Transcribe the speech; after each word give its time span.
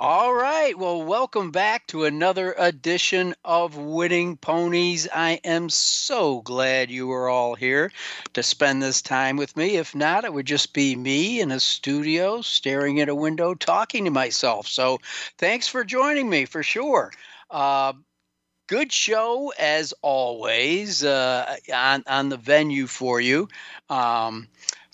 All 0.00 0.32
right. 0.32 0.78
Well, 0.78 1.02
welcome 1.02 1.50
back 1.50 1.88
to 1.88 2.04
another 2.04 2.54
edition 2.56 3.34
of 3.44 3.76
Winning 3.76 4.36
Ponies. 4.36 5.08
I 5.12 5.40
am 5.42 5.68
so 5.70 6.40
glad 6.42 6.88
you 6.88 7.10
are 7.10 7.28
all 7.28 7.56
here 7.56 7.90
to 8.34 8.44
spend 8.44 8.80
this 8.80 9.02
time 9.02 9.36
with 9.36 9.56
me. 9.56 9.76
If 9.76 9.96
not, 9.96 10.24
it 10.24 10.32
would 10.32 10.46
just 10.46 10.72
be 10.72 10.94
me 10.94 11.40
in 11.40 11.50
a 11.50 11.58
studio 11.58 12.42
staring 12.42 13.00
at 13.00 13.08
a 13.08 13.14
window 13.14 13.54
talking 13.54 14.04
to 14.04 14.12
myself. 14.12 14.68
So 14.68 15.00
thanks 15.36 15.66
for 15.66 15.82
joining 15.82 16.30
me 16.30 16.44
for 16.44 16.62
sure. 16.62 17.10
Uh, 17.50 17.94
good 18.68 18.92
show 18.92 19.52
as 19.58 19.92
always 20.00 21.02
uh, 21.02 21.56
on, 21.74 22.04
on 22.06 22.28
the 22.28 22.36
venue 22.36 22.86
for 22.86 23.20
you. 23.20 23.48
Um, 23.90 24.46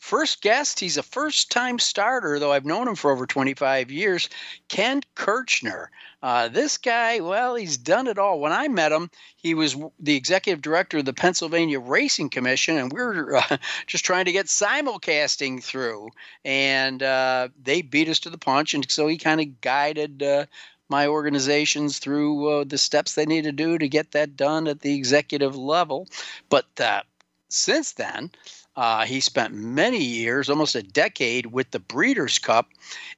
First 0.05 0.43
guest, 0.43 0.81
he's 0.81 0.99
a 0.99 1.03
first 1.03 1.51
time 1.51 1.79
starter, 1.79 2.39
though 2.39 2.53
I've 2.53 2.67
known 2.67 2.89
him 2.89 2.95
for 2.95 3.11
over 3.11 3.27
25 3.27 3.91
years, 3.91 4.29
Ken 4.69 5.01
Kirchner. 5.15 5.91
Uh, 6.23 6.49
this 6.49 6.77
guy, 6.77 7.21
well, 7.21 7.55
he's 7.55 7.79
done 7.79 8.07
it 8.07 8.19
all. 8.19 8.39
When 8.39 8.53
I 8.53 8.69
met 8.69 8.93
him, 8.93 9.11
he 9.39 9.55
was 9.55 9.75
the 9.99 10.15
executive 10.15 10.61
director 10.61 10.99
of 10.99 11.07
the 11.07 11.15
Pennsylvania 11.15 11.81
Racing 11.81 12.29
Commission, 12.29 12.77
and 12.77 12.93
we 12.93 13.01
are 13.01 13.37
uh, 13.37 13.57
just 13.87 14.05
trying 14.05 14.27
to 14.27 14.33
get 14.33 14.45
simulcasting 14.45 15.65
through. 15.65 16.11
And 16.45 17.03
uh, 17.03 17.49
they 17.63 17.81
beat 17.81 18.11
us 18.11 18.21
to 18.21 18.31
the 18.31 18.37
punch, 18.37 18.75
and 18.75 18.85
so 18.91 19.07
he 19.07 19.17
kind 19.17 19.41
of 19.41 19.63
guided 19.63 20.23
uh, 20.23 20.45
my 20.91 21.07
organizations 21.07 21.99
through 21.99 22.47
uh, 22.51 22.65
the 22.65 22.77
steps 22.77 23.15
they 23.15 23.25
need 23.25 23.45
to 23.45 23.53
do 23.53 23.79
to 23.79 23.89
get 23.89 24.11
that 24.11 24.37
done 24.37 24.69
at 24.69 24.81
the 24.81 24.95
executive 24.95 25.57
level. 25.57 26.09
But 26.51 26.79
uh, 26.79 27.05
since 27.49 27.93
then, 27.93 28.33
uh, 28.77 29.05
he 29.05 29.21
spent 29.21 29.55
many 29.55 30.03
years, 30.03 30.51
almost 30.51 30.75
a 30.75 30.83
decade, 30.83 31.47
with 31.47 31.71
the 31.71 31.79
Breeders' 31.79 32.39
Cup, 32.39 32.69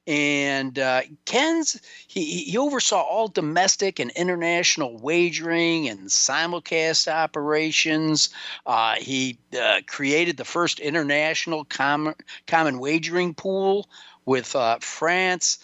and 0.05 0.77
uh, 0.77 1.01
Ken's 1.25 1.79
he, 2.07 2.43
he 2.43 2.57
oversaw 2.57 3.01
all 3.01 3.27
domestic 3.27 3.99
and 3.99 4.11
international 4.11 4.97
wagering 4.97 5.89
and 5.89 6.07
simulcast 6.07 7.11
operations. 7.11 8.29
Uh, 8.65 8.95
he 8.95 9.39
uh, 9.59 9.81
created 9.87 10.37
the 10.37 10.45
first 10.45 10.79
international 10.79 11.65
common 11.65 12.13
common 12.45 12.79
wagering 12.79 13.33
pool 13.33 13.89
with 14.25 14.55
uh, 14.55 14.77
France. 14.79 15.59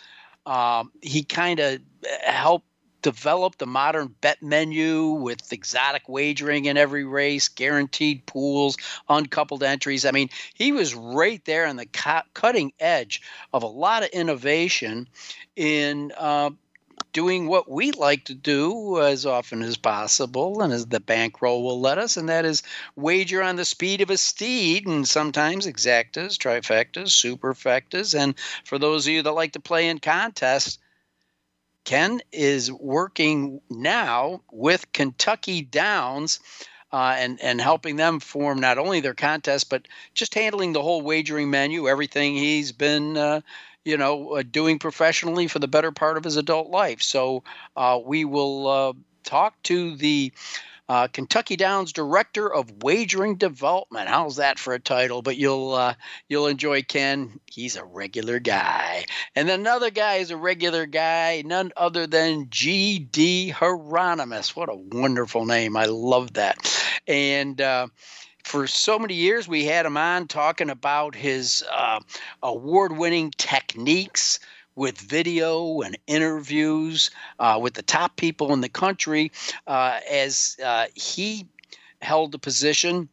Um, 0.46 0.92
he 1.02 1.24
kind 1.24 1.60
of 1.60 1.80
helped 2.26 2.66
developed 3.04 3.60
the 3.60 3.68
modern 3.68 4.16
bet 4.22 4.42
menu 4.42 5.12
with 5.12 5.54
exotic 5.54 6.10
wagering 6.10 6.66
in 6.66 6.78
every 6.78 7.04
race, 7.04 7.50
guaranteed 7.50 8.26
pools, 8.26 8.78
uncoupled 9.08 9.62
entries. 9.62 10.06
I 10.06 10.12
mean, 10.12 10.30
he 10.56 10.72
was 10.72 10.96
right 10.96 11.44
there 11.46 11.68
on 11.68 11.76
the 11.76 11.86
cutting 12.34 12.74
edge 12.80 13.22
of 13.54 13.62
a 13.62 13.68
lot 13.68 14.02
of 14.02 14.10
innovation 14.10 15.08
in 15.56 16.12
uh, 16.18 16.50
doing 17.12 17.48
what 17.48 17.70
we 17.70 17.92
like 17.92 18.26
to 18.26 18.34
do 18.34 19.00
as 19.02 19.26
often 19.26 19.62
as 19.62 19.78
possible 19.78 20.62
and 20.62 20.74
as 20.74 20.88
the 20.88 21.00
bankroll 21.00 21.64
will 21.64 21.80
let 21.80 21.98
us, 21.98 22.18
and 22.18 22.30
that 22.30 22.46
is 22.46 22.64
wager 22.96 23.44
on 23.44 23.56
the 23.56 23.66
speed 23.66 24.02
of 24.02 24.10
a 24.10 24.18
steed 24.18 24.88
and 24.88 25.08
sometimes 25.08 25.68
exactas, 25.68 26.38
trifectas, 26.38 27.10
superfectas. 27.10 28.18
And 28.20 28.36
for 28.66 28.80
those 28.80 29.06
of 29.06 29.14
you 29.14 29.22
that 29.22 29.32
like 29.32 29.52
to 29.54 29.60
play 29.60 29.90
in 29.90 30.00
contests, 30.00 30.80
Ken 31.86 32.22
is 32.32 32.72
working 32.72 33.62
now 33.70 34.42
with 34.52 34.92
Kentucky 34.94 35.62
Downs. 35.62 36.40
Uh, 36.92 37.16
and 37.18 37.42
and 37.42 37.60
helping 37.60 37.96
them 37.96 38.20
form 38.20 38.60
not 38.60 38.78
only 38.78 39.00
their 39.00 39.16
contest 39.16 39.68
but 39.68 39.88
just 40.14 40.36
handling 40.36 40.74
the 40.74 40.82
whole 40.82 41.02
wagering 41.02 41.50
menu, 41.50 41.88
everything 41.90 42.36
he's 42.36 42.72
been 42.72 43.18
uh, 43.18 43.42
you 43.84 43.98
know 43.98 44.36
uh, 44.36 44.44
doing 44.44 44.78
professionally 44.78 45.48
for 45.48 45.58
the 45.58 45.68
better 45.68 45.92
part 45.92 46.18
of 46.18 46.24
his 46.24 46.38
adult 46.38 46.70
life. 46.70 47.02
So 47.02 47.44
uh, 47.76 48.00
we 48.06 48.26
will 48.26 48.68
uh, 48.68 48.94
talk 49.24 49.56
to 49.64 49.96
the 49.96 50.32
uh, 50.90 51.08
Kentucky 51.08 51.56
Downs 51.56 51.94
Director 51.94 52.52
of 52.52 52.84
Wagering 52.84 53.38
Development. 53.38 54.08
How's 54.08 54.38
that 54.38 54.60
for 54.60 54.74
a 54.74 54.80
title? 54.80 55.22
But 55.22 55.38
you'll 55.38 55.74
uh, 55.74 55.96
you'll 56.28 56.48
enjoy 56.48 56.84
Ken. 56.84 57.40
He's 57.46 57.76
a 57.76 57.86
regular 57.86 58.40
guy, 58.40 59.06
and 59.36 59.50
another 59.50 59.90
guy 59.90 60.16
is 60.16 60.32
a 60.32 60.38
regular 60.38 60.86
guy, 60.86 61.44
none 61.46 61.72
other 61.78 62.08
than 62.08 62.48
G.D. 62.50 63.50
Hieronymus. 63.50 64.56
What 64.56 64.70
a 64.70 64.76
wonderful 64.76 65.46
name! 65.46 65.78
I 65.78 65.86
love 65.86 66.34
that, 66.34 66.58
and. 67.08 67.60
Uh, 67.60 67.88
for 68.44 68.68
so 68.68 69.00
many 69.00 69.14
years, 69.14 69.48
we 69.48 69.64
had 69.64 69.86
him 69.86 69.96
on 69.96 70.28
talking 70.28 70.70
about 70.70 71.16
his 71.16 71.64
uh, 71.72 72.02
award 72.42 72.98
winning 72.98 73.32
techniques 73.38 74.40
with 74.76 74.98
video 74.98 75.82
and 75.82 75.98
interviews 76.08 77.12
uh, 77.40 77.60
with 77.62 77.74
the 77.74 77.82
top 77.82 78.16
people 78.16 78.54
in 78.54 78.62
the 78.62 78.70
country 78.70 79.32
uh, 79.68 80.00
as 80.10 80.58
uh, 80.64 80.86
he 80.94 81.48
held 82.02 82.32
the 82.32 82.40
position 82.40 83.10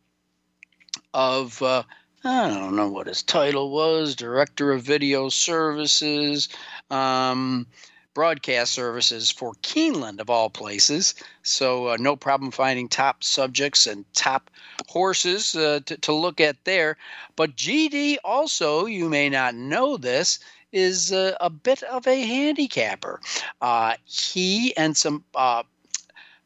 of 1.15 1.60
uh, 1.62 1.82
I 2.22 2.49
don't 2.49 2.76
know 2.76 2.91
what 2.91 3.06
his 3.06 3.22
title 3.22 3.70
was, 3.70 4.15
director 4.15 4.72
of 4.72 4.82
video 4.82 5.31
services, 5.31 6.50
um, 6.91 7.66
broadcast 8.12 8.72
services 8.72 9.31
for 9.31 9.54
Keeneland 9.62 10.20
of 10.20 10.28
all 10.28 10.50
places. 10.50 11.15
So 11.43 11.88
uh, 11.88 11.97
no 11.99 12.16
problem 12.16 12.50
finding 12.50 12.88
top 12.88 13.25
subjects 13.25 13.87
and 13.87 14.04
top 14.12 14.50
horses 14.87 15.54
uh, 15.54 15.81
to, 15.87 15.97
to 15.99 16.12
look 16.12 16.41
at 16.43 16.62
there. 16.65 16.99
But 17.37 17.56
GD 17.56 18.16
also, 18.22 18.84
you 18.84 19.09
may 19.09 19.31
not 19.31 19.54
know 19.54 19.97
this, 19.97 20.41
is 20.72 21.12
a, 21.12 21.36
a 21.41 21.50
bit 21.50 21.82
of 21.84 22.06
a 22.06 22.22
handicapper. 22.22 23.20
Uh, 23.60 23.94
he 24.04 24.76
and 24.76 24.97
some 24.97 25.25
uh, 25.34 25.62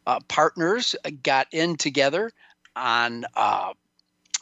uh, 0.06 0.20
partners 0.28 0.96
got 1.22 1.46
in 1.52 1.76
together 1.76 2.30
on 2.76 3.24
uh, 3.36 3.72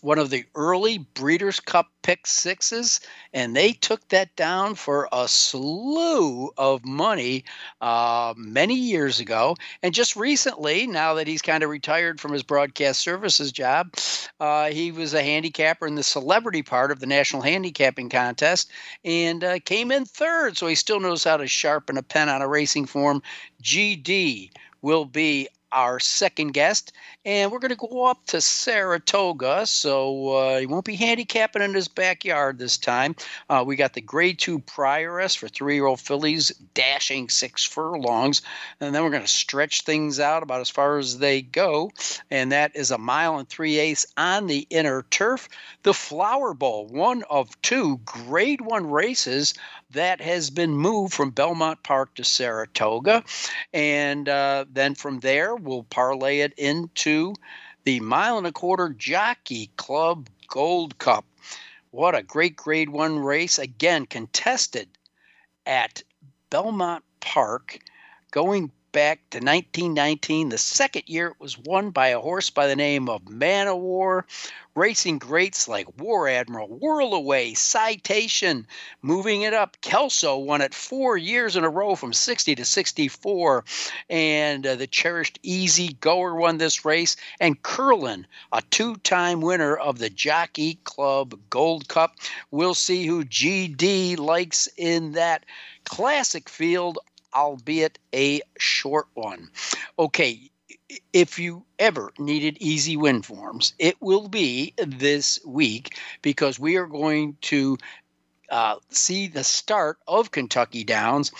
one 0.03 0.19
of 0.19 0.31
the 0.31 0.45
early 0.57 0.99
Breeders' 0.99 1.61
Cup 1.61 1.87
pick 2.03 2.27
sixes, 2.27 3.01
and 3.33 3.55
they 3.55 3.73
took 3.73 4.07
that 4.09 4.35
down 4.35 4.75
for 4.75 5.09
a 5.13 5.29
slew 5.29 6.51
of 6.59 6.85
money 6.85 7.45
uh, 7.81 8.35
many 8.37 8.75
years 8.75 9.21
ago. 9.21 9.57
And 9.81 9.95
just 9.95 10.17
recently, 10.17 10.89
now 10.89 11.15
that 11.15 11.29
he's 11.29 11.41
kind 11.41 11.63
of 11.63 11.71
retired 11.71 12.21
from 12.21 12.33
his 12.33 12.43
broadcast 12.43 13.01
services 13.01 13.53
job, 13.53 13.95
uh, 14.41 14.71
he 14.71 14.91
was 14.91 15.15
a 15.15 15.23
handicapper 15.23 15.87
in 15.87 15.95
the 15.95 16.03
celebrity 16.03 16.65
part 16.65 16.91
of 16.91 16.99
the 16.99 17.07
National 17.07 17.41
Handicapping 17.41 18.11
Contest 18.11 18.73
and 19.05 19.45
uh, 19.45 19.61
came 19.61 19.93
in 19.93 20.05
third. 20.05 20.59
So 20.59 20.67
he 20.67 20.75
still 20.75 20.99
knows 20.99 21.23
how 21.23 21.37
to 21.37 21.47
sharpen 21.47 21.97
a 21.97 22.03
pen 22.03 22.29
on 22.29 22.43
a 22.43 22.49
racing 22.49 22.87
form. 22.87 23.23
GD 23.63 24.51
will 24.83 25.05
be 25.05 25.49
our 25.73 25.99
second 25.99 26.53
guest, 26.53 26.93
and 27.25 27.51
we're 27.51 27.59
going 27.59 27.71
to 27.71 27.77
go 27.77 28.05
up 28.07 28.25
to 28.27 28.41
Saratoga. 28.41 29.67
So 29.67 30.29
uh, 30.37 30.61
he 30.61 30.67
won't 30.67 30.85
be 30.85 30.97
handicapping 30.97 31.63
in 31.63 31.75
his 31.75 31.89
backyard 31.89 32.59
this 32.59 32.77
time. 32.77 33.17
Uh, 33.49 33.65
we 33.67 33.77
got 33.77 33.95
the 33.95 34.01
Grade 34.01 34.39
Two 34.39 34.59
Prioress 34.61 35.37
for 35.37 35.49
three-year-old 35.49 36.01
fillies, 36.01 36.51
dashing 36.75 37.29
six 37.29 37.65
furlongs, 37.65 38.43
and 38.81 38.95
then 38.95 39.03
we're 39.03 39.11
going 39.11 39.23
to 39.23 39.29
stretch 39.29 39.83
things 39.83 40.21
out 40.21 40.43
about 40.43 40.61
as 40.61 40.71
far 40.71 40.99
as 40.99 41.19
they 41.19 41.43
go, 41.43 41.91
and 42.31 42.53
that 42.53 42.77
is 42.77 42.91
a 42.91 42.99
mile 42.99 43.39
and 43.39 43.49
three 43.49 43.79
eighths 43.79 44.07
on 44.17 44.47
the 44.47 44.67
inner 44.71 45.05
turf. 45.11 45.49
The 45.83 45.95
Flower 45.95 46.55
Bowl, 46.55 46.87
one 46.87 47.23
of 47.31 47.61
two 47.63 47.99
Grade 48.05 48.61
One 48.61 48.91
races 48.91 49.55
that 49.93 50.21
has 50.21 50.51
been 50.51 50.77
moved 50.77 51.15
from 51.15 51.31
Belmont 51.31 51.83
Park 51.83 52.15
to 52.15 52.25
Saratoga. 52.25 53.25
And 53.73 54.29
uh, 54.29 54.65
then 54.71 54.95
from 54.95 55.21
there, 55.21 55.55
we'll 55.55 55.85
parlay 55.85 56.41
it 56.41 56.55
into 56.57 57.35
the 57.85 58.01
mile 58.01 58.39
and 58.39 58.47
a 58.47 58.53
quarter 58.53 58.91
Jockey 58.91 59.71
Club 59.77 60.29
Gold 60.49 60.99
Cup. 60.99 61.25
What 61.91 62.15
a 62.15 62.23
great 62.23 62.57
grade 62.57 62.89
one 62.89 63.19
race. 63.19 63.59
Again, 63.59 64.07
contested 64.07 64.89
at 65.67 66.03
Belmont 66.51 67.05
Park, 67.21 67.79
going 68.31 68.71
back 68.93 69.19
to 69.31 69.39
1919, 69.39 70.51
the 70.51 70.59
second 70.59 71.05
year 71.07 71.29
it 71.29 71.41
was 71.41 71.59
won 71.59 71.91
by 71.91 72.09
a 72.09 72.21
horse 72.21 72.51
by 72.51 72.67
the 72.67 72.77
name 72.77 73.09
of 73.09 73.29
Man 73.29 73.67
o' 73.67 73.77
War. 73.77 74.27
Racing 74.75 75.19
greats 75.19 75.69
like 75.69 76.01
War 76.01 76.29
Admiral, 76.29 76.69
Whirlaway, 76.69 77.55
Citation, 77.55 78.67
moving 79.03 79.43
it 79.43 79.53
up. 79.53 79.77
Kelso 79.83 80.39
won 80.39 80.63
it 80.63 80.73
four 80.73 81.19
years 81.19 81.57
in 81.57 81.65
a 81.65 81.69
row 81.69 81.95
from 81.95 82.15
60 82.15 82.55
to 82.55 82.65
64. 82.65 83.65
And 84.09 84.67
uh, 84.67 84.77
the 84.77 84.87
cherished 84.87 85.39
Easy 85.43 85.93
Goer 86.01 86.35
won 86.35 86.57
this 86.57 86.87
race. 86.87 87.17
And 87.39 87.63
Curlin, 87.63 88.27
a 88.51 88.63
two 88.71 88.97
time 88.97 89.43
winner 89.43 89.77
of 89.77 89.99
the 89.99 90.09
Jockey 90.09 90.79
Club 90.85 91.39
Gold 91.51 91.89
Cup. 91.89 92.17
We'll 92.51 92.73
see 92.73 93.07
who 93.07 93.27
GD 93.27 94.19
likes 94.19 94.71
in 94.79 95.13
that 95.13 95.45
classic 95.85 96.49
field, 96.49 96.99
albeit 97.35 97.99
a 98.15 98.41
short 98.59 99.07
one. 99.15 99.51
Okay, 99.99 100.51
if 101.13 101.39
you 101.39 101.65
ever 101.79 102.13
needed 102.19 102.59
easy 102.61 102.97
win 102.97 103.23
forms, 103.23 103.73
it 103.79 103.97
will 104.01 104.29
be 104.29 104.75
this 104.77 105.39
week 105.45 105.99
because 106.21 106.59
we 106.59 106.77
are 106.77 106.87
going 106.87 107.37
to 107.43 107.79
uh, 108.51 108.77
see 108.91 109.27
the 109.27 109.45
start 109.45 109.99
of 110.07 110.31
Kentucky 110.31 110.85
Downs, 110.85 111.33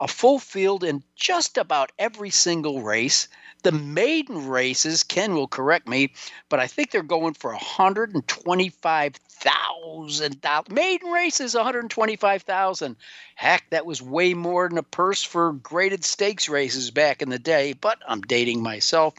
a 0.00 0.08
full 0.08 0.38
field 0.38 0.82
in 0.82 1.02
just 1.14 1.56
about 1.56 1.92
every 1.98 2.30
single 2.30 2.82
race. 2.82 3.28
The 3.64 3.72
maiden 3.72 4.48
races, 4.48 5.02
Ken 5.02 5.34
will 5.34 5.48
correct 5.48 5.88
me, 5.88 6.12
but 6.48 6.60
I 6.60 6.68
think 6.68 6.90
they're 6.90 7.02
going 7.02 7.34
for 7.34 7.52
hundred 7.52 8.14
and 8.14 8.26
twenty-five 8.28 9.14
thousand 9.16 10.40
dollars. 10.40 10.68
Maiden 10.70 11.10
races, 11.10 11.54
one 11.54 11.64
hundred 11.64 11.90
twenty-five 11.90 12.42
thousand. 12.42 12.96
Heck, 13.38 13.70
that 13.70 13.86
was 13.86 14.02
way 14.02 14.34
more 14.34 14.68
than 14.68 14.76
a 14.78 14.82
purse 14.82 15.22
for 15.22 15.52
graded 15.52 16.04
stakes 16.04 16.48
races 16.48 16.90
back 16.90 17.22
in 17.22 17.28
the 17.28 17.38
day. 17.38 17.72
But 17.72 18.00
I'm 18.08 18.20
dating 18.20 18.64
myself. 18.64 19.14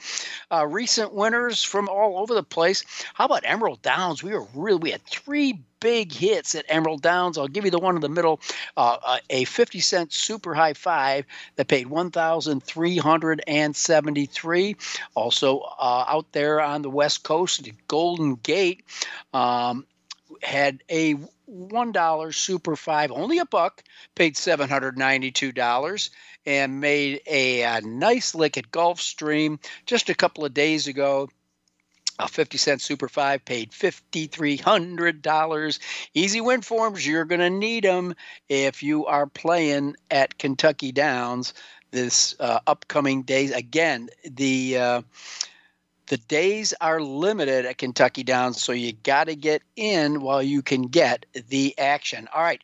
Uh, 0.52 0.68
recent 0.68 1.14
winners 1.14 1.64
from 1.64 1.88
all 1.88 2.20
over 2.20 2.34
the 2.34 2.44
place. 2.44 2.84
How 3.14 3.24
about 3.24 3.44
Emerald 3.46 3.82
Downs? 3.82 4.22
We 4.22 4.34
were 4.34 4.46
really 4.54 4.80
we 4.80 4.92
had 4.92 5.06
three 5.06 5.62
big 5.80 6.12
hits 6.12 6.54
at 6.54 6.66
Emerald 6.68 7.02
Downs. 7.02 7.38
I'll 7.38 7.48
give 7.48 7.64
you 7.64 7.72
the 7.72 7.80
one 7.80 7.96
in 7.96 8.02
the 8.02 8.10
middle, 8.10 8.42
uh, 8.76 8.98
uh 9.02 9.20
a 9.30 9.46
50 9.46 9.80
cent 9.80 10.12
super 10.12 10.54
high 10.54 10.74
five 10.74 11.24
that 11.56 11.70
paid 11.70 11.88
1,373. 11.88 14.76
Also 15.16 15.60
uh, 15.60 16.04
out 16.10 16.30
there 16.34 16.60
on 16.60 16.82
the 16.82 16.90
West 16.90 17.24
Coast, 17.24 17.70
Golden 17.88 18.36
Gate 18.36 18.84
um, 19.34 19.86
had 20.42 20.84
a 20.92 21.16
one 21.50 21.92
dollar 21.92 22.32
super 22.32 22.76
five, 22.76 23.12
only 23.12 23.40
a 23.40 23.46
buck, 23.46 23.84
paid 24.16 24.38
seven 24.38 24.70
hundred 24.70 24.98
ninety 24.98 25.32
two 25.32 25.52
dollars, 25.52 26.12
and 26.46 26.80
made 26.80 27.22
a, 27.28 27.64
a 27.64 27.82
nice 27.82 28.34
lick 28.36 28.58
at 28.58 28.72
Gulfstream 28.72 29.60
just 29.86 30.10
a 30.10 30.16
couple 30.16 30.46
of 30.46 30.54
days 30.54 30.88
ago. 30.88 31.28
A 32.22 32.28
50 32.28 32.58
cent 32.58 32.82
super 32.82 33.08
five 33.08 33.46
paid 33.46 33.72
$5300 33.72 35.80
easy 36.14 36.42
win 36.42 36.62
forms 36.62 37.08
you're 37.08 37.24
going 37.24 37.40
to 37.40 37.50
need 37.50 37.86
them 37.86 38.14
if 38.50 38.84
you 38.84 39.06
are 39.06 39.26
playing 39.26 39.96
at 40.12 40.38
kentucky 40.38 40.92
downs 40.92 41.54
this 41.92 42.36
uh, 42.42 42.60
upcoming 42.68 43.22
days. 43.22 43.52
Again 43.52 44.10
the 44.30 44.78
uh, 44.78 45.02
the 46.10 46.18
days 46.18 46.74
are 46.82 47.02
limited 47.02 47.66
at 47.66 47.78
kentucky 47.78 48.24
downs 48.24 48.62
so 48.62 48.72
you 48.72 48.92
got 48.92 49.26
to 49.26 49.36
get 49.36 49.62
in 49.76 50.22
while 50.22 50.44
you 50.44 50.62
can 50.62 50.84
get 50.84 51.26
the 51.48 51.74
action 51.80 52.28
all 52.36 52.44
right 52.44 52.62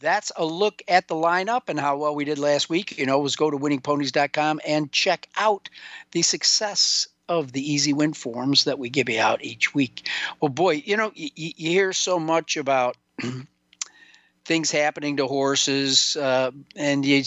that's 0.00 0.30
a 0.36 0.44
look 0.44 0.82
at 0.88 1.08
the 1.08 1.14
lineup 1.14 1.68
and 1.68 1.80
how 1.80 1.96
well 1.96 2.14
we 2.14 2.24
did 2.24 2.38
last 2.38 2.68
week. 2.68 2.98
You 2.98 3.06
know, 3.06 3.18
was 3.18 3.36
go 3.36 3.50
to 3.50 3.56
winningponies.com 3.56 4.60
and 4.66 4.92
check 4.92 5.28
out 5.36 5.68
the 6.12 6.22
success 6.22 7.08
of 7.28 7.52
the 7.52 7.72
easy 7.72 7.92
win 7.92 8.14
forms 8.14 8.64
that 8.64 8.78
we 8.78 8.88
give 8.88 9.08
you 9.08 9.20
out 9.20 9.44
each 9.44 9.74
week. 9.74 10.08
Well, 10.40 10.48
boy, 10.48 10.82
you 10.84 10.96
know, 10.96 11.12
you, 11.14 11.30
you 11.34 11.70
hear 11.70 11.92
so 11.92 12.18
much 12.18 12.56
about 12.56 12.96
things 14.44 14.70
happening 14.70 15.18
to 15.18 15.26
horses, 15.26 16.16
uh, 16.16 16.50
and 16.74 17.04
you 17.04 17.22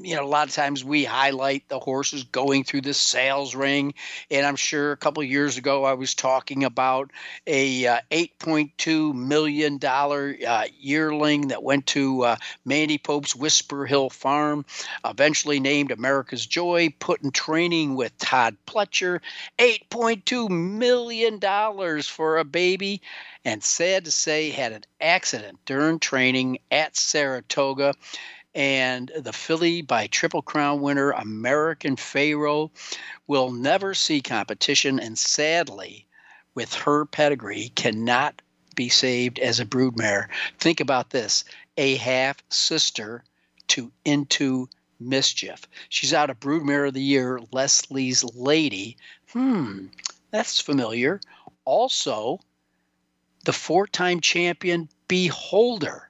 you 0.00 0.14
know, 0.14 0.24
a 0.24 0.26
lot 0.26 0.48
of 0.48 0.54
times 0.54 0.84
we 0.84 1.04
highlight 1.04 1.68
the 1.68 1.78
horses 1.78 2.22
going 2.24 2.62
through 2.62 2.82
the 2.82 2.94
sales 2.94 3.54
ring, 3.54 3.94
and 4.30 4.46
I'm 4.46 4.56
sure 4.56 4.92
a 4.92 4.96
couple 4.96 5.22
years 5.24 5.56
ago 5.58 5.84
I 5.84 5.94
was 5.94 6.14
talking 6.14 6.62
about 6.62 7.10
a 7.46 7.86
uh, 7.86 8.00
8.2 8.10 9.14
million 9.14 9.78
dollar 9.78 10.36
uh, 10.46 10.64
yearling 10.78 11.48
that 11.48 11.62
went 11.62 11.86
to 11.88 12.22
uh, 12.22 12.36
Mandy 12.64 12.98
Pope's 12.98 13.34
Whisper 13.34 13.86
Hill 13.86 14.10
Farm, 14.10 14.64
eventually 15.04 15.58
named 15.58 15.90
America's 15.90 16.46
Joy, 16.46 16.94
put 17.00 17.22
in 17.22 17.32
training 17.32 17.96
with 17.96 18.16
Todd 18.18 18.56
Pletcher, 18.66 19.20
8.2 19.58 20.48
million 20.48 21.38
dollars 21.38 22.06
for 22.08 22.38
a 22.38 22.44
baby, 22.44 23.02
and 23.44 23.64
sad 23.64 24.04
to 24.04 24.10
say 24.10 24.50
had 24.50 24.72
an 24.72 24.84
accident 25.00 25.58
during 25.66 25.98
training 25.98 26.58
at 26.70 26.96
Saratoga 26.96 27.94
and 28.54 29.12
the 29.16 29.32
filly 29.32 29.82
by 29.82 30.06
Triple 30.06 30.42
Crown 30.42 30.80
winner 30.80 31.10
American 31.10 31.96
Pharoah 31.96 32.70
will 33.26 33.52
never 33.52 33.94
see 33.94 34.20
competition, 34.20 34.98
and 34.98 35.18
sadly, 35.18 36.06
with 36.54 36.74
her 36.74 37.04
pedigree, 37.04 37.70
cannot 37.74 38.40
be 38.74 38.88
saved 38.88 39.38
as 39.38 39.60
a 39.60 39.66
broodmare. 39.66 40.28
Think 40.58 40.80
about 40.80 41.10
this: 41.10 41.44
a 41.76 41.96
half 41.96 42.42
sister 42.48 43.22
to 43.68 43.92
Into 44.04 44.68
Mischief. 44.98 45.68
She's 45.88 46.14
out 46.14 46.30
of 46.30 46.40
Broodmare 46.40 46.88
of 46.88 46.94
the 46.94 47.02
Year, 47.02 47.40
Leslie's 47.52 48.24
Lady. 48.24 48.96
Hmm, 49.32 49.86
that's 50.30 50.60
familiar. 50.60 51.20
Also, 51.64 52.40
the 53.44 53.52
four 53.52 53.86
time 53.86 54.20
champion 54.20 54.88
Beholder 55.06 56.07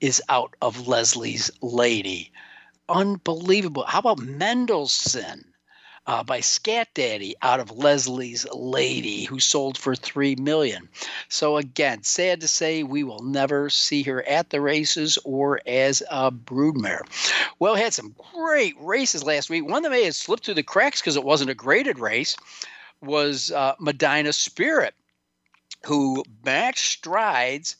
is 0.00 0.22
out 0.28 0.54
of 0.60 0.88
Leslie's 0.88 1.50
Lady. 1.62 2.32
Unbelievable. 2.88 3.84
How 3.84 4.00
about 4.00 4.18
Mendelssohn? 4.18 5.44
Uh, 6.08 6.22
by 6.22 6.38
Scat 6.38 6.86
Daddy 6.94 7.34
out 7.42 7.58
of 7.58 7.72
Leslie's 7.72 8.46
Lady, 8.54 9.24
who 9.24 9.40
sold 9.40 9.76
for 9.76 9.96
three 9.96 10.36
million. 10.36 10.88
So 11.28 11.56
again, 11.56 12.04
sad 12.04 12.42
to 12.42 12.48
say, 12.48 12.84
we 12.84 13.02
will 13.02 13.24
never 13.24 13.70
see 13.70 14.04
her 14.04 14.22
at 14.22 14.50
the 14.50 14.60
races 14.60 15.18
or 15.24 15.60
as 15.66 16.04
a 16.08 16.30
broodmare. 16.30 17.00
Well, 17.58 17.74
had 17.74 17.92
some 17.92 18.14
great 18.32 18.76
races 18.78 19.24
last 19.24 19.50
week. 19.50 19.66
One 19.66 19.82
that 19.82 19.90
may 19.90 20.04
have 20.04 20.14
slipped 20.14 20.44
through 20.44 20.54
the 20.54 20.62
cracks 20.62 21.00
because 21.00 21.16
it 21.16 21.24
wasn't 21.24 21.50
a 21.50 21.54
graded 21.54 21.98
race 21.98 22.36
was 23.00 23.50
uh, 23.50 23.74
Medina 23.80 24.32
Spirit, 24.32 24.94
who 25.86 26.22
matched 26.44 26.92
strides 26.92 27.74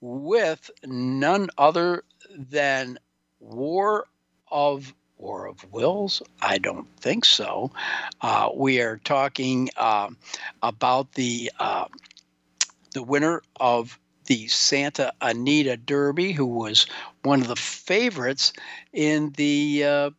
with 0.00 0.70
none 0.84 1.48
other 1.58 2.04
than 2.36 2.98
War 3.40 4.06
of 4.50 4.94
War 5.16 5.46
of 5.46 5.70
Wills? 5.72 6.22
I 6.40 6.58
don't 6.58 6.86
think 6.98 7.24
so. 7.24 7.72
Uh, 8.20 8.50
we 8.54 8.80
are 8.80 8.98
talking 8.98 9.68
uh, 9.76 10.10
about 10.62 11.12
the 11.12 11.50
uh, 11.58 11.86
the 12.92 13.02
winner 13.02 13.42
of 13.60 13.98
the 14.26 14.46
Santa 14.48 15.12
Anita 15.20 15.76
Derby, 15.76 16.32
who 16.32 16.46
was 16.46 16.86
one 17.22 17.40
of 17.40 17.48
the 17.48 17.56
favorites 17.56 18.52
in 18.92 19.30
the 19.36 19.84
uh, 19.84 20.10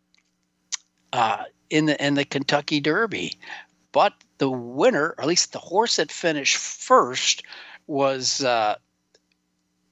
uh, 1.13 1.43
in 1.69 1.85
the 1.85 2.05
in 2.05 2.15
the 2.15 2.25
Kentucky 2.25 2.79
Derby, 2.79 3.33
but 3.91 4.13
the 4.37 4.49
winner, 4.49 5.15
or 5.17 5.21
at 5.21 5.27
least 5.27 5.53
the 5.53 5.59
horse 5.59 5.97
that 5.97 6.11
finished 6.11 6.57
first, 6.57 7.43
was 7.87 8.43
uh, 8.43 8.75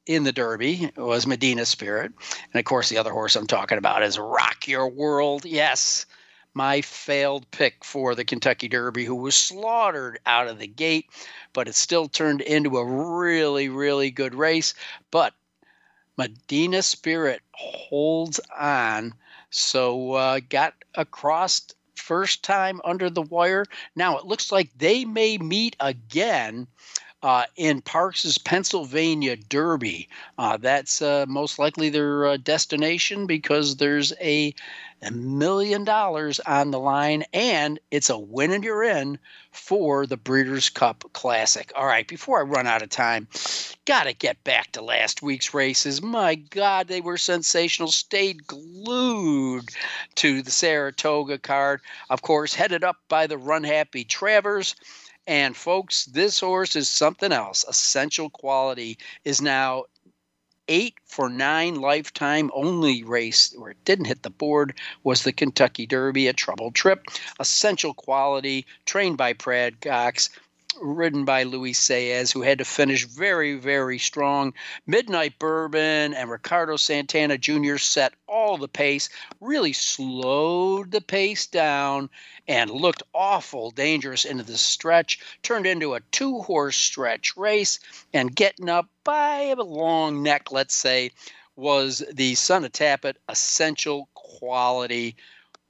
in 0.08 0.24
the 0.24 0.32
Derby 0.32 0.92
was 0.98 1.28
Medina 1.28 1.66
Spirit. 1.66 2.12
And 2.54 2.60
of 2.60 2.66
course, 2.66 2.90
the 2.90 2.98
other 2.98 3.12
horse 3.12 3.36
I'm 3.36 3.48
talking 3.48 3.78
about 3.78 4.04
is 4.04 4.18
Rock 4.18 4.68
Your 4.68 4.88
World. 4.88 5.46
Yes, 5.46 6.06
my 6.54 6.82
failed 6.82 7.50
pick 7.52 7.84
for 7.84 8.16
the 8.16 8.26
Kentucky 8.26 8.68
Derby, 8.68 9.06
who 9.06 9.16
was 9.16 9.36
slaughtered 9.36 10.20
out 10.26 10.48
of 10.48 10.60
the 10.60 10.68
gate, 10.68 11.08
but 11.54 11.68
it 11.68 11.76
still 11.76 12.08
turned 12.08 12.42
into 12.42 12.78
a 12.78 12.86
really, 12.86 13.70
really 13.70 14.10
good 14.10 14.34
race. 14.34 14.74
But 15.12 15.34
Medina 16.18 16.82
Spirit 16.82 17.42
holds 17.52 18.40
on. 18.58 19.14
So 19.50 20.14
uh, 20.14 20.40
got 20.50 20.74
across 20.96 21.68
first 21.96 22.44
time 22.44 22.82
under 22.86 23.10
the 23.10 23.22
wire. 23.22 23.66
Now 23.96 24.18
it 24.18 24.26
looks 24.26 24.52
like 24.52 24.70
they 24.78 25.06
may 25.06 25.38
meet 25.38 25.76
again 25.80 26.68
uh, 27.24 27.45
in 27.55 27.81
Parx's 27.81 28.38
Pennsylvania 28.38 29.36
Derby. 29.36 30.07
Uh, 30.38 30.57
that's 30.57 31.01
uh, 31.01 31.25
most 31.27 31.57
likely 31.57 31.89
their 31.89 32.25
uh, 32.25 32.38
destination 32.38 33.25
because 33.25 33.77
there's 33.77 34.13
a, 34.21 34.53
a 35.01 35.12
million 35.12 35.83
dollars 35.83 36.39
on 36.41 36.71
the 36.71 36.79
line, 36.79 37.24
and 37.33 37.79
it's 37.89 38.09
a 38.09 38.17
win 38.17 38.51
and 38.51 38.63
you're 38.63 38.83
in 38.83 39.17
for 39.51 40.05
the 40.05 40.17
Breeders' 40.17 40.69
Cup 40.69 41.03
Classic. 41.13 41.71
All 41.75 41.88
right, 41.88 42.07
before 42.07 42.39
I 42.39 42.43
run 42.43 42.67
out 42.67 42.83
of 42.83 42.89
time, 42.89 43.27
got 43.86 44.03
to 44.03 44.13
get 44.13 44.43
back 44.43 44.71
to 44.74 44.83
last 44.83 45.24
week's 45.24 45.55
races. 45.55 46.01
My 46.01 46.36
God, 46.36 46.88
they 46.88 47.01
were 47.01 47.17
sensational. 47.17 47.91
Stayed 47.91 48.45
glued 48.45 49.69
to 50.15 50.43
the 50.43 50.51
Saratoga 50.51 51.39
card. 51.39 51.81
Of 52.12 52.21
course, 52.21 52.53
headed 52.53 52.83
up 52.83 52.97
by 53.09 53.25
the 53.25 53.39
Run 53.39 53.63
Happy 53.63 54.03
Travers. 54.03 54.75
And 55.27 55.57
folks, 55.57 56.05
this 56.05 56.39
horse 56.39 56.77
is 56.77 56.88
something 56.88 57.34
else. 57.34 57.65
Essential 57.67 58.29
Quality 58.29 58.98
is 59.25 59.41
now 59.41 59.84
eight 60.69 60.96
for 61.05 61.29
nine 61.29 61.75
lifetime 61.75 62.50
only 62.53 63.03
race 63.03 63.53
where 63.57 63.72
it 63.72 63.86
didn't 63.86 64.05
hit 64.05 64.24
the 64.24 64.29
board 64.29 64.77
was 65.03 65.24
the 65.24 65.34
Kentucky 65.34 65.86
Derby, 65.86 66.27
a 66.27 66.34
troubled 66.34 66.75
trip. 66.75 67.03
Essential 67.39 67.93
quality, 67.93 68.65
trained 68.86 69.17
by 69.17 69.34
Brad 69.34 69.81
Cox, 69.81 70.29
ridden 70.81 71.25
by 71.25 71.43
Luis 71.43 71.79
Saez, 71.79 72.31
who 72.31 72.41
had 72.41 72.60
to 72.60 72.65
finish 72.65 73.05
very, 73.05 73.55
very 73.55 74.00
strong. 74.00 74.53
Midnight 74.86 75.39
Bourbon 75.39 76.13
and 76.13 76.29
Ricardo 76.29 76.77
Santana 76.77 77.38
Jr. 77.38 77.77
set 77.77 78.13
all 78.27 78.57
the 78.57 78.67
pace, 78.67 79.10
really 79.39 79.74
slowed 79.74 80.91
the 80.91 81.01
pace 81.01 81.48
down, 81.48 82.10
and 82.48 82.69
looked 82.69 83.03
awful 83.13 83.72
dangerous 83.72 84.25
into 84.25 84.43
the 84.43 84.57
stretch. 84.57 85.19
Turned 85.43 85.65
into 85.65 85.96
a 85.96 86.01
two 86.12 86.41
horse 86.41 86.77
stretch 86.77 87.36
race, 87.38 87.79
and 88.13 88.36
getting 88.36 88.69
up 88.69 88.88
by 89.03 89.41
a 89.41 89.55
long 89.55 90.24
neck, 90.24 90.51
let's 90.51 90.75
say, 90.75 91.12
was 91.55 92.03
the 92.13 92.36
Son 92.36 92.63
of 92.63 92.72
Tapit 92.72 93.17
essential 93.27 94.10
quality 94.13 95.15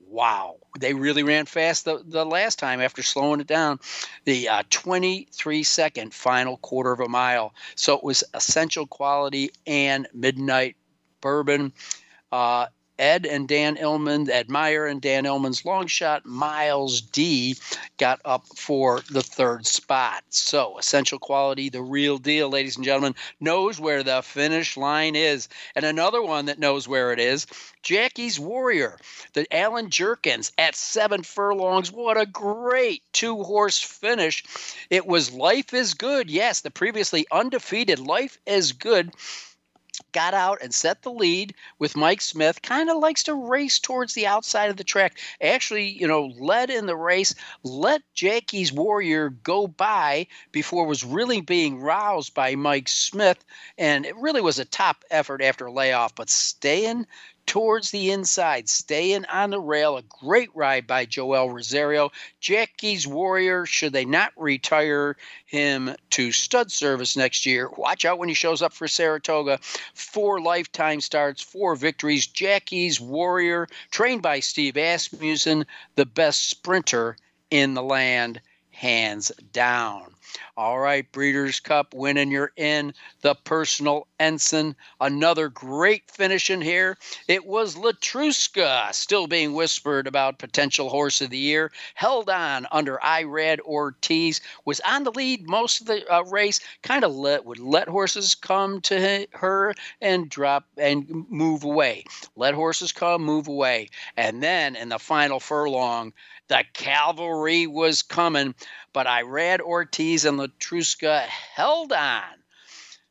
wow, 0.10 0.58
they 0.80 0.94
really 0.94 1.24
ran 1.24 1.46
fast 1.46 1.86
the, 1.86 2.02
the 2.06 2.26
last 2.26 2.60
time 2.60 2.82
after 2.82 3.04
slowing 3.04 3.40
it 3.40 3.48
down. 3.48 3.80
The 4.26 4.50
uh, 4.50 4.64
23 4.70 5.64
second 5.64 6.14
final 6.14 6.58
quarter 6.58 6.92
of 6.92 7.00
a 7.00 7.10
mile. 7.10 7.54
So 7.76 7.96
it 7.98 8.04
was 8.04 8.24
essential 8.34 8.88
quality 8.88 9.52
and 9.66 10.08
midnight 10.14 10.76
bourbon. 11.22 11.74
Uh, 12.32 12.68
Ed 13.00 13.26
and 13.26 13.48
Dan 13.48 13.76
Illman, 13.78 14.30
Ed 14.30 14.50
Meyer 14.50 14.86
and 14.86 15.02
Dan 15.02 15.26
Illman's 15.26 15.66
long 15.66 15.88
shot, 15.88 16.26
Miles 16.26 17.02
D 17.02 17.56
got 17.98 18.20
up 18.26 18.46
for 18.56 19.02
the 19.12 19.22
third 19.22 19.66
spot. 19.68 20.24
So, 20.30 20.78
essential 20.78 21.20
quality, 21.20 21.70
the 21.70 21.82
real 21.82 22.18
deal, 22.18 22.50
ladies 22.50 22.76
and 22.76 22.86
gentlemen, 22.86 23.16
knows 23.40 23.80
where 23.80 24.04
the 24.04 24.22
finish 24.22 24.78
line 24.78 25.16
is. 25.16 25.48
And 25.76 25.86
another 25.86 26.22
one 26.22 26.46
that 26.46 26.60
knows 26.60 26.88
where 26.88 27.12
it 27.14 27.20
is 27.20 27.48
Jackie's 27.84 28.40
Warrior, 28.40 28.98
the 29.34 29.48
Allen 29.56 29.90
Jerkens 29.90 30.52
at 30.58 30.76
seven 30.76 31.24
furlongs. 31.24 31.92
What 31.92 32.20
a 32.20 32.26
great 32.26 33.04
two 33.14 33.44
horse 33.44 33.80
finish! 33.80 34.44
It 34.90 35.06
was 35.06 35.32
Life 35.32 35.74
is 35.74 35.94
Good. 35.94 36.30
Yes, 36.30 36.62
the 36.62 36.72
previously 36.72 37.26
undefeated 37.32 38.00
Life 38.00 38.38
is 38.46 38.74
Good 38.74 39.12
got 40.12 40.34
out 40.34 40.60
and 40.62 40.74
set 40.74 41.02
the 41.02 41.12
lead 41.12 41.54
with 41.80 41.96
Mike 41.96 42.22
Smith. 42.22 42.62
Kind 42.62 42.90
of 42.90 42.98
likes 42.98 43.24
to 43.24 43.34
race 43.34 43.80
towards 43.80 44.14
the 44.14 44.28
outside 44.28 44.70
of 44.70 44.78
the 44.78 44.84
track. 44.84 45.18
Actually, 45.42 45.90
you 45.90 46.08
know, 46.08 46.32
led 46.40 46.70
in 46.70 46.86
the 46.86 46.96
race, 46.96 47.36
let 47.64 48.02
Jackie's 48.14 48.72
Warrior 48.72 49.30
go 49.30 49.68
by 49.68 50.28
before 50.52 50.86
was 50.86 51.04
really 51.04 51.42
being 51.42 51.80
roused 51.80 52.34
by 52.34 52.56
Mike 52.56 52.88
Smith. 52.88 53.44
And 53.78 54.06
it 54.06 54.16
really 54.18 54.42
was 54.42 54.60
a 54.60 54.66
top 54.66 55.04
effort 55.10 55.42
after 55.42 55.70
layoff, 55.72 56.16
but 56.16 56.30
staying 56.30 57.06
towards 57.48 57.90
the 57.90 58.12
inside, 58.12 58.70
staying 58.70 59.26
on 59.26 59.50
the 59.50 59.60
rail. 59.60 59.98
A 59.98 60.04
great 60.04 60.50
ride 60.54 60.86
by 60.86 61.06
Joel 61.06 61.50
Rosario. 61.50 62.12
Jackie's 62.40 63.08
Warrior, 63.08 63.66
should 63.66 63.94
they 63.94 64.06
not 64.06 64.32
retire 64.36 65.16
him 65.46 65.96
to 66.12 66.32
stud 66.32 66.72
service 66.72 67.18
next 67.18 67.46
year? 67.46 67.70
Watch 67.76 68.06
out 68.06 68.20
when 68.20 68.30
he 68.30 68.36
shows 68.36 68.62
up 68.62 68.74
for 68.74 68.88
Saratoga. 68.88 69.60
Four 69.96 70.42
lifetime 70.42 71.02
starts, 71.02 71.42
four 71.42 71.76
victories. 71.76 72.28
Jackie's 72.28 73.02
Warrior, 73.02 73.68
trained 73.90 74.22
by 74.22 74.42
Steve 74.42 74.78
Asmussen, 74.78 75.66
the 75.96 76.06
best 76.06 76.50
sprinter 76.50 77.18
in 77.50 77.74
the 77.74 77.84
land, 77.84 78.42
hands 78.72 79.32
down. 79.54 80.14
All 80.56 80.80
right, 80.80 81.10
Breeders' 81.12 81.60
Cup 81.60 81.94
winning, 81.94 82.32
you're 82.32 82.52
in 82.56 82.94
the 83.22 83.36
personal 83.36 84.08
ensign. 84.20 84.76
Another 85.00 85.50
great 85.50 86.10
finish 86.10 86.50
in 86.50 86.62
here. 86.62 86.98
It 87.28 87.46
was 87.46 87.76
Letruska, 87.76 88.92
still 88.94 89.28
being 89.28 89.54
whispered 89.54 90.08
about 90.08 90.40
potential 90.40 90.90
horse 90.90 91.22
of 91.22 91.30
the 91.30 91.38
year. 91.38 91.72
Held 91.94 92.30
on 92.30 92.66
under 92.72 92.98
Irad 93.04 93.60
Ortiz, 93.60 94.42
was 94.66 94.80
on 94.82 95.04
the 95.04 95.12
lead 95.12 95.48
most 95.48 95.82
of 95.82 95.88
the 95.88 96.12
uh, 96.12 96.24
race. 96.24 96.60
Kind 96.82 97.04
of 97.04 97.16
let 97.16 97.46
would 97.46 97.60
let 97.60 97.88
horses 97.88 98.36
come 98.36 98.82
to 98.82 99.28
her 99.34 99.76
and 100.02 100.30
drop 100.30 100.66
and 100.78 101.26
move 101.30 101.64
away. 101.64 102.06
Let 102.36 102.54
horses 102.54 102.92
come, 102.92 103.24
move 103.24 103.48
away, 103.48 103.90
and 104.16 104.42
then 104.42 104.76
in 104.76 104.90
the 104.90 105.00
final 105.00 105.40
furlong, 105.40 106.14
the 106.48 106.64
cavalry 106.74 107.68
was 107.68 108.02
coming, 108.02 108.56
but 108.94 109.08
Irad 109.08 109.60
Ortiz 109.60 110.26
and 110.26 110.40
Letruska 110.40 111.22
held 111.22 111.92
on. 111.92 112.24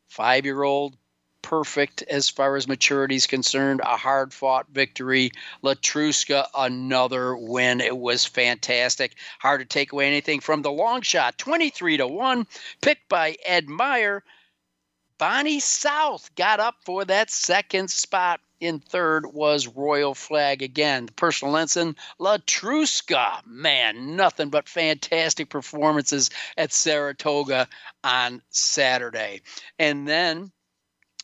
Five 0.08 0.44
year 0.44 0.62
old, 0.62 0.96
perfect 1.42 2.02
as 2.02 2.28
far 2.28 2.56
as 2.56 2.66
maturity 2.66 3.14
is 3.14 3.26
concerned. 3.26 3.80
A 3.84 3.96
hard 3.96 4.32
fought 4.32 4.66
victory. 4.70 5.30
Letruska, 5.62 6.48
another 6.56 7.36
win. 7.36 7.80
It 7.80 7.96
was 7.96 8.24
fantastic. 8.24 9.16
Hard 9.38 9.60
to 9.60 9.66
take 9.66 9.92
away 9.92 10.06
anything 10.06 10.40
from 10.40 10.62
the 10.62 10.72
long 10.72 11.02
shot. 11.02 11.38
23 11.38 11.98
to 11.98 12.08
1, 12.08 12.46
picked 12.80 13.08
by 13.08 13.36
Ed 13.44 13.68
Meyer. 13.68 14.24
Bonny 15.18 15.60
South 15.60 16.34
got 16.34 16.60
up 16.60 16.76
for 16.84 17.04
that 17.04 17.30
second 17.30 17.90
spot 17.90 18.40
in 18.60 18.78
third 18.78 19.26
was 19.26 19.66
Royal 19.66 20.14
Flag 20.14 20.62
again. 20.62 21.08
Personal 21.16 21.56
ensign, 21.56 21.96
Letruska. 22.18 23.44
Man, 23.46 24.16
nothing 24.16 24.48
but 24.48 24.68
fantastic 24.68 25.48
performances 25.48 26.30
at 26.56 26.72
Saratoga 26.72 27.68
on 28.02 28.42
Saturday. 28.50 29.42
And 29.78 30.08
then 30.08 30.52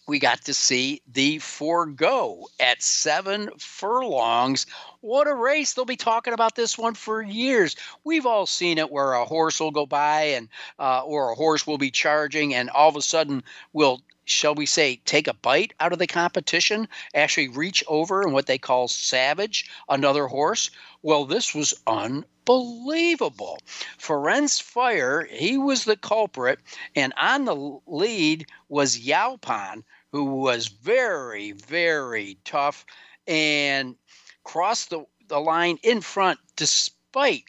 we 0.09 0.19
got 0.19 0.45
to 0.47 0.55
see 0.55 1.01
the 1.11 1.39
Forego 1.39 2.47
at 2.59 2.83
seven 2.83 3.51
furlongs. 3.59 4.67
What 5.01 5.29
a 5.29 5.35
race. 5.35 5.73
They'll 5.73 5.85
be 5.85 5.97
talking 5.97 6.35
about 6.35 6.57
this 6.57 6.77
one 6.77 6.95
for 6.95 7.23
years. 7.23 7.77
We've 8.03 8.27
all 8.27 8.47
seen 8.47 8.79
it 8.79 8.91
where 8.91 9.13
a 9.13 9.25
horse 9.25 9.61
will 9.61 9.71
go 9.71 9.87
by 9.87 10.23
and 10.23 10.49
uh, 10.79 11.03
or 11.05 11.31
a 11.31 11.35
horse 11.37 11.67
will 11.67 11.79
be 11.79 11.91
charging 11.91 12.53
and 12.53 12.69
all 12.71 12.89
of 12.89 12.97
a 12.97 13.03
sudden 13.03 13.45
will 13.73 14.03
shall 14.25 14.55
we 14.55 14.67
say, 14.67 14.97
take 15.05 15.27
a 15.27 15.35
bite 15.35 15.75
out 15.81 15.93
of 15.93 15.99
the 15.99 16.07
competition, 16.07 16.89
actually 17.15 17.49
reach 17.49 17.83
over 17.89 18.23
and 18.23 18.33
what 18.33 18.47
they 18.47 18.59
call 18.59 18.89
savage 18.89 19.69
another 19.89 20.27
horse. 20.27 20.71
Well, 21.03 21.25
this 21.25 21.55
was 21.55 21.75
unbelievable. 21.87 23.59
Firenze 23.99 24.63
Fire, 24.63 25.25
he 25.25 25.59
was 25.59 25.85
the 25.85 25.97
culprit, 25.97 26.61
and 26.95 27.13
on 27.17 27.45
the 27.45 27.81
lead 27.87 28.47
was 28.69 28.99
Yaupon, 28.99 29.83
who 30.13 30.25
was 30.25 30.69
very, 30.69 31.53
very 31.53 32.39
tough 32.45 32.87
and 33.27 33.97
crossed 34.45 34.91
the, 34.91 35.05
the 35.29 35.41
line 35.41 35.79
in 35.83 36.01
front 36.01 36.39
despite 36.57 37.45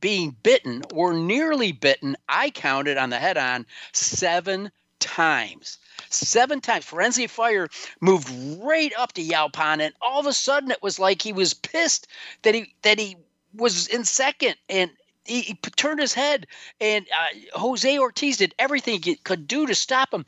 being 0.00 0.36
bitten 0.42 0.82
or 0.92 1.12
nearly 1.12 1.72
bitten. 1.72 2.16
I 2.28 2.50
counted 2.50 2.98
on 2.98 3.10
the 3.10 3.18
head 3.18 3.36
on 3.36 3.66
seven 3.92 4.70
times 4.98 5.78
seven 6.10 6.60
times. 6.60 6.84
Firenze 6.84 7.28
Fire 7.28 7.68
moved 8.00 8.28
right 8.62 8.92
up 8.98 9.12
to 9.14 9.22
Yaupon, 9.22 9.80
and 9.80 9.94
all 10.00 10.20
of 10.20 10.26
a 10.26 10.32
sudden 10.32 10.70
it 10.70 10.82
was 10.82 10.98
like 10.98 11.22
he 11.22 11.32
was 11.32 11.54
pissed 11.54 12.06
that 12.42 12.54
he 12.54 12.74
that 12.82 12.98
he 12.98 13.16
was 13.54 13.88
in 13.88 14.04
second 14.04 14.56
and 14.68 14.90
he, 15.24 15.42
he, 15.42 15.54
turned 15.54 16.00
his 16.00 16.14
head, 16.14 16.46
and 16.80 17.06
uh, 17.06 17.58
Jose 17.58 17.98
Ortiz 17.98 18.38
did 18.38 18.54
everything 18.58 19.02
he 19.02 19.16
could 19.16 19.46
do 19.46 19.66
to 19.66 19.74
stop 19.74 20.12
him. 20.12 20.24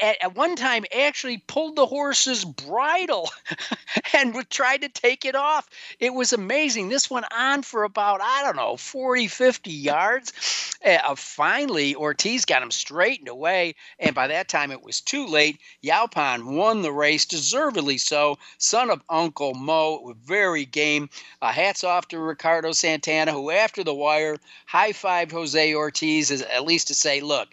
At, 0.00 0.22
at 0.22 0.34
one 0.34 0.56
time, 0.56 0.84
actually 0.94 1.38
pulled 1.38 1.76
the 1.76 1.86
horse's 1.86 2.44
bridle 2.44 3.30
and 4.14 4.34
would 4.34 4.50
tried 4.50 4.82
to 4.82 4.88
take 4.88 5.24
it 5.24 5.34
off. 5.34 5.68
It 5.98 6.14
was 6.14 6.32
amazing. 6.32 6.88
This 6.88 7.10
went 7.10 7.26
on 7.32 7.62
for 7.62 7.84
about, 7.84 8.20
I 8.22 8.42
don't 8.42 8.56
know, 8.56 8.76
40, 8.76 9.28
50 9.28 9.70
yards. 9.70 10.32
Uh, 10.84 11.14
finally, 11.14 11.94
Ortiz 11.94 12.44
got 12.44 12.62
him 12.62 12.70
straightened 12.70 13.28
away, 13.28 13.74
and 13.98 14.14
by 14.14 14.26
that 14.28 14.48
time 14.48 14.70
it 14.70 14.82
was 14.82 15.00
too 15.00 15.26
late. 15.26 15.60
Yaupon 15.84 16.56
won 16.56 16.82
the 16.82 16.92
race, 16.92 17.26
deservedly 17.26 17.98
so. 17.98 18.38
Son 18.58 18.90
of 18.90 19.02
Uncle 19.08 19.54
Mo, 19.54 20.14
very 20.24 20.64
game. 20.64 21.10
Uh, 21.42 21.52
hats 21.52 21.84
off 21.84 22.08
to 22.08 22.18
Ricardo 22.18 22.72
Santana, 22.72 23.32
who 23.32 23.50
after 23.50 23.84
the 23.84 23.89
wire 23.94 24.36
high 24.66 24.92
fived 24.92 25.32
Jose 25.32 25.74
Ortiz 25.74 26.30
as, 26.30 26.42
at 26.42 26.64
least 26.64 26.88
to 26.88 26.94
say, 26.94 27.20
look, 27.20 27.48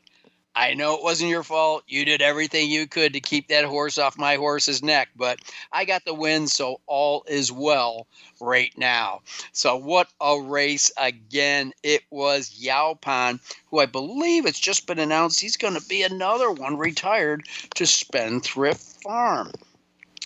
I 0.58 0.74
know 0.74 0.96
it 0.96 1.04
wasn't 1.04 1.30
your 1.30 1.44
fault. 1.44 1.84
You 1.88 2.04
did 2.04 2.20
everything 2.20 2.68
you 2.68 2.88
could 2.88 3.14
to 3.14 3.20
keep 3.20 3.48
that 3.50 3.64
horse 3.64 4.00
off 4.00 4.18
my 4.18 4.38
horse's 4.38 4.82
neck, 4.82 5.10
but 5.16 5.38
I 5.72 5.86
got 5.86 6.04
the 6.04 6.16
win, 6.16 6.48
so 6.48 6.82
all 6.88 7.24
is 7.28 7.52
well 7.52 8.08
right 8.42 8.76
now. 8.76 9.22
So, 9.52 9.78
what 9.78 10.08
a 10.20 10.42
race 10.42 10.92
again. 10.98 11.74
It 11.84 12.02
was 12.10 12.50
Yaupon, 12.60 13.40
who 13.70 13.80
I 13.80 13.86
believe 13.86 14.48
it's 14.48 14.60
just 14.60 14.88
been 14.88 14.98
announced 14.98 15.40
he's 15.40 15.58
going 15.58 15.76
to 15.76 15.88
be 15.88 16.02
another 16.02 16.50
one 16.50 16.78
retired 16.78 17.46
to 17.76 17.86
Spendthrift 17.86 19.04
Farm. 19.04 19.52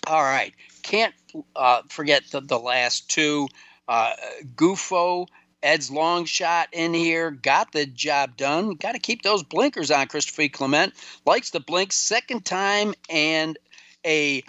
All 0.06 0.22
right. 0.22 0.54
Can't 0.82 1.14
uh, 1.54 1.82
forget 1.90 2.24
the, 2.30 2.40
the 2.40 2.58
last 2.58 3.10
two. 3.10 3.48
Uh, 3.86 4.14
Gufo 4.56 5.26
Ed's 5.62 5.90
long 5.90 6.24
shot 6.24 6.68
in 6.72 6.92
here, 6.92 7.30
got 7.30 7.72
the 7.72 7.86
job 7.86 8.36
done. 8.36 8.74
Got 8.74 8.92
to 8.92 8.98
keep 8.98 9.22
those 9.22 9.42
blinkers 9.42 9.90
on. 9.90 10.08
Christopher 10.08 10.48
Clement 10.48 10.94
likes 11.24 11.50
the 11.50 11.60
blink 11.60 11.92
second 11.92 12.44
time 12.44 12.94
and 13.08 13.58
a 14.04 14.42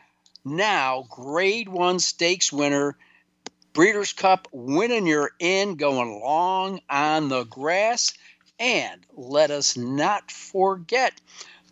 now 0.44 1.06
grade 1.10 1.70
one 1.70 2.00
stakes 2.00 2.52
winner. 2.52 2.98
Breeders' 3.74 4.14
Cup 4.14 4.48
winning 4.52 5.08
your 5.08 5.32
in, 5.40 5.76
going 5.76 6.20
long 6.20 6.80
on 6.90 7.30
the 7.30 7.44
grass. 7.44 8.14
And 8.60 9.06
let 9.16 9.52
us 9.52 9.76
not 9.76 10.32
forget 10.32 11.20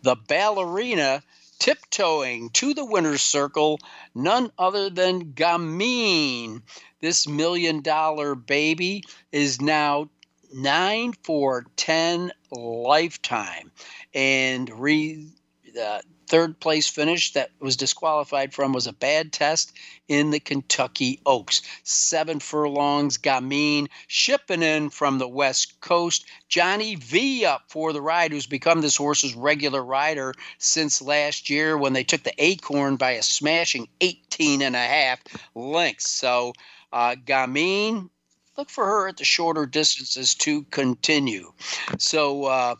the 0.02 0.16
ballerina 0.16 1.22
tiptoeing 1.60 2.50
to 2.50 2.74
the 2.74 2.84
winner's 2.84 3.22
circle, 3.22 3.78
none 4.16 4.50
other 4.58 4.90
than 4.90 5.32
Gamine. 5.32 6.62
This 7.02 7.26
million 7.26 7.82
dollar 7.82 8.36
baby 8.36 9.02
is 9.32 9.60
now 9.60 10.08
nine 10.54 11.14
for 11.24 11.66
10 11.74 12.30
lifetime. 12.52 13.72
And 14.14 14.70
re, 14.70 15.26
the 15.74 16.02
third 16.28 16.60
place 16.60 16.88
finish 16.88 17.32
that 17.32 17.50
was 17.58 17.76
disqualified 17.76 18.54
from 18.54 18.72
was 18.72 18.86
a 18.86 18.92
bad 18.92 19.32
test 19.32 19.72
in 20.06 20.30
the 20.30 20.38
Kentucky 20.38 21.20
Oaks. 21.26 21.62
Seven 21.82 22.38
furlongs, 22.38 23.18
Gamine 23.18 23.88
shipping 24.06 24.62
in 24.62 24.88
from 24.88 25.18
the 25.18 25.28
West 25.28 25.80
Coast. 25.80 26.24
Johnny 26.48 26.94
V 26.94 27.44
up 27.44 27.64
for 27.68 27.92
the 27.92 28.00
ride, 28.00 28.30
who's 28.30 28.46
become 28.46 28.80
this 28.80 28.96
horse's 28.96 29.34
regular 29.34 29.82
rider 29.82 30.34
since 30.58 31.02
last 31.02 31.50
year 31.50 31.76
when 31.76 31.94
they 31.94 32.04
took 32.04 32.22
the 32.22 32.34
Acorn 32.38 32.94
by 32.94 33.10
a 33.10 33.22
smashing 33.22 33.88
18 34.00 34.62
and 34.62 34.76
a 34.76 34.78
half 34.78 35.18
lengths. 35.56 36.08
So 36.08 36.52
uh, 36.92 37.16
Gamine, 37.24 38.10
look 38.56 38.70
for 38.70 38.84
her 38.84 39.08
at 39.08 39.16
the 39.16 39.24
shorter 39.24 39.66
distances 39.66 40.34
to 40.36 40.62
continue. 40.64 41.52
So 41.98 42.44
uh, 42.44 42.74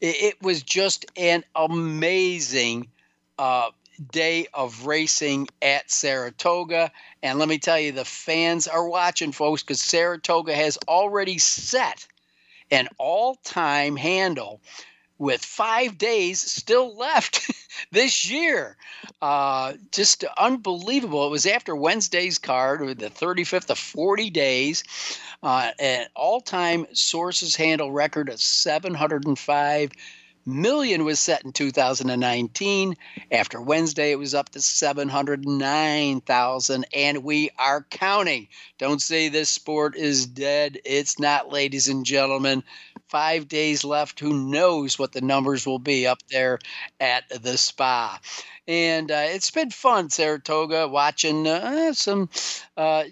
it, 0.00 0.16
it, 0.22 0.42
was 0.42 0.62
just 0.62 1.06
an 1.16 1.44
amazing 1.54 2.88
uh, 3.38 3.70
day 4.12 4.46
of 4.54 4.86
racing 4.86 5.48
at 5.60 5.90
Saratoga. 5.90 6.90
And 7.22 7.38
let 7.38 7.48
me 7.48 7.58
tell 7.58 7.78
you, 7.78 7.92
the 7.92 8.04
fans 8.04 8.66
are 8.66 8.88
watching, 8.88 9.32
folks, 9.32 9.62
because 9.62 9.80
Saratoga 9.80 10.54
has 10.54 10.78
already 10.88 11.38
set 11.38 12.06
an 12.70 12.88
all 12.98 13.34
time 13.44 13.96
handle 13.96 14.60
with 15.20 15.44
five 15.44 15.96
days 15.98 16.40
still 16.40 16.96
left 16.96 17.50
this 17.92 18.30
year. 18.30 18.78
Uh, 19.20 19.74
just 19.92 20.24
unbelievable. 20.38 21.26
It 21.26 21.30
was 21.30 21.44
after 21.44 21.76
Wednesday's 21.76 22.38
card, 22.38 22.80
the 22.98 23.10
35th 23.10 23.68
of 23.68 23.78
40 23.78 24.30
days. 24.30 24.82
Uh, 25.42 25.72
an 25.78 26.06
all 26.16 26.40
time 26.40 26.86
sources 26.94 27.54
handle 27.54 27.92
record 27.92 28.30
of 28.30 28.40
705 28.40 29.90
million 30.46 31.04
was 31.04 31.20
set 31.20 31.44
in 31.44 31.52
2019. 31.52 32.96
After 33.30 33.60
Wednesday, 33.60 34.12
it 34.12 34.18
was 34.18 34.34
up 34.34 34.48
to 34.50 34.60
709,000, 34.62 36.86
and 36.96 37.22
we 37.22 37.50
are 37.58 37.84
counting. 37.90 38.48
Don't 38.78 39.02
say 39.02 39.28
this 39.28 39.50
sport 39.50 39.96
is 39.96 40.24
dead. 40.24 40.78
It's 40.86 41.18
not, 41.18 41.52
ladies 41.52 41.88
and 41.88 42.06
gentlemen 42.06 42.62
five 43.10 43.48
days 43.48 43.84
left. 43.84 44.20
Who 44.20 44.32
knows 44.32 44.98
what 44.98 45.12
the 45.12 45.20
numbers 45.20 45.66
will 45.66 45.78
be 45.78 46.06
up 46.06 46.22
there 46.30 46.58
at 47.00 47.24
the 47.28 47.58
spa? 47.58 48.20
And 48.66 49.10
uh, 49.10 49.26
it's 49.26 49.50
been 49.50 49.70
fun, 49.70 50.10
Saratoga, 50.10 50.88
watching 50.88 51.46
uh, 51.46 51.92
some. 51.92 52.30
Uh, 52.76 53.04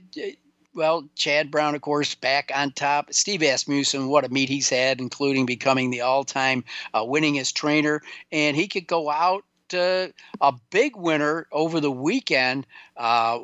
well, 0.74 1.08
Chad 1.16 1.50
Brown, 1.50 1.74
of 1.74 1.80
course, 1.80 2.14
back 2.14 2.52
on 2.54 2.70
top. 2.70 3.12
Steve 3.12 3.42
Asmussen, 3.42 4.08
what 4.08 4.24
a 4.24 4.28
meet 4.28 4.48
he's 4.48 4.70
had, 4.70 5.00
including 5.00 5.44
becoming 5.44 5.90
the 5.90 6.02
all-time 6.02 6.62
uh, 6.94 7.02
winningest 7.02 7.54
trainer, 7.54 8.00
and 8.30 8.56
he 8.56 8.68
could 8.68 8.86
go 8.86 9.10
out 9.10 9.44
uh, 9.74 10.06
a 10.40 10.52
big 10.70 10.94
winner 10.94 11.48
over 11.50 11.80
the 11.80 11.90
weekend. 11.90 12.64
Uh, 12.96 13.40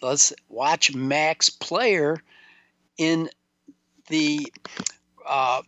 let's 0.00 0.32
watch 0.48 0.94
Max 0.94 1.50
Player 1.50 2.22
in 2.96 3.28
the 4.08 4.52
uh, 5.26 5.62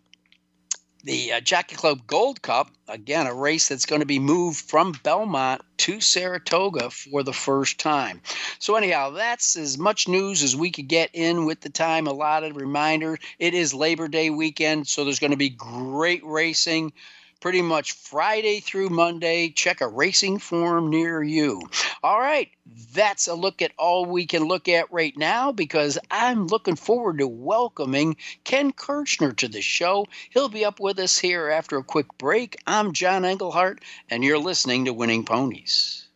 the 1.04 1.32
uh, 1.32 1.40
Jockey 1.40 1.76
Club 1.76 2.06
Gold 2.06 2.42
Cup, 2.42 2.70
again, 2.88 3.26
a 3.26 3.34
race 3.34 3.68
that's 3.68 3.86
going 3.86 4.00
to 4.00 4.06
be 4.06 4.18
moved 4.18 4.58
from 4.58 4.92
Belmont 5.02 5.62
to 5.78 6.00
Saratoga 6.00 6.90
for 6.90 7.22
the 7.22 7.33
first 7.33 7.78
time. 7.78 8.20
So, 8.59 8.74
anyhow, 8.74 9.11
that's 9.11 9.56
as 9.56 9.78
much 9.78 10.09
news 10.09 10.42
as 10.42 10.56
we 10.56 10.70
could 10.70 10.88
get 10.88 11.11
in 11.14 11.46
with 11.46 11.61
the 11.61 11.70
time 11.70 12.06
allotted. 12.06 12.56
Reminder 12.56 13.18
it 13.38 13.54
is 13.54 13.72
Labor 13.72 14.09
Day 14.09 14.30
weekend, 14.30 14.88
so 14.88 15.04
there's 15.04 15.20
going 15.20 15.30
to 15.30 15.37
be 15.37 15.50
great 15.50 16.24
racing 16.24 16.92
pretty 17.40 17.62
much 17.62 17.92
Friday 17.92 18.61
through 18.61 18.88
Monday. 18.88 19.51
Check 19.51 19.81
a 19.81 19.88
racing 19.88 20.38
form 20.38 20.90
near 20.90 21.22
you. 21.22 21.62
All 22.03 22.18
right, 22.18 22.51
that's 22.94 23.29
a 23.29 23.35
look 23.35 23.62
at 23.62 23.72
all 23.79 24.05
we 24.07 24.27
can 24.27 24.44
look 24.44 24.68
at 24.68 24.92
right 24.92 25.16
now 25.16 25.53
because 25.53 25.98
I'm 26.11 26.46
looking 26.46 26.77
forward 26.77 27.18
to 27.18 27.29
welcoming 27.29 28.16
Ken 28.44 28.72
Kirchner 28.72 29.33
to 29.33 29.48
the 29.48 29.62
show. 29.62 30.07
He'll 30.31 30.48
be 30.48 30.64
up 30.64 30.81
with 30.81 30.98
us 30.98 31.18
here 31.18 31.48
after 31.48 31.79
a 31.79 31.85
quick 31.85 32.07
break. 32.18 32.57
I'm 32.66 32.92
John 32.92 33.24
Englehart, 33.24 33.83
and 34.11 34.24
you're 34.24 34.38
listening 34.38 34.85
to 34.87 34.92
Winning 34.92 35.24
Ponies. 35.24 36.07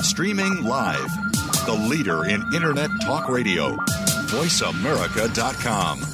Streaming 0.00 0.64
live, 0.64 1.10
the 1.66 1.86
leader 1.88 2.26
in 2.26 2.42
Internet 2.54 2.90
Talk 3.02 3.28
Radio, 3.28 3.76
VoiceAmerica.com. 4.28 6.13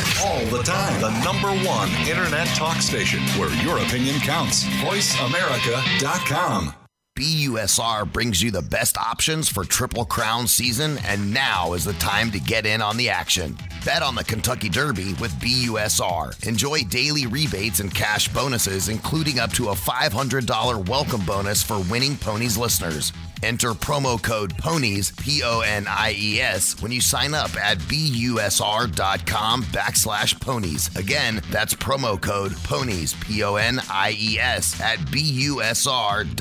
All 0.23 0.45
the 0.45 0.61
time. 0.61 1.01
The 1.01 1.09
number 1.23 1.49
one 1.67 1.89
internet 2.07 2.45
talk 2.49 2.77
station 2.77 3.21
where 3.39 3.51
your 3.63 3.79
opinion 3.79 4.19
counts. 4.19 4.65
VoiceAmerica.com. 4.65 6.75
BUSR 7.17 8.11
brings 8.11 8.41
you 8.41 8.51
the 8.51 8.61
best 8.61 8.97
options 8.97 9.49
for 9.49 9.65
Triple 9.65 10.05
Crown 10.05 10.47
season, 10.47 10.97
and 11.05 11.33
now 11.33 11.73
is 11.73 11.83
the 11.83 11.93
time 11.93 12.31
to 12.31 12.39
get 12.39 12.65
in 12.65 12.81
on 12.81 12.97
the 12.97 13.09
action. 13.09 13.57
Bet 13.83 14.01
on 14.01 14.15
the 14.15 14.23
Kentucky 14.23 14.69
Derby 14.69 15.13
with 15.19 15.33
BUSR. 15.41 16.47
Enjoy 16.47 16.83
daily 16.83 17.27
rebates 17.27 17.79
and 17.79 17.93
cash 17.93 18.27
bonuses, 18.29 18.89
including 18.89 19.39
up 19.39 19.51
to 19.53 19.69
a 19.69 19.75
$500 19.75 20.87
welcome 20.87 21.25
bonus 21.25 21.61
for 21.61 21.79
winning 21.91 22.15
ponies 22.15 22.57
listeners. 22.57 23.11
Enter 23.43 23.73
promo 23.73 24.21
code 24.21 24.57
PONIES, 24.57 25.11
P 25.11 25.41
O 25.43 25.61
N 25.61 25.85
I 25.87 26.15
E 26.17 26.39
S, 26.39 26.81
when 26.81 26.91
you 26.91 27.01
sign 27.01 27.33
up 27.33 27.55
at 27.55 27.77
busr.com 27.79 29.63
backslash 29.63 30.39
ponies. 30.39 30.95
Again, 30.95 31.41
that's 31.49 31.73
promo 31.73 32.21
code 32.21 32.53
PONIES, 32.63 33.15
P 33.15 33.43
O 33.43 33.55
N 33.55 33.81
I 33.89 34.15
E 34.19 34.39
S, 34.39 34.79
at 34.81 34.99
busr.com 34.99 36.31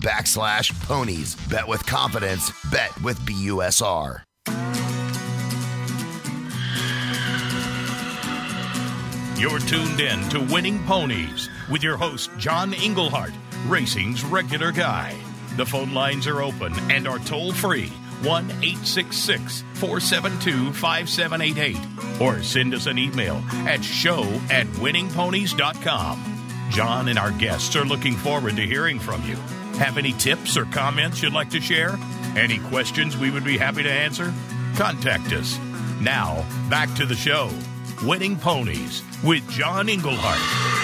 backslash 0.00 0.86
ponies. 0.86 1.34
Bet 1.48 1.66
with 1.66 1.84
confidence, 1.86 2.50
bet 2.70 3.00
with 3.02 3.18
BUSR. 3.20 4.22
You're 9.40 9.58
tuned 9.60 10.00
in 10.00 10.20
to 10.28 10.40
Winning 10.52 10.84
Ponies 10.84 11.48
with 11.70 11.82
your 11.82 11.96
host, 11.96 12.28
John 12.36 12.74
Englehart, 12.74 13.32
racing's 13.66 14.22
regular 14.22 14.70
guy. 14.70 15.16
The 15.60 15.66
phone 15.66 15.92
lines 15.92 16.26
are 16.26 16.40
open 16.40 16.72
and 16.90 17.06
are 17.06 17.18
toll 17.18 17.52
free 17.52 17.88
1 18.22 18.50
866 18.50 19.62
472 19.74 20.72
5788 20.72 21.76
or 22.18 22.42
send 22.42 22.72
us 22.72 22.86
an 22.86 22.96
email 22.96 23.42
at 23.68 23.84
show 23.84 24.22
at 24.48 24.66
winningponies.com. 24.68 26.68
John 26.70 27.08
and 27.08 27.18
our 27.18 27.32
guests 27.32 27.76
are 27.76 27.84
looking 27.84 28.14
forward 28.14 28.56
to 28.56 28.62
hearing 28.62 28.98
from 28.98 29.22
you. 29.28 29.36
Have 29.76 29.98
any 29.98 30.14
tips 30.14 30.56
or 30.56 30.64
comments 30.64 31.22
you'd 31.22 31.34
like 31.34 31.50
to 31.50 31.60
share? 31.60 31.98
Any 32.38 32.58
questions 32.58 33.18
we 33.18 33.30
would 33.30 33.44
be 33.44 33.58
happy 33.58 33.82
to 33.82 33.92
answer? 33.92 34.32
Contact 34.76 35.30
us. 35.34 35.58
Now, 36.00 36.42
back 36.70 36.94
to 36.94 37.04
the 37.04 37.14
show 37.14 37.50
Winning 38.02 38.38
Ponies 38.38 39.02
with 39.22 39.46
John 39.50 39.90
Englehart. 39.90 40.79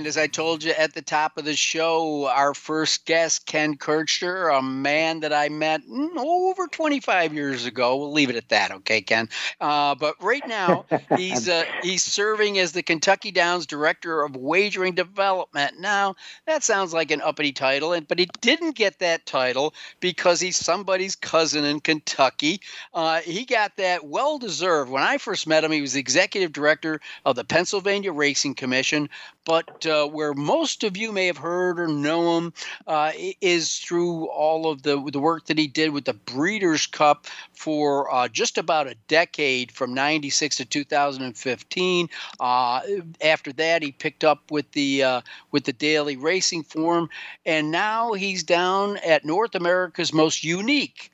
And 0.00 0.06
as 0.06 0.16
I 0.16 0.28
told 0.28 0.64
you 0.64 0.72
at 0.72 0.94
the 0.94 1.02
top 1.02 1.36
of 1.36 1.44
the 1.44 1.54
show, 1.54 2.26
our 2.26 2.54
first 2.54 3.04
guest, 3.04 3.44
Ken 3.44 3.76
Kirchner, 3.76 4.48
a 4.48 4.62
man 4.62 5.20
that 5.20 5.34
I 5.34 5.50
met 5.50 5.82
mm, 5.86 6.16
over 6.16 6.68
25 6.68 7.34
years 7.34 7.66
ago. 7.66 7.98
We'll 7.98 8.10
leave 8.10 8.30
it 8.30 8.36
at 8.36 8.48
that, 8.48 8.70
okay, 8.70 9.02
Ken? 9.02 9.28
Uh, 9.60 9.94
but 9.94 10.14
right 10.22 10.48
now, 10.48 10.86
he's 11.18 11.50
uh, 11.50 11.64
he's 11.82 12.02
serving 12.02 12.58
as 12.58 12.72
the 12.72 12.82
Kentucky 12.82 13.30
Downs 13.30 13.66
Director 13.66 14.22
of 14.22 14.36
Wagering 14.36 14.94
Development. 14.94 15.78
Now, 15.78 16.16
that 16.46 16.64
sounds 16.64 16.94
like 16.94 17.10
an 17.10 17.20
uppity 17.20 17.52
title, 17.52 18.00
but 18.00 18.18
he 18.18 18.26
didn't 18.40 18.76
get 18.76 19.00
that 19.00 19.26
title 19.26 19.74
because 20.00 20.40
he's 20.40 20.56
somebody's 20.56 21.14
cousin 21.14 21.66
in 21.66 21.80
Kentucky. 21.80 22.62
Uh, 22.94 23.20
he 23.20 23.44
got 23.44 23.76
that 23.76 24.06
well 24.06 24.38
deserved. 24.38 24.90
When 24.90 25.02
I 25.02 25.18
first 25.18 25.46
met 25.46 25.62
him, 25.62 25.72
he 25.72 25.82
was 25.82 25.94
executive 25.94 26.52
director 26.52 27.02
of 27.26 27.36
the 27.36 27.44
Pennsylvania 27.44 28.12
Racing 28.12 28.54
Commission 28.54 29.10
but 29.50 29.84
uh, 29.84 30.06
where 30.06 30.32
most 30.32 30.84
of 30.84 30.96
you 30.96 31.10
may 31.10 31.26
have 31.26 31.36
heard 31.36 31.80
or 31.80 31.88
know 31.88 32.38
him 32.38 32.52
uh, 32.86 33.10
is 33.40 33.80
through 33.80 34.26
all 34.26 34.70
of 34.70 34.84
the 34.84 34.96
the 35.10 35.18
work 35.18 35.46
that 35.46 35.58
he 35.58 35.66
did 35.66 35.90
with 35.90 36.04
the 36.04 36.14
Breeders' 36.14 36.86
Cup 36.86 37.26
for 37.52 38.14
uh, 38.14 38.28
just 38.28 38.58
about 38.58 38.86
a 38.86 38.94
decade, 39.08 39.72
from 39.72 39.92
'96 39.92 40.58
to 40.58 40.64
2015. 40.64 42.08
Uh, 42.38 42.80
after 43.20 43.52
that, 43.54 43.82
he 43.82 43.90
picked 43.90 44.22
up 44.22 44.52
with 44.52 44.70
the 44.70 45.02
uh, 45.02 45.20
with 45.50 45.64
the 45.64 45.72
Daily 45.72 46.16
Racing 46.16 46.62
Form, 46.62 47.10
and 47.44 47.72
now 47.72 48.12
he's 48.12 48.44
down 48.44 48.98
at 48.98 49.24
North 49.24 49.56
America's 49.56 50.12
most 50.12 50.44
unique 50.44 51.10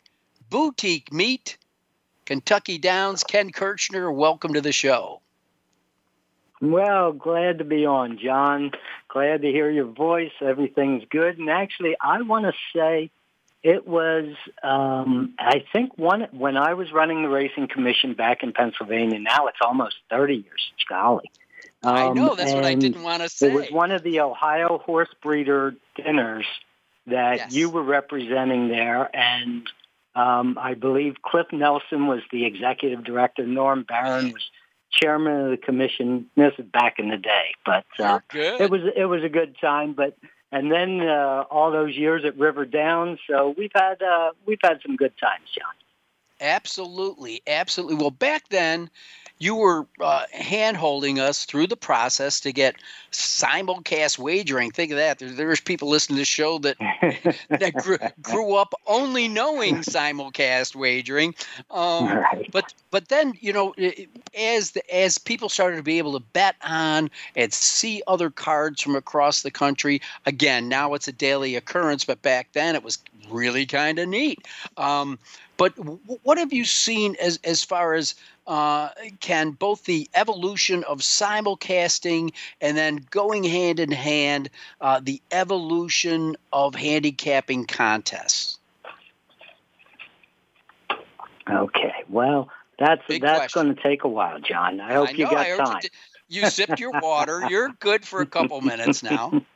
boutique 0.51 1.11
meet. 1.11 1.57
Kentucky 2.27 2.77
Downs, 2.77 3.25
Ken 3.25 3.51
Kirchner, 3.51 4.12
welcome 4.12 4.53
to 4.53 4.61
the 4.61 4.72
show. 4.72 5.22
Well, 6.61 7.12
glad 7.12 7.59
to 7.59 7.64
be 7.64 7.85
on, 7.85 8.19
John. 8.19 8.71
Glad 9.09 9.42
to 9.42 9.49
hear 9.49 9.71
your 9.71 9.87
voice. 9.87 10.33
Everything's 10.40 11.05
good. 11.11 11.38
And 11.38 11.51
actually, 11.51 11.97
I 12.01 12.23
want 12.23 12.47
to 12.47 12.53
say 12.75 13.11
it 13.62 13.87
was, 13.87 14.35
um, 14.62 15.35
I 15.38 15.64
think, 15.73 15.99
one 15.99 16.29
when 16.33 16.57
I 16.57 16.75
was 16.75 16.92
running 16.92 17.23
the 17.23 17.29
racing 17.29 17.69
commission 17.69 18.14
back 18.14 18.42
in 18.42 18.53
Pennsylvania. 18.53 19.19
Now 19.19 19.49
it's 19.49 19.59
almost 19.61 19.97
30 20.11 20.35
years. 20.35 20.73
Golly. 20.88 21.31
Um, 21.83 21.95
I 21.95 22.09
know. 22.12 22.35
That's 22.35 22.53
what 22.53 22.64
I 22.64 22.75
didn't 22.75 23.03
want 23.03 23.23
to 23.23 23.29
say. 23.29 23.49
It 23.49 23.55
was 23.55 23.71
one 23.71 23.90
of 23.90 24.03
the 24.03 24.21
Ohio 24.21 24.79
horse 24.79 25.09
breeder 25.23 25.75
dinners 25.97 26.47
that 27.07 27.37
yes. 27.37 27.55
you 27.55 27.71
were 27.71 27.83
representing 27.83 28.69
there. 28.69 29.14
And 29.14 29.69
um, 30.14 30.59
I 30.61 30.75
believe 30.75 31.16
Cliff 31.23 31.47
Nelson 31.53 32.07
was 32.07 32.21
the 32.33 32.47
executive 32.47 33.05
director. 33.05 33.47
Norm 33.47 33.83
Barron 33.83 34.33
was 34.33 34.51
chairman 35.01 35.47
of 35.47 35.51
the 35.51 35.57
commission. 35.57 36.27
This 36.37 36.53
is 36.59 36.67
back 36.67 36.99
in 36.99 37.11
the 37.11 37.17
day, 37.17 37.55
but 37.65 37.85
uh, 37.99 38.21
it 38.33 38.71
was 38.71 38.83
it 38.97 39.05
was 39.05 39.23
a 39.23 39.29
good 39.29 39.57
time. 39.61 39.93
But 39.93 40.17
and 40.53 40.71
then 40.71 41.01
uh, 41.01 41.45
all 41.51 41.71
those 41.71 41.95
years 41.97 42.25
at 42.25 42.37
River 42.39 42.65
Downs, 42.65 43.19
so 43.29 43.55
we've 43.57 43.73
had 43.75 44.03
uh, 44.03 44.33
we've 44.47 44.59
had 44.63 44.81
some 44.83 44.97
good 44.97 45.13
times, 45.19 45.49
John. 45.57 45.75
Absolutely, 46.41 47.43
absolutely. 47.47 47.97
Well, 47.97 48.11
back 48.11 48.49
then, 48.51 48.91
you 49.38 49.55
were 49.55 49.87
uh, 50.01 50.25
hand 50.33 50.77
holding 50.77 51.20
us 51.20 51.44
through 51.44 51.66
the 51.66 51.77
process 51.77 52.40
to 52.40 52.53
get 52.53 52.77
simulcast 53.12 54.18
wagering. 54.18 54.70
Think 54.70 54.92
of 54.92 54.96
that. 54.96 55.18
There, 55.18 55.29
there's 55.29 55.61
people 55.61 55.88
listening 55.88 56.16
to 56.16 56.20
the 56.22 56.25
show 56.25 56.59
that 56.59 56.77
that 57.51 57.75
grew, 57.75 57.99
grew, 58.22 58.55
up 58.55 58.72
only 58.87 59.29
knowing 59.29 59.77
simulcast 59.77 60.75
wagering. 60.75 61.35
Um, 61.70 62.09
right. 62.09 62.49
But 62.51 62.72
but 62.90 63.09
then 63.09 63.35
you 63.40 63.53
know 63.53 63.75
as 64.38 64.70
the, 64.70 64.94
as 64.94 65.18
people 65.18 65.49
started 65.49 65.77
to 65.77 65.83
be 65.83 65.99
able 65.99 66.18
to 66.18 66.25
bet 66.33 66.57
on 66.62 67.11
and 67.35 67.53
see 67.53 68.03
other 68.07 68.31
cards 68.31 68.81
from 68.81 68.96
across 68.96 69.42
the 69.42 69.51
country. 69.51 70.01
Again, 70.25 70.68
now 70.68 70.94
it's 70.94 71.09
a 71.09 71.12
daily 71.12 71.57
occurrence, 71.57 72.05
but 72.05 72.22
back 72.22 72.53
then 72.53 72.75
it 72.75 72.83
was 72.83 72.99
really 73.31 73.66
kind 73.66 73.99
of 73.99 74.09
neat. 74.09 74.38
Um, 74.77 75.18
but 75.57 75.75
w- 75.77 75.99
what 76.22 76.38
have 76.38 76.53
you 76.53 76.64
seen 76.64 77.16
as 77.20 77.38
as 77.44 77.62
far 77.62 77.94
as 77.94 78.14
uh, 78.47 78.91
can 79.21 79.51
both 79.51 79.85
the 79.85 80.09
evolution 80.15 80.85
of 80.85 81.01
simulcasting 81.01 82.33
and 82.61 82.77
then 82.77 83.05
going 83.11 83.45
hand 83.45 83.81
in 83.81 83.91
hand 83.91 84.51
uh, 84.81 85.01
the 85.03 85.21
evolution 85.31 86.37
of 86.53 86.75
handicapping 86.75 87.67
contests? 87.67 88.59
Okay, 91.49 91.95
well, 92.09 92.49
that's 92.79 93.03
Big 93.09 93.23
that's 93.23 93.55
going 93.55 93.75
to 93.75 93.83
take 93.83 94.05
a 94.05 94.09
while, 94.09 94.41
John. 94.41 94.81
I 94.81 94.95
hope 94.95 95.09
I 95.09 95.13
you 95.13 95.25
got 95.25 95.47
time. 95.57 95.81
You, 96.29 96.43
you 96.43 96.51
sipped 96.51 96.81
your 96.81 96.93
water. 97.01 97.47
You're 97.49 97.69
good 97.69 98.05
for 98.05 98.21
a 98.21 98.27
couple 98.27 98.61
minutes 98.61 99.03
now. 99.03 99.43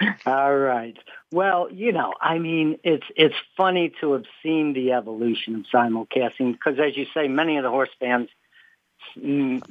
All 0.26 0.56
right. 0.56 0.96
Well, 1.30 1.68
you 1.70 1.92
know, 1.92 2.14
I 2.20 2.38
mean, 2.38 2.78
it's 2.84 3.06
it's 3.16 3.34
funny 3.56 3.92
to 4.00 4.12
have 4.12 4.24
seen 4.42 4.72
the 4.72 4.92
evolution 4.92 5.56
of 5.56 5.64
simulcasting 5.72 6.52
because, 6.52 6.78
as 6.78 6.96
you 6.96 7.06
say, 7.14 7.28
many 7.28 7.56
of 7.56 7.64
the 7.64 7.70
horse 7.70 7.90
fans 7.98 8.28
mm, 9.16 9.62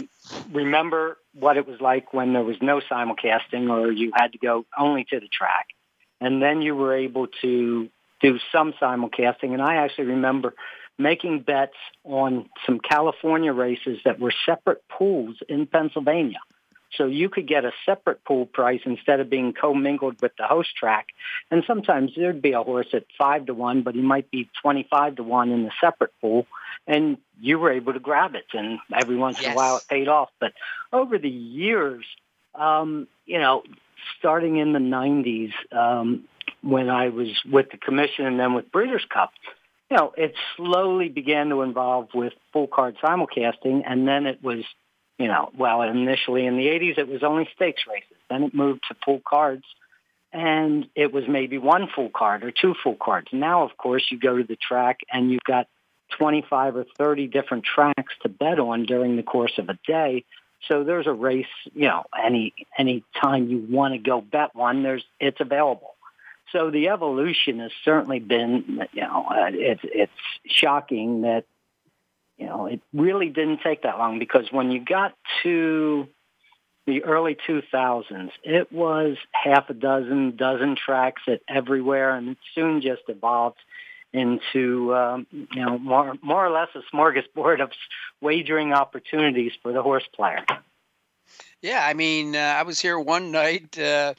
remember 0.52 1.18
what 1.34 1.58
it 1.58 1.68
was 1.68 1.80
like 1.82 2.14
when 2.14 2.34
there 2.34 2.44
was 2.44 2.58
no 2.62 2.82
simulcasting 2.82 3.70
or 3.70 3.92
you 3.92 4.12
had 4.16 4.34
to 4.34 4.38
go 4.38 4.66
only 4.78 5.06
to 5.06 5.20
the 5.20 5.28
track, 5.28 5.68
and 6.20 6.42
then 6.42 6.62
you 6.62 6.76
were 6.76 6.96
able 6.96 7.28
to 7.42 7.90
do 8.22 8.40
some 8.52 8.74
simulcasting. 8.82 9.54
And 9.54 9.62
I 9.62 9.76
actually 9.76 10.06
remember 10.06 10.54
making 10.98 11.42
bets 11.42 11.76
on 12.04 12.50
some 12.66 12.80
California 12.80 13.54
races 13.54 14.00
that 14.04 14.20
were 14.20 14.34
separate 14.46 14.84
pools 14.90 15.38
in 15.48 15.68
Pennsylvania. 15.68 16.40
So 16.96 17.06
you 17.06 17.30
could 17.30 17.48
get 17.48 17.66
a 17.66 17.72
separate 17.86 18.24
pool 18.24 18.46
price 18.46 18.82
instead 18.86 19.20
of 19.20 19.30
being 19.30 19.54
commingled 19.54 20.22
with 20.22 20.32
the 20.38 20.46
host 20.46 20.70
track. 20.76 21.08
And 21.52 21.64
sometimes 21.68 22.12
there'd 22.16 22.42
be 22.42 22.54
a 22.54 22.64
horse 22.64 22.88
at 22.94 23.06
five 23.18 23.48
to 23.48 23.54
one, 23.54 23.84
but 23.84 23.96
he 23.96 24.02
might 24.02 24.32
be 24.32 24.50
25 24.62 25.18
to 25.18 25.24
one 25.24 25.52
in 25.52 25.64
the 25.64 25.72
separate 25.82 26.14
pool. 26.22 26.48
And 26.86 27.18
you 27.40 27.60
were 27.60 27.72
able 27.72 27.94
to 27.94 28.00
grab 28.00 28.36
it. 28.36 28.46
And 28.54 28.80
every 28.94 29.18
once 29.18 29.38
yes. 29.38 29.48
in 29.48 29.52
a 29.54 29.56
while 29.56 29.78
it 29.78 29.84
paid 29.90 30.08
off. 30.08 30.30
But 30.40 30.54
over 30.94 31.18
the 31.18 31.30
years, 31.30 32.06
um, 32.56 33.08
you 33.26 33.40
know, 33.40 33.64
starting 34.20 34.58
in 34.58 34.74
the 34.74 34.80
90s, 34.80 35.52
um, 35.72 36.24
when 36.62 36.90
I 36.90 37.10
was 37.10 37.30
with 37.50 37.70
the 37.72 37.78
commission 37.78 38.26
and 38.26 38.40
then 38.40 38.54
with 38.54 38.72
Breeders' 38.72 39.06
Cup, 39.14 39.32
you 39.90 39.98
know, 39.98 40.14
it 40.18 40.34
slowly 40.56 41.10
began 41.10 41.50
to 41.50 41.62
involve 41.62 42.10
with 42.14 42.34
full 42.52 42.68
card 42.68 42.98
simulcasting, 43.02 43.84
and 43.86 44.08
then 44.08 44.26
it 44.26 44.44
was 44.44 44.66
you 45.18 45.28
know, 45.28 45.50
well, 45.58 45.82
initially 45.82 46.46
in 46.46 46.58
the 46.58 46.68
80s, 46.68 46.98
it 46.98 47.08
was 47.08 47.24
only 47.24 47.50
stakes 47.56 47.84
races. 47.88 48.18
Then 48.30 48.44
it 48.44 48.54
moved 48.54 48.82
to 48.90 48.96
full 49.04 49.22
cards, 49.28 49.64
and 50.32 50.88
it 50.96 51.12
was 51.12 51.24
maybe 51.28 51.58
one 51.58 51.88
full 51.94 52.10
card 52.10 52.44
or 52.44 52.52
two 52.52 52.76
full 52.84 52.96
cards. 52.96 53.28
Now, 53.32 53.64
of 53.64 53.78
course, 53.78 54.06
you 54.10 54.20
go 54.20 54.38
to 54.38 54.44
the 54.44 54.58
track 54.58 55.00
and 55.12 55.32
you've 55.32 55.44
got 55.44 55.68
25 56.18 56.76
or 56.76 56.86
30 56.98 57.28
different 57.28 57.64
tracks 57.64 58.14
to 58.22 58.30
bet 58.30 58.60
on 58.60 58.84
during 58.84 59.16
the 59.16 59.24
course 59.24 59.58
of 59.58 59.70
a 59.70 59.80
day. 59.88 60.24
So 60.68 60.84
there's 60.84 61.08
a 61.08 61.14
race, 61.14 61.46
you 61.74 61.88
know, 61.88 62.06
any 62.22 62.54
any 62.78 63.04
time 63.22 63.48
you 63.48 63.60
want 63.70 63.94
to 63.94 64.00
go 64.00 64.22
bet 64.22 64.56
one, 64.56 64.84
there's 64.84 65.06
it's 65.20 65.40
available. 65.40 65.96
So 66.52 66.72
the 66.72 66.90
evolution 66.90 67.60
has 67.60 67.72
certainly 67.84 68.20
been, 68.20 68.88
you 68.94 69.02
know, 69.02 69.28
uh, 69.30 69.50
it's 69.52 69.82
it's 69.84 70.12
shocking 70.48 71.22
that 71.22 71.46
you 72.38 72.46
know, 72.46 72.68
it 72.68 72.82
really 72.94 73.30
didn't 73.30 73.62
take 73.64 73.84
that 73.84 73.98
long 73.98 74.20
because 74.20 74.52
when 74.52 74.72
you 74.72 74.84
got 74.84 75.14
to 75.44 76.08
the 76.86 77.04
early 77.04 77.36
2000s, 77.48 78.32
it 78.44 78.72
was 78.72 79.18
half 79.32 79.70
a 79.70 79.74
dozen, 79.74 80.36
dozen 80.36 80.76
tracks 80.76 81.24
at 81.28 81.42
everywhere, 81.50 82.16
and 82.16 82.30
it 82.30 82.38
soon 82.56 82.82
just 82.82 83.02
evolved 83.08 83.58
into 84.14 84.96
um, 84.96 85.28
you 85.32 85.66
know 85.66 85.78
more 85.78 86.16
more 86.24 86.46
or 86.46 86.50
less 86.50 86.70
a 86.76 86.96
smorgasbord 86.96 87.62
of 87.62 87.72
wagering 88.22 88.72
opportunities 88.72 89.52
for 89.62 89.74
the 89.74 89.84
horse 89.84 90.08
player. 90.16 90.46
Yeah, 91.64 91.84
I 91.84 91.96
mean, 91.96 92.36
uh, 92.36 92.40
I 92.40 92.62
was 92.62 92.80
here 92.80 93.00
one 93.00 93.32
night. 93.32 93.80
Uh, 93.80 94.14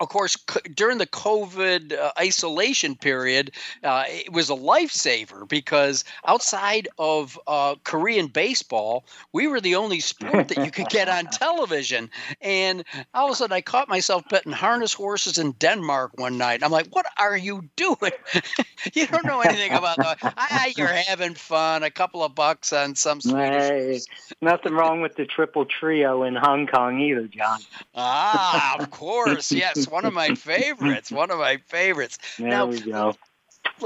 of 0.00 0.08
course, 0.10 0.36
c- 0.50 0.60
during 0.74 0.98
the 0.98 1.06
COVID 1.06 1.98
uh, 1.98 2.12
isolation 2.18 2.94
period, 2.94 3.52
uh, 3.82 4.04
it 4.06 4.34
was 4.34 4.50
a 4.50 4.54
lifesaver 4.54 5.48
because 5.48 6.04
outside 6.26 6.86
of 6.98 7.40
uh, 7.46 7.76
Korean 7.84 8.26
baseball, 8.26 9.06
we 9.32 9.46
were 9.46 9.62
the 9.62 9.76
only 9.76 10.00
sport 10.00 10.48
that 10.48 10.62
you 10.62 10.70
could 10.70 10.90
get 10.90 11.08
on 11.08 11.24
television. 11.32 12.10
And 12.42 12.84
all 13.14 13.28
of 13.28 13.32
a 13.32 13.36
sudden, 13.36 13.54
I 13.54 13.62
caught 13.62 13.88
myself 13.88 14.28
betting 14.28 14.52
harness 14.52 14.92
horses 14.92 15.38
in 15.38 15.52
Denmark 15.52 16.18
one 16.18 16.36
night. 16.36 16.62
I'm 16.62 16.70
like, 16.70 16.88
"What 16.94 17.06
are 17.18 17.36
you 17.36 17.64
doing? 17.76 18.12
you 18.92 19.06
don't 19.06 19.24
know 19.24 19.40
anything 19.40 19.72
about 19.72 19.96
that. 19.96 20.18
Ah, 20.22 20.66
you're 20.76 20.86
having 20.88 21.32
fun. 21.32 21.82
A 21.82 21.90
couple 21.90 22.22
of 22.22 22.34
bucks 22.34 22.74
on 22.74 22.94
some 22.94 23.22
Swedish." 23.22 23.62
Hey, 23.62 24.00
nothing 24.42 24.74
wrong 24.74 25.00
with 25.00 25.16
the 25.16 25.24
triple 25.24 25.64
trio 25.64 26.24
in 26.24 26.36
Hong 26.36 26.57
Kong 26.66 27.00
either, 27.00 27.26
John. 27.26 27.60
Ah, 27.94 28.78
of 28.78 28.90
course. 28.90 29.52
Yes, 29.52 29.88
one 29.88 30.04
of 30.04 30.12
my 30.12 30.34
favorites. 30.34 31.10
One 31.10 31.30
of 31.30 31.38
my 31.38 31.58
favorites. 31.66 32.18
There 32.38 32.48
now, 32.48 32.66
we 32.66 32.80
go. 32.80 33.16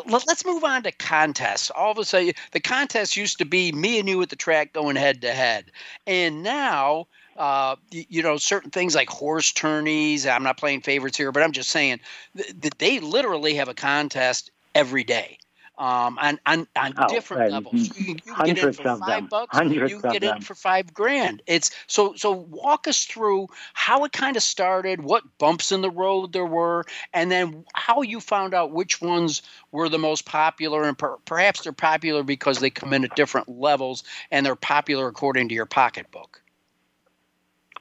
let, 0.07 0.29
us 0.29 0.45
move 0.45 0.65
on 0.65 0.83
to 0.85 0.93
contests. 0.93 1.71
All 1.71 1.93
of 1.93 1.99
a 1.99 2.05
sudden, 2.05 2.33
the 2.53 2.61
contest 2.61 3.17
used 3.17 3.39
to 3.39 3.45
be 3.45 3.73
me 3.73 3.99
and 3.99 4.09
you 4.09 4.21
at 4.23 4.31
the 4.31 4.37
track 4.37 4.73
going 4.73 4.97
head 4.97 5.21
to 5.23 5.33
head, 5.33 5.71
and 6.07 6.43
now. 6.43 7.07
Uh, 7.35 7.77
you 7.91 8.23
know, 8.23 8.37
certain 8.37 8.71
things 8.71 8.95
like 8.95 9.09
horse 9.09 9.53
tourneys. 9.53 10.27
I'm 10.27 10.43
not 10.43 10.59
playing 10.59 10.83
favorites 10.83 11.17
here, 11.17 11.33
but 11.33 11.43
I'm 11.43 11.53
just 11.53 11.71
saying 11.71 12.01
that 12.35 12.79
they 12.79 13.01
literally 13.01 13.55
have 13.55 13.69
a 13.69 13.75
contest 13.75 14.51
every 14.75 15.03
day 15.03 15.39
um, 15.83 16.17
on 16.21 16.39
on, 16.47 16.69
on 16.77 16.95
Oh, 16.97 17.09
different 17.09 17.43
and 17.43 17.53
levels. 17.53 17.91
You 17.99 18.17
you 18.25 18.35
can 18.35 18.55
get 18.55 18.59
in 18.59 18.73
for 18.73 18.83
five 18.85 19.07
them. 19.07 19.27
bucks. 19.27 19.57
Hundreds 19.57 19.91
you 19.91 19.99
can 20.01 20.13
get 20.13 20.23
in 20.23 20.31
them. 20.31 20.41
for 20.41 20.55
five 20.55 20.95
grand. 20.95 21.43
It's 21.47 21.73
so 21.89 22.15
so. 22.15 22.31
Walk 22.31 22.87
us 22.87 23.05
through 23.05 23.49
how 23.75 24.05
it 24.05 24.13
kind 24.13 24.37
of 24.37 24.45
started, 24.45 25.03
what 25.03 25.25
bumps 25.39 25.73
in 25.73 25.81
the 25.81 25.91
road 25.91 26.33
there 26.33 26.47
were, 26.47 26.85
and 27.13 27.33
then 27.33 27.65
how 27.75 28.03
you 28.03 28.21
found 28.21 28.55
out 28.55 28.71
which 28.71 29.01
ones 29.01 29.43
were 29.73 29.89
the 29.89 29.99
most 29.99 30.25
popular, 30.25 30.85
and 30.85 30.97
per, 30.97 31.17
perhaps 31.25 31.63
they're 31.63 31.73
popular 31.73 32.23
because 32.23 32.61
they 32.61 32.71
come 32.71 32.93
in 32.93 33.03
at 33.03 33.17
different 33.17 33.49
levels 33.49 34.05
and 34.31 34.47
they're 34.47 34.55
popular 34.55 35.09
according 35.09 35.49
to 35.49 35.55
your 35.55 35.67
pocketbook. 35.67 36.41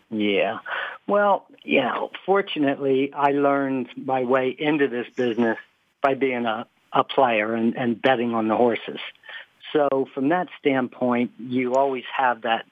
Yeah. 0.10 0.58
Well, 1.08 1.46
you 1.64 1.82
know, 1.82 2.10
fortunately, 2.26 3.14
I 3.14 3.32
learned 3.32 3.90
my 3.96 4.24
way 4.24 4.50
into 4.50 4.88
this 4.88 5.08
business 5.16 5.58
by 6.02 6.16
being 6.16 6.46
a, 6.46 6.66
a 6.94 7.04
player 7.04 7.54
and, 7.54 7.76
and 7.76 8.02
betting 8.02 8.34
on 8.34 8.48
the 8.48 8.56
horses. 8.56 9.00
So 9.74 10.08
from 10.14 10.30
that 10.30 10.48
standpoint, 10.60 11.32
you 11.40 11.76
always 11.76 12.04
have 12.16 12.42
that 12.42 12.66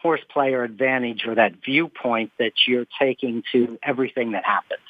horse 0.00 0.20
player 0.32 0.62
advantage 0.62 1.24
or 1.26 1.34
that 1.34 1.54
viewpoint 1.64 2.30
that 2.38 2.52
you're 2.66 2.86
taking 3.00 3.42
to 3.52 3.78
everything 3.82 4.32
that 4.32 4.44
happens. 4.44 4.80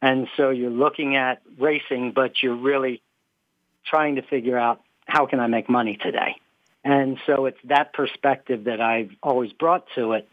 And 0.00 0.28
so 0.36 0.50
you're 0.50 0.70
looking 0.70 1.16
at 1.16 1.40
racing, 1.58 2.12
but 2.12 2.42
you're 2.42 2.56
really 2.56 3.02
trying 3.84 4.16
to 4.16 4.22
figure 4.22 4.58
out 4.58 4.80
how 5.06 5.26
can 5.26 5.40
I 5.40 5.46
make 5.46 5.68
money 5.68 5.96
today? 5.96 6.36
And 6.84 7.18
so 7.26 7.46
it's 7.46 7.58
that 7.64 7.94
perspective 7.94 8.64
that 8.64 8.80
I've 8.80 9.10
always 9.22 9.52
brought 9.52 9.86
to 9.94 10.12
it. 10.12 10.28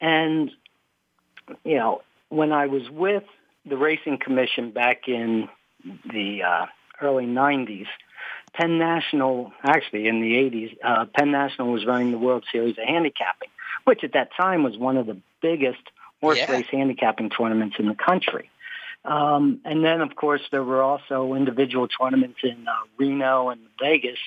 And, 0.00 0.50
you 1.64 1.76
know, 1.76 2.02
when 2.28 2.52
I 2.52 2.66
was 2.66 2.90
with 2.90 3.24
the 3.64 3.76
Racing 3.76 4.18
Commission 4.18 4.72
back 4.72 5.06
in 5.06 5.48
the 5.84 6.42
uh, 6.42 6.66
early 7.02 7.26
90s, 7.26 7.86
Penn 8.54 8.78
National, 8.78 9.52
actually 9.64 10.06
in 10.08 10.20
the 10.20 10.34
80s, 10.34 10.76
uh, 10.84 11.06
Penn 11.16 11.30
National 11.30 11.72
was 11.72 11.86
running 11.86 12.12
the 12.12 12.18
World 12.18 12.44
Series 12.52 12.76
of 12.78 12.84
Handicapping, 12.84 13.48
which 13.84 14.04
at 14.04 14.12
that 14.12 14.30
time 14.36 14.62
was 14.62 14.76
one 14.76 14.96
of 14.96 15.06
the 15.06 15.16
biggest 15.40 15.80
horse 16.20 16.38
Yeah. 16.38 16.50
race 16.52 16.66
handicapping 16.70 17.30
tournaments 17.30 17.76
in 17.78 17.86
the 17.88 17.94
country. 17.94 18.50
Um, 19.04 19.60
and 19.64 19.84
then, 19.84 20.00
of 20.00 20.14
course, 20.14 20.42
there 20.52 20.62
were 20.62 20.82
also 20.82 21.34
individual 21.34 21.88
tournaments 21.88 22.38
in 22.44 22.68
uh, 22.68 22.72
Reno 22.96 23.48
and 23.48 23.60
Vegas. 23.80 24.18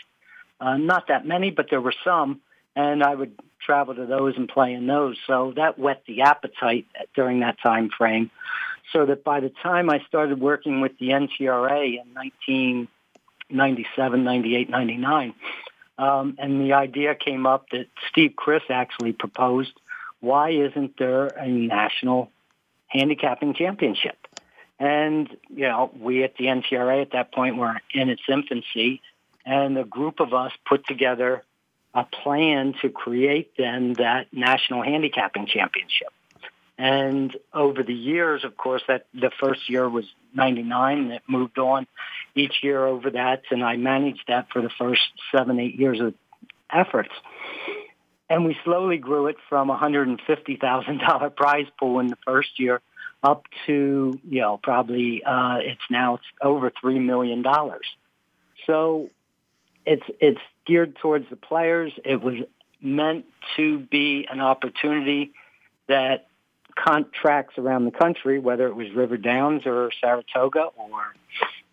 Uh, 0.60 0.78
not 0.78 1.08
that 1.08 1.26
many, 1.26 1.52
but 1.52 1.70
there 1.70 1.80
were 1.80 1.94
some, 2.04 2.42
and 2.76 3.02
I 3.04 3.16
would 3.16 3.38
travel 3.66 3.96
to 3.96 4.06
those 4.06 4.36
and 4.36 4.50
play 4.50 4.74
in 4.74 4.86
those. 4.86 5.18
So 5.28 5.54
that 5.56 5.80
whet 5.80 6.04
the 6.08 6.24
appetite 6.24 6.88
during 7.16 7.40
that 7.40 7.58
time 7.62 7.90
frame. 7.90 8.32
So 8.94 9.06
that 9.06 9.24
by 9.24 9.40
the 9.40 9.50
time 9.50 9.90
I 9.90 10.02
started 10.08 10.40
working 10.40 10.82
with 10.82 10.98
the 11.00 11.10
NTRA 11.10 12.02
in 12.02 12.14
1997, 12.14 14.24
98, 14.24 14.70
99, 14.70 15.34
um, 15.98 16.36
and 16.38 16.62
the 16.62 16.74
idea 16.74 17.16
came 17.16 17.46
up 17.46 17.70
that 17.72 17.88
Steve 18.10 18.36
Crist 18.36 18.66
actually 18.70 19.14
proposed, 19.14 19.72
why 20.20 20.52
isn't 20.52 20.98
there 20.98 21.28
a 21.28 21.48
national 21.48 22.32
handicapping 22.88 23.54
championship? 23.54 24.18
And, 24.78 25.30
you 25.50 25.68
know, 25.68 25.90
we 25.98 26.24
at 26.24 26.36
the 26.36 26.46
NTRA 26.46 27.02
at 27.02 27.12
that 27.12 27.32
point 27.32 27.58
were 27.58 27.80
in 27.94 28.10
its 28.10 28.24
infancy, 28.28 29.02
and 29.46 29.78
a 29.78 29.86
group 29.86 30.20
of 30.20 30.34
us 30.34 30.52
put 30.68 30.86
together 30.86 31.44
a 31.94 32.04
plan 32.04 32.74
to 32.82 32.90
create 32.90 33.54
then 33.58 33.94
that 33.94 34.28
national 34.34 34.84
handicapping 34.84 35.48
championship. 35.48 36.10
And 36.78 37.36
over 37.54 37.84
the 37.84 37.94
years, 37.94 38.44
of 38.44 38.58
course, 38.58 38.84
that 38.88 39.06
the 39.14 39.32
first 39.40 39.70
year 39.70 39.88
was 39.90 40.06
99 40.34 40.98
and 40.98 41.12
it 41.14 41.22
moved 41.28 41.58
on 41.58 41.88
each 42.36 42.64
year 42.64 42.86
over 42.86 43.12
that. 43.12 43.44
And 43.50 43.64
I 43.64 43.78
managed 43.78 44.24
that 44.28 44.48
for 44.52 44.62
the 44.62 44.70
first 44.78 45.02
seven, 45.34 45.60
eight 45.60 45.76
years 45.76 46.02
of 46.02 46.14
efforts. 46.72 47.14
And 48.30 48.46
we 48.46 48.58
slowly 48.64 48.98
grew 48.98 49.28
it 49.28 49.38
from 49.48 49.70
a 49.70 49.78
$150,000 49.78 51.36
prize 51.36 51.68
pool 51.80 52.00
in 52.00 52.08
the 52.08 52.18
first 52.26 52.60
year 52.60 52.82
up 53.24 53.46
to, 53.66 54.20
you 54.28 54.42
know, 54.42 54.60
probably, 54.62 55.24
uh, 55.24 55.58
it's 55.62 55.82
now 55.90 56.20
over 56.42 56.72
$3 56.72 57.04
million. 57.04 57.44
So 58.68 59.10
it's, 59.86 60.04
it's 60.20 60.42
geared 60.66 60.98
towards 60.98 61.30
the 61.30 61.36
players. 61.36 61.94
It 62.04 62.22
was 62.22 62.36
meant 62.82 63.26
to 63.56 63.80
be 63.80 64.28
an 64.30 64.42
opportunity 64.42 65.32
that 65.88 66.28
contracts 66.76 67.58
around 67.58 67.86
the 67.86 67.92
country, 67.92 68.40
whether 68.40 68.68
it 68.68 68.76
was 68.76 68.92
River 68.92 69.18
Downs 69.18 69.66
or 69.66 69.92
Saratoga 70.02 70.70
or, 70.78 71.16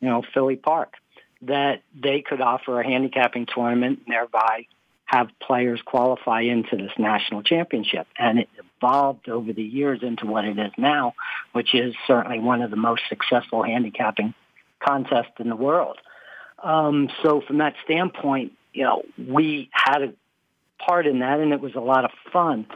you 0.01 0.09
know, 0.09 0.23
Philly 0.35 0.57
Park, 0.57 0.95
that 1.43 1.83
they 2.01 2.21
could 2.21 2.41
offer 2.41 2.81
a 2.81 2.85
handicapping 2.85 3.47
tournament 3.47 4.01
and 4.07 4.15
thereby 4.15 4.67
have 5.07 5.29
players 5.41 5.81
qualify 5.85 6.41
into 6.41 6.77
this 6.77 6.93
national 6.99 7.43
championship. 7.43 8.07
And 8.19 8.39
it 8.39 8.49
evolved 8.79 9.29
over 9.29 9.53
the 9.53 9.63
years 9.63 10.03
into 10.03 10.27
what 10.27 10.45
it 10.45 10.59
is 10.59 10.73
now, 10.79 11.15
which 11.53 11.75
is 11.75 11.95
certainly 12.07 12.39
one 12.39 12.63
of 12.63 12.71
the 12.71 12.77
most 12.77 13.03
successful 13.09 13.63
handicapping 13.63 14.35
contests 14.81 15.39
in 15.39 15.49
the 15.49 15.57
world. 15.57 15.99
Um, 16.63 17.11
so 17.23 17.41
from 17.41 17.59
that 17.59 17.75
standpoint, 17.85 18.53
you 18.73 18.85
know, 18.85 19.03
we 19.19 19.69
had 19.73 20.03
a 20.03 20.15
part 20.79 21.07
in 21.07 21.21
that 21.21 21.41
and 21.41 21.53
it 21.53 21.61
was 21.61 21.75
a 21.75 21.81
lot 21.81 22.05
of 22.05 22.11
fun. 22.33 22.67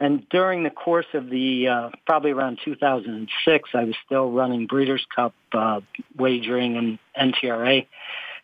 And 0.00 0.26
during 0.30 0.62
the 0.62 0.70
course 0.70 1.06
of 1.12 1.28
the, 1.28 1.68
uh, 1.68 1.90
probably 2.06 2.30
around 2.30 2.58
2006, 2.64 3.70
I 3.74 3.84
was 3.84 3.94
still 4.06 4.30
running 4.32 4.66
Breeders' 4.66 5.06
Cup 5.14 5.34
uh, 5.52 5.82
wagering 6.16 6.98
and 7.14 7.34
NTRA. 7.34 7.86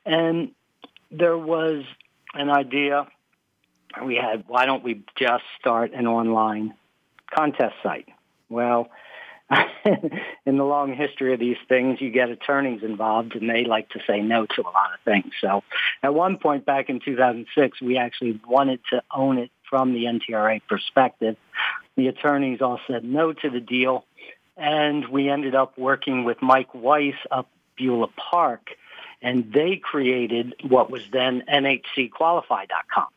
And 0.04 0.50
there 1.10 1.38
was 1.38 1.84
an 2.34 2.50
idea 2.50 3.08
we 4.04 4.16
had, 4.16 4.44
why 4.46 4.66
don't 4.66 4.84
we 4.84 5.02
just 5.16 5.44
start 5.58 5.92
an 5.94 6.06
online 6.06 6.74
contest 7.34 7.74
site? 7.82 8.08
Well, 8.50 8.90
in 10.44 10.56
the 10.58 10.64
long 10.64 10.94
history 10.94 11.32
of 11.32 11.40
these 11.40 11.56
things, 11.68 12.00
you 12.00 12.10
get 12.10 12.28
attorneys 12.28 12.82
involved, 12.82 13.34
and 13.36 13.48
they 13.48 13.64
like 13.64 13.88
to 13.90 14.00
say 14.06 14.20
no 14.20 14.44
to 14.44 14.62
a 14.62 14.64
lot 14.64 14.92
of 14.92 15.00
things. 15.04 15.32
So, 15.40 15.62
at 16.02 16.12
one 16.12 16.36
point 16.38 16.66
back 16.66 16.90
in 16.90 17.00
2006, 17.00 17.80
we 17.80 17.96
actually 17.96 18.40
wanted 18.46 18.80
to 18.90 19.02
own 19.14 19.38
it 19.38 19.50
from 19.68 19.92
the 19.92 20.04
NTRA 20.04 20.60
perspective. 20.68 21.36
The 21.96 22.08
attorneys 22.08 22.60
all 22.60 22.80
said 22.86 23.04
no 23.04 23.32
to 23.32 23.50
the 23.50 23.60
deal, 23.60 24.04
and 24.56 25.08
we 25.08 25.28
ended 25.28 25.54
up 25.54 25.78
working 25.78 26.24
with 26.24 26.42
Mike 26.42 26.74
Weiss 26.74 27.14
up 27.30 27.48
Beulah 27.76 28.08
Park, 28.16 28.70
and 29.22 29.52
they 29.52 29.76
created 29.76 30.54
what 30.68 30.90
was 30.90 31.02
then 31.12 31.42
NHCQualify.com. 31.52 33.08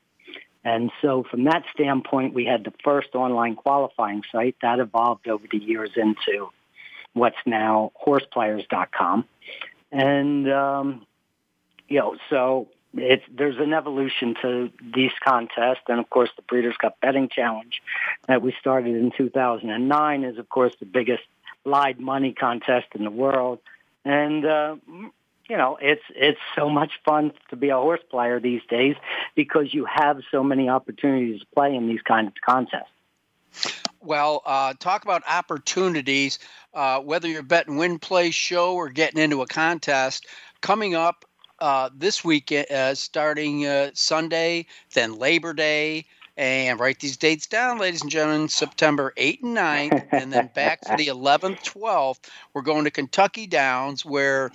And 0.63 0.91
so 1.01 1.23
from 1.23 1.45
that 1.45 1.63
standpoint, 1.73 2.33
we 2.33 2.45
had 2.45 2.63
the 2.63 2.73
first 2.83 3.15
online 3.15 3.55
qualifying 3.55 4.23
site 4.31 4.55
that 4.61 4.79
evolved 4.79 5.27
over 5.27 5.45
the 5.49 5.57
years 5.57 5.91
into 5.95 6.49
what's 7.13 7.37
now 7.45 7.91
horseplayers.com. 8.05 9.25
And, 9.91 10.51
um, 10.51 11.05
you 11.87 11.99
know, 11.99 12.17
so 12.29 12.67
it's, 12.95 13.23
there's 13.31 13.57
an 13.59 13.73
evolution 13.73 14.35
to 14.41 14.69
these 14.93 15.11
contests. 15.23 15.83
And 15.87 15.99
of 15.99 16.09
course, 16.09 16.29
the 16.35 16.41
Breeders' 16.43 16.75
Cup 16.77 16.99
Betting 17.01 17.29
Challenge 17.29 17.81
that 18.27 18.41
we 18.41 18.53
started 18.59 18.95
in 18.95 19.11
2009 19.15 20.23
is, 20.23 20.37
of 20.37 20.49
course, 20.49 20.73
the 20.79 20.85
biggest 20.85 21.23
live 21.65 21.99
money 21.99 22.33
contest 22.33 22.87
in 22.95 23.03
the 23.03 23.11
world. 23.11 23.59
And, 24.05 24.45
uh, 24.45 24.75
you 24.87 25.57
know, 25.57 25.77
it's 25.81 26.03
it's 26.15 26.39
so 26.55 26.69
much 26.69 26.91
fun 27.03 27.31
to 27.49 27.55
be 27.55 27.69
a 27.69 27.75
horse 27.75 28.01
player 28.09 28.39
these 28.39 28.61
days 28.69 28.95
because 29.35 29.73
you 29.73 29.85
have 29.85 30.21
so 30.31 30.43
many 30.43 30.69
opportunities 30.69 31.41
to 31.41 31.45
play 31.53 31.75
in 31.75 31.87
these 31.87 32.01
kind 32.01 32.27
of 32.27 32.33
contests. 32.45 32.89
Well, 34.01 34.41
uh, 34.45 34.75
talk 34.79 35.03
about 35.03 35.23
opportunities. 35.27 36.39
Uh, 36.73 36.99
whether 37.01 37.27
you're 37.27 37.43
betting 37.43 37.77
win, 37.77 37.99
play, 37.99 38.31
show, 38.31 38.75
or 38.75 38.89
getting 38.89 39.21
into 39.21 39.41
a 39.41 39.47
contest, 39.47 40.27
coming 40.61 40.95
up 40.95 41.25
uh, 41.61 41.89
this 41.93 42.23
week, 42.23 42.51
uh, 42.51 42.95
starting 42.95 43.65
uh, 43.65 43.91
Sunday, 43.93 44.65
then 44.93 45.15
Labor 45.17 45.53
Day, 45.53 46.05
and 46.39 46.79
write 46.79 46.99
these 46.99 47.17
dates 47.17 47.47
down, 47.47 47.79
ladies 47.79 48.01
and 48.01 48.09
gentlemen. 48.09 48.47
September 48.47 49.11
8th 49.17 49.43
and 49.43 49.57
9th, 49.57 50.07
and 50.13 50.31
then 50.31 50.49
back 50.55 50.79
to 50.81 50.95
the 50.95 51.07
11th, 51.07 51.61
12th. 51.65 52.19
We're 52.53 52.61
going 52.61 52.85
to 52.85 52.91
Kentucky 52.91 53.45
Downs, 53.45 54.05
where, 54.05 54.49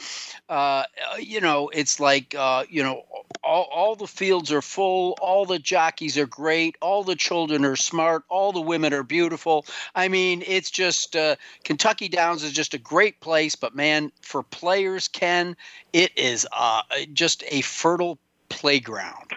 uh, 0.48 0.84
you 1.20 1.42
know, 1.42 1.68
it's 1.68 2.00
like, 2.00 2.34
uh, 2.34 2.64
you 2.70 2.82
know, 2.82 3.02
all, 3.42 3.68
all 3.70 3.96
the 3.96 4.06
fields 4.06 4.50
are 4.50 4.62
full, 4.62 5.14
all 5.20 5.44
the 5.44 5.58
jockeys 5.58 6.16
are 6.16 6.26
great, 6.26 6.76
all 6.80 7.04
the 7.04 7.16
children 7.16 7.66
are 7.66 7.76
smart, 7.76 8.22
all 8.30 8.52
the 8.52 8.62
women 8.62 8.94
are 8.94 9.02
beautiful. 9.02 9.66
I 9.94 10.08
mean, 10.08 10.42
it's 10.46 10.70
just 10.70 11.14
uh, 11.14 11.36
Kentucky 11.64 12.08
Downs 12.08 12.44
is 12.44 12.52
just 12.52 12.72
a 12.72 12.78
great 12.78 13.20
place, 13.20 13.56
but 13.56 13.76
man, 13.76 14.10
for 14.22 14.42
players, 14.42 15.08
Ken, 15.08 15.54
it 15.92 16.16
is 16.16 16.46
uh, 16.50 16.80
just 17.12 17.44
a 17.48 17.60
fertile 17.60 18.18
playground. 18.48 19.34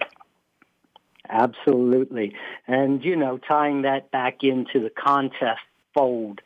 Absolutely. 1.29 2.33
And, 2.67 3.03
you 3.03 3.15
know, 3.15 3.37
tying 3.37 3.83
that 3.83 4.11
back 4.11 4.43
into 4.43 4.79
the 4.79 4.89
contest 4.89 5.61
fold, 5.93 6.41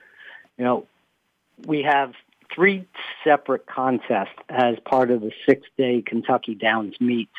you 0.57 0.65
know, 0.65 0.87
we 1.65 1.83
have 1.83 2.13
three 2.53 2.87
separate 3.23 3.65
contests 3.65 4.37
as 4.49 4.75
part 4.85 5.11
of 5.11 5.21
the 5.21 5.31
six-day 5.45 6.03
Kentucky 6.05 6.55
Downs 6.55 6.95
meet. 6.99 7.29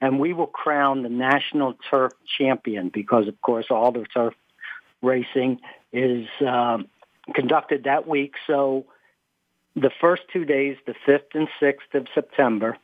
And 0.00 0.18
we 0.18 0.32
will 0.32 0.46
crown 0.46 1.02
the 1.02 1.08
national 1.08 1.74
turf 1.88 2.12
champion 2.38 2.88
because, 2.88 3.28
of 3.28 3.40
course, 3.40 3.66
all 3.70 3.92
the 3.92 4.04
turf 4.12 4.34
racing 5.00 5.60
is 5.92 6.26
um, 6.46 6.88
conducted 7.34 7.84
that 7.84 8.08
week. 8.08 8.34
So 8.46 8.86
the 9.76 9.90
first 10.00 10.22
two 10.32 10.44
days, 10.44 10.76
the 10.86 10.94
5th 11.06 11.34
and 11.34 11.48
6th 11.60 11.94
of 11.94 12.06
September, 12.14 12.76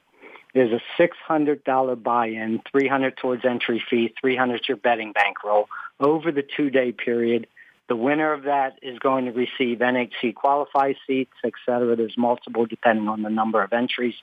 there's 0.55 0.73
a 0.73 1.03
$600 1.03 2.03
buy-in, 2.03 2.63
300 2.71 3.17
towards 3.17 3.45
entry 3.45 3.83
fee, 3.89 4.15
300 4.21 4.67
your 4.69 4.77
betting 4.77 5.13
bankroll 5.13 5.69
over 6.01 6.33
the 6.33 6.43
two-day 6.43 6.93
period. 6.93 7.47
The 7.89 7.97
winner 7.97 8.33
of 8.33 8.45
that 8.45 8.79
is 8.83 8.99
going 8.99 9.27
to 9.27 9.33
receive 9.33 9.79
NHC 9.79 10.35
qualify 10.35 10.93
seats, 11.07 11.33
et 11.45 11.53
cetera. 11.65 11.97
There's 11.97 12.19
multiple 12.19 12.67
depending 12.67 13.09
on 13.09 13.23
the 13.23 13.31
number 13.31 13.63
of 13.63 13.73
entries 13.73 14.15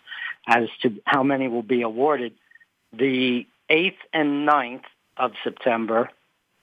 as 0.47 0.69
to 0.81 1.01
how 1.05 1.23
many 1.23 1.47
will 1.47 1.63
be 1.63 1.81
awarded. 1.81 2.33
The 2.93 3.47
8th 3.69 3.97
and 4.13 4.47
9th 4.47 4.83
of 5.17 5.31
September, 5.43 6.09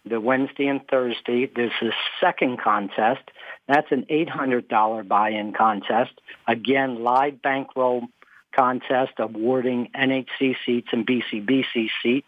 the 0.04 0.20
Wednesday 0.20 0.66
and 0.66 0.86
Thursday, 0.86 1.46
there's 1.46 1.72
a 1.82 1.90
second 2.20 2.60
contest. 2.60 3.22
That's 3.66 3.90
an 3.90 4.06
$800 4.10 5.08
buy-in 5.08 5.52
contest. 5.52 6.12
Again, 6.46 7.02
live 7.02 7.42
bankroll 7.42 8.04
contest 8.52 9.12
awarding 9.18 9.90
NHC 9.94 10.56
seats 10.64 10.88
and 10.92 11.06
BCBC 11.06 11.88
seats. 12.02 12.26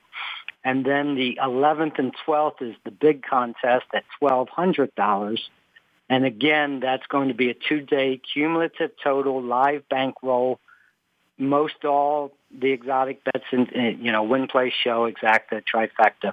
And 0.64 0.84
then 0.84 1.14
the 1.14 1.38
11th 1.42 1.98
and 1.98 2.14
12th 2.26 2.62
is 2.62 2.74
the 2.84 2.90
big 2.90 3.22
contest 3.22 3.84
at 3.94 4.04
$1,200. 4.22 5.38
And 6.08 6.24
again, 6.24 6.80
that's 6.80 7.06
going 7.06 7.28
to 7.28 7.34
be 7.34 7.50
a 7.50 7.54
two-day 7.54 8.20
cumulative 8.32 8.92
total 9.02 9.42
live 9.42 9.88
bankroll. 9.88 10.58
Most 11.36 11.84
all 11.84 12.32
the 12.56 12.70
exotic 12.70 13.24
bets, 13.24 13.44
and, 13.52 13.68
you 14.04 14.12
know, 14.12 14.22
win, 14.22 14.46
play, 14.46 14.72
show, 14.82 15.10
exacta, 15.10 15.62
trifecta, 15.62 16.32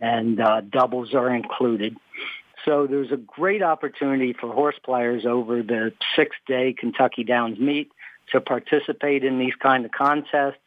and 0.00 0.40
uh, 0.40 0.60
doubles 0.60 1.14
are 1.14 1.34
included. 1.34 1.96
So 2.64 2.86
there's 2.86 3.12
a 3.12 3.16
great 3.16 3.62
opportunity 3.62 4.32
for 4.32 4.52
horse 4.52 4.78
players 4.84 5.26
over 5.26 5.62
the 5.62 5.92
six-day 6.16 6.74
Kentucky 6.78 7.24
Downs 7.24 7.58
meet 7.58 7.90
to 8.32 8.40
participate 8.40 9.24
in 9.24 9.38
these 9.38 9.54
kind 9.60 9.84
of 9.84 9.92
contests, 9.92 10.58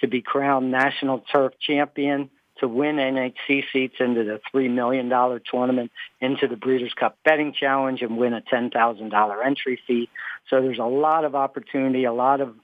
to 0.00 0.06
be 0.06 0.22
crowned 0.22 0.70
national 0.70 1.24
turf 1.32 1.52
champion, 1.60 2.30
to 2.60 2.68
win 2.68 2.96
NHC 2.96 3.64
seats 3.72 3.96
into 4.00 4.24
the 4.24 4.40
$3 4.54 4.70
million 4.70 5.08
tournament, 5.50 5.92
into 6.20 6.48
the 6.48 6.56
Breeders' 6.56 6.92
Cup 6.94 7.18
Betting 7.24 7.52
Challenge, 7.52 8.02
and 8.02 8.16
win 8.16 8.34
a 8.34 8.40
$10,000 8.40 9.46
entry 9.46 9.80
fee. 9.86 10.08
So 10.50 10.60
there's 10.60 10.78
a 10.78 10.84
lot 10.84 11.24
of 11.24 11.34
opportunity, 11.34 12.04
a 12.04 12.12
lot 12.12 12.40
of 12.40 12.54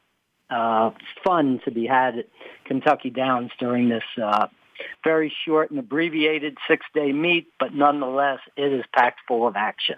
uh, 0.51 0.91
fun 1.25 1.61
to 1.65 1.71
be 1.71 1.87
had 1.87 2.19
at 2.19 2.27
Kentucky 2.65 3.11
Downs 3.11 3.51
during 3.59 3.89
this 3.89 4.05
uh, 4.23 4.49
very 5.03 5.33
short 5.45 5.71
and 5.71 5.79
abbreviated 5.79 6.59
six-day 6.69 7.13
meet, 7.13 7.49
but 7.59 7.75
nonetheless, 7.75 8.41
it 8.57 8.73
is 8.73 8.85
packed 8.93 9.21
full 9.27 9.47
of 9.47 9.57
action. 9.57 9.97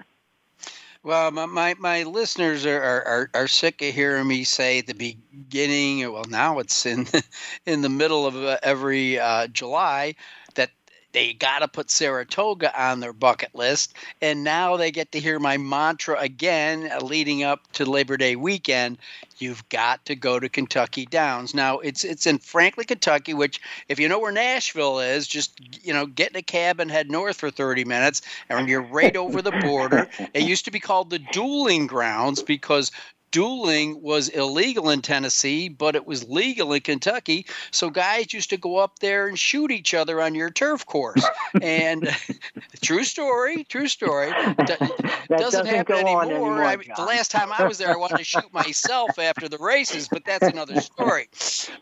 Well, 1.07 1.31
my, 1.31 1.47
my, 1.47 1.75
my 1.79 2.03
listeners 2.03 2.66
are, 2.66 2.83
are, 2.83 3.31
are, 3.33 3.47
sick 3.49 3.81
of 3.81 3.95
hearing 3.95 4.27
me 4.27 4.42
say 4.45 4.81
the 4.81 4.92
beginning, 4.95 6.01
well, 6.12 6.25
now 6.29 6.59
it's 6.59 6.85
in, 6.85 7.07
in 7.66 7.81
the 7.83 7.88
middle 7.88 8.27
of 8.27 8.35
uh, 8.37 8.59
every 8.62 9.19
uh, 9.19 9.47
July, 9.47 10.16
that 10.57 10.71
they 11.16 11.33
got 11.33 11.61
to 11.61 11.68
put 11.68 11.90
Saratoga 11.90 12.79
on 12.79 13.00
their 13.00 13.14
bucket 13.14 13.55
list. 13.55 13.94
And 14.20 14.44
now 14.44 14.76
they 14.76 14.90
get 14.90 15.12
to 15.12 15.18
hear 15.18 15.38
my 15.38 15.57
mantra 15.57 16.20
again 16.20 16.90
uh, 16.92 17.00
leading 17.00 17.42
up 17.42 17.72
to 17.72 17.87
Labor 17.87 18.18
Day 18.18 18.37
weekend. 18.37 18.98
You've 19.38 19.66
got 19.70 20.05
to 20.05 20.14
go 20.14 20.38
to 20.38 20.50
Kentucky 20.50 21.07
Downs. 21.07 21.55
Now 21.55 21.79
it's 21.79 22.05
it's 22.05 22.26
in 22.26 22.37
Franklin, 22.37 22.87
Kentucky, 22.87 23.33
which 23.33 23.62
if 23.88 23.98
you 23.98 24.11
know 24.11 24.18
where 24.18 24.31
Nashville 24.31 25.00
is, 25.00 25.26
just 25.26 25.59
you 25.83 25.94
know, 25.94 26.05
get 26.05 26.33
in 26.33 26.37
a 26.37 26.42
cab 26.42 26.81
and 26.81 26.90
head 26.90 27.11
north 27.11 27.37
for 27.37 27.50
30 27.50 27.87
minutes 27.87 28.20
and 28.50 28.68
you're 28.68 28.83
right 28.83 29.16
over 29.16 29.40
the 29.40 29.52
border. 29.52 30.09
It 30.35 30.42
used 30.42 30.66
to 30.66 30.70
be 30.70 30.81
called 30.81 31.09
the 31.09 31.18
dueling 31.18 31.87
grounds 31.87 32.42
because 32.42 32.90
dueling 33.31 34.01
was 34.03 34.29
illegal 34.29 34.91
in 34.91 35.03
Tennessee, 35.03 35.69
but 35.69 35.95
it 35.97 36.07
was 36.07 36.29
legal 36.29 36.73
in 36.73 36.81
Kentucky. 36.81 37.47
So 37.71 37.91
guys 37.91 38.33
used 38.33 38.51
to 38.51 38.57
go 38.57 38.77
up 38.77 38.99
there 39.01 39.27
and 39.27 39.39
shoot 39.39 39.71
each 39.71 39.95
other 39.95 40.21
on 40.21 40.35
your 40.35 40.51
turf 40.51 40.87
course. 40.87 41.25
And 41.62 42.15
true 42.83 43.05
story, 43.05 43.65
true 43.65 43.89
story. 43.89 44.31
doesn't, 44.31 44.93
doesn't 45.29 45.67
happen 45.67 45.97
anymore. 45.97 46.23
anymore 46.25 46.65
I 46.65 46.77
the 46.77 47.05
last 47.05 47.31
time 47.31 47.51
I 47.57 47.67
was 47.67 47.79
there, 47.79 47.91
I 47.91 47.97
wanted 47.97 48.19
to 48.19 48.25
shoot 48.37 48.53
myself 48.53 49.19
after 49.19 49.49
the 49.49 49.57
races, 49.59 50.09
but 50.09 50.25
that's 50.25 50.47
another 50.47 50.81
story. 50.81 51.29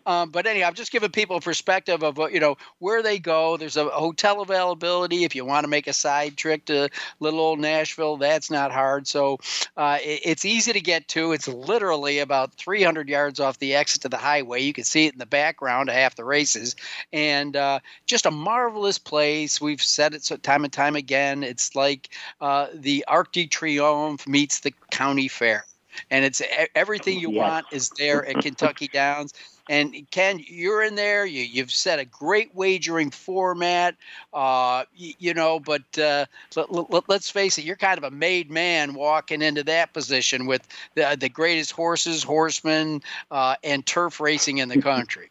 Um, 0.06 0.30
but 0.30 0.46
anyway, 0.46 0.64
I'm 0.64 0.74
just 0.74 0.92
giving 0.92 1.10
people 1.10 1.36
a 1.36 1.40
perspective 1.40 2.04
of 2.04 2.18
you 2.32 2.40
know 2.40 2.56
where 2.78 3.02
they 3.02 3.18
go. 3.18 3.56
There's 3.56 3.76
a 3.76 3.86
hotel 3.86 4.42
availability 4.42 5.24
if 5.24 5.34
you 5.34 5.44
want 5.44 5.64
to 5.64 5.68
make 5.68 5.86
a 5.86 5.92
side 5.92 6.36
trip 6.36 6.64
to 6.66 6.88
little 7.20 7.40
old 7.40 7.58
Nashville. 7.58 8.16
That's 8.16 8.50
not 8.50 8.70
hard. 8.70 9.06
So 9.08 9.38
uh, 9.76 9.98
it, 10.02 10.20
it's 10.24 10.44
easy 10.44 10.72
to 10.72 10.80
get 10.80 11.08
to. 11.08 11.32
It's 11.34 11.48
literally 11.48 12.20
about 12.20 12.54
300 12.54 13.08
yards 13.08 13.40
off 13.40 13.58
the 13.58 13.74
exit 13.74 14.02
to 14.02 14.08
the 14.08 14.16
highway. 14.16 14.62
You 14.62 14.72
can 14.72 14.84
see 14.84 15.06
it 15.06 15.12
in 15.12 15.18
the 15.18 15.26
background 15.26 15.88
of 15.88 15.94
half 15.94 16.16
the 16.16 16.24
races, 16.24 16.76
and 17.12 17.56
uh, 17.56 17.80
just 18.06 18.26
a 18.26 18.30
marvelous 18.30 18.98
place. 18.98 19.60
We've 19.60 19.82
said 19.82 20.14
it 20.14 20.24
so 20.24 20.36
time 20.36 20.64
and 20.64 20.72
time 20.72 20.96
again. 20.96 21.42
It's 21.42 21.74
like 21.74 22.10
uh, 22.40 22.68
the 22.72 23.04
Arc 23.08 23.32
de 23.32 23.46
Triomphe 23.46 24.26
meets 24.26 24.60
the 24.60 24.72
county 24.90 25.28
fair 25.28 25.64
and 26.10 26.24
it's 26.24 26.42
everything 26.74 27.18
you 27.18 27.30
yes. 27.30 27.40
want 27.40 27.66
is 27.70 27.90
there 27.90 28.24
at 28.26 28.42
Kentucky 28.42 28.88
Downs. 28.88 29.32
And 29.68 29.94
Ken, 30.10 30.40
you're 30.46 30.82
in 30.82 30.94
there. 30.94 31.24
You, 31.24 31.42
you've 31.42 31.70
set 31.70 31.98
a 31.98 32.04
great 32.04 32.54
wagering 32.54 33.10
format, 33.10 33.94
uh, 34.32 34.84
you, 34.94 35.14
you, 35.18 35.34
know. 35.34 35.58
But 35.58 35.98
uh, 35.98 36.26
let, 36.54 36.90
let, 36.90 37.08
let's 37.08 37.30
face 37.30 37.56
it, 37.56 37.64
you're 37.64 37.76
kind 37.76 37.96
of 37.96 38.04
a 38.04 38.10
made 38.10 38.50
man 38.50 38.94
walking 38.94 39.40
into 39.40 39.62
that 39.64 39.92
position 39.94 40.46
with 40.46 40.66
the, 40.94 41.16
the 41.18 41.28
greatest 41.28 41.72
horses, 41.72 42.22
horsemen, 42.22 43.02
uh, 43.30 43.56
and 43.64 43.86
turf 43.86 44.20
racing 44.20 44.58
in 44.58 44.68
the 44.68 44.82
country. 44.82 45.30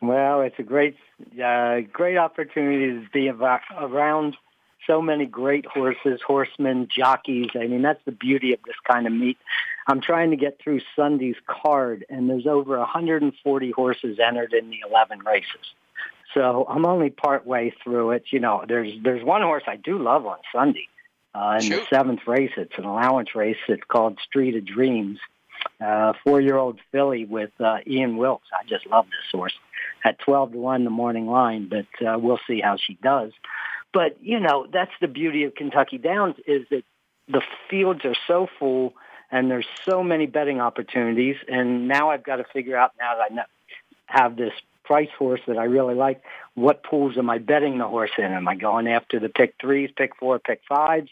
Well, 0.00 0.42
it's 0.42 0.58
a 0.58 0.62
great, 0.62 0.96
uh, 1.42 1.80
great 1.92 2.16
opportunity 2.16 3.00
to 3.00 3.08
be 3.12 3.28
around 3.28 4.36
so 4.86 5.02
many 5.02 5.26
great 5.26 5.66
horses, 5.66 6.20
horsemen, 6.26 6.88
jockeys. 6.94 7.50
I 7.54 7.66
mean, 7.66 7.82
that's 7.82 8.02
the 8.04 8.12
beauty 8.12 8.52
of 8.52 8.60
this 8.64 8.76
kind 8.90 9.06
of 9.06 9.12
meet. 9.12 9.38
I'm 9.88 10.02
trying 10.02 10.30
to 10.30 10.36
get 10.36 10.60
through 10.62 10.80
Sunday's 10.94 11.36
card, 11.46 12.04
and 12.10 12.28
there's 12.28 12.46
over 12.46 12.78
140 12.78 13.70
horses 13.70 14.18
entered 14.24 14.52
in 14.52 14.68
the 14.68 14.80
11 14.88 15.20
races. 15.20 15.74
So 16.34 16.66
I'm 16.68 16.84
only 16.84 17.08
part 17.08 17.46
way 17.46 17.72
through 17.82 18.10
it. 18.10 18.24
You 18.30 18.40
know, 18.40 18.64
there's 18.68 18.92
there's 19.02 19.24
one 19.24 19.40
horse 19.40 19.62
I 19.66 19.76
do 19.76 19.98
love 19.98 20.26
on 20.26 20.36
Sunday. 20.52 20.86
Uh, 21.34 21.58
in 21.60 21.62
Shoot. 21.62 21.80
the 21.80 21.96
seventh 21.96 22.20
race, 22.26 22.52
it's 22.56 22.76
an 22.76 22.84
allowance 22.84 23.34
race. 23.34 23.56
It's 23.66 23.82
called 23.88 24.18
Street 24.22 24.56
of 24.56 24.66
Dreams. 24.66 25.18
Uh, 25.84 26.12
four-year-old 26.24 26.78
filly 26.92 27.24
with 27.24 27.50
uh, 27.60 27.78
Ian 27.86 28.16
Wilkes. 28.16 28.46
I 28.52 28.64
just 28.68 28.86
love 28.86 29.06
this 29.06 29.30
horse. 29.32 29.54
At 30.04 30.18
12 30.20 30.52
to 30.52 30.58
1 30.58 30.84
the 30.84 30.90
morning 30.90 31.26
line, 31.26 31.68
but 31.68 32.06
uh, 32.06 32.18
we'll 32.18 32.38
see 32.46 32.60
how 32.60 32.76
she 32.76 32.94
does. 33.02 33.32
But, 33.92 34.18
you 34.22 34.38
know, 34.38 34.66
that's 34.72 34.92
the 35.00 35.08
beauty 35.08 35.44
of 35.44 35.54
Kentucky 35.54 35.98
Downs 35.98 36.36
is 36.46 36.66
that 36.70 36.84
the 37.26 37.42
fields 37.68 38.04
are 38.04 38.14
so 38.26 38.48
full 38.58 38.94
and 39.30 39.50
there's 39.50 39.66
so 39.84 40.02
many 40.02 40.26
betting 40.26 40.60
opportunities. 40.60 41.36
And 41.48 41.88
now 41.88 42.10
I've 42.10 42.24
got 42.24 42.36
to 42.36 42.44
figure 42.44 42.76
out 42.76 42.92
now 42.98 43.16
that 43.16 43.32
I 43.32 43.44
have 44.06 44.36
this 44.36 44.52
price 44.84 45.10
horse 45.18 45.40
that 45.46 45.58
I 45.58 45.64
really 45.64 45.94
like, 45.94 46.22
what 46.54 46.82
pools 46.82 47.18
am 47.18 47.28
I 47.28 47.38
betting 47.38 47.78
the 47.78 47.86
horse 47.86 48.10
in? 48.16 48.24
Am 48.24 48.48
I 48.48 48.54
going 48.54 48.88
after 48.88 49.20
the 49.20 49.28
pick 49.28 49.54
threes, 49.60 49.90
pick 49.94 50.16
four, 50.16 50.38
pick 50.38 50.62
fives? 50.68 51.10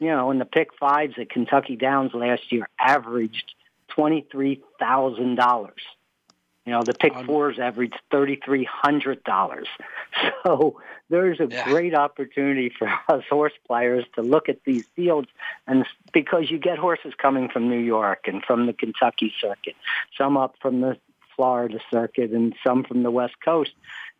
You 0.00 0.08
know, 0.08 0.30
and 0.30 0.40
the 0.40 0.44
pick 0.44 0.74
fives 0.74 1.14
at 1.18 1.30
Kentucky 1.30 1.76
Downs 1.76 2.12
last 2.12 2.50
year 2.50 2.68
averaged 2.80 3.54
$23,000. 3.96 5.70
You 6.64 6.72
know, 6.72 6.82
the 6.82 6.94
pick 6.94 7.14
um, 7.14 7.26
fours 7.26 7.58
averaged 7.58 7.98
$3,300. 8.12 9.66
So 10.44 10.80
there's 11.08 11.40
a 11.40 11.46
yeah. 11.48 11.64
great 11.64 11.94
opportunity 11.94 12.68
for 12.76 12.88
us 13.08 13.24
horse 13.30 13.52
players 13.66 14.04
to 14.14 14.22
look 14.22 14.48
at 14.48 14.62
these 14.64 14.84
fields 14.94 15.28
and 15.66 15.86
because 16.12 16.50
you 16.50 16.58
get 16.58 16.78
horses 16.78 17.14
coming 17.16 17.48
from 17.48 17.68
New 17.68 17.78
York 17.78 18.26
and 18.26 18.44
from 18.44 18.66
the 18.66 18.72
Kentucky 18.72 19.32
circuit, 19.40 19.74
some 20.18 20.36
up 20.36 20.56
from 20.60 20.80
the 20.80 20.98
Florida 21.36 21.78
circuit 21.90 22.32
and 22.32 22.54
some 22.64 22.84
from 22.84 23.02
the 23.04 23.10
West 23.10 23.34
Coast 23.44 23.70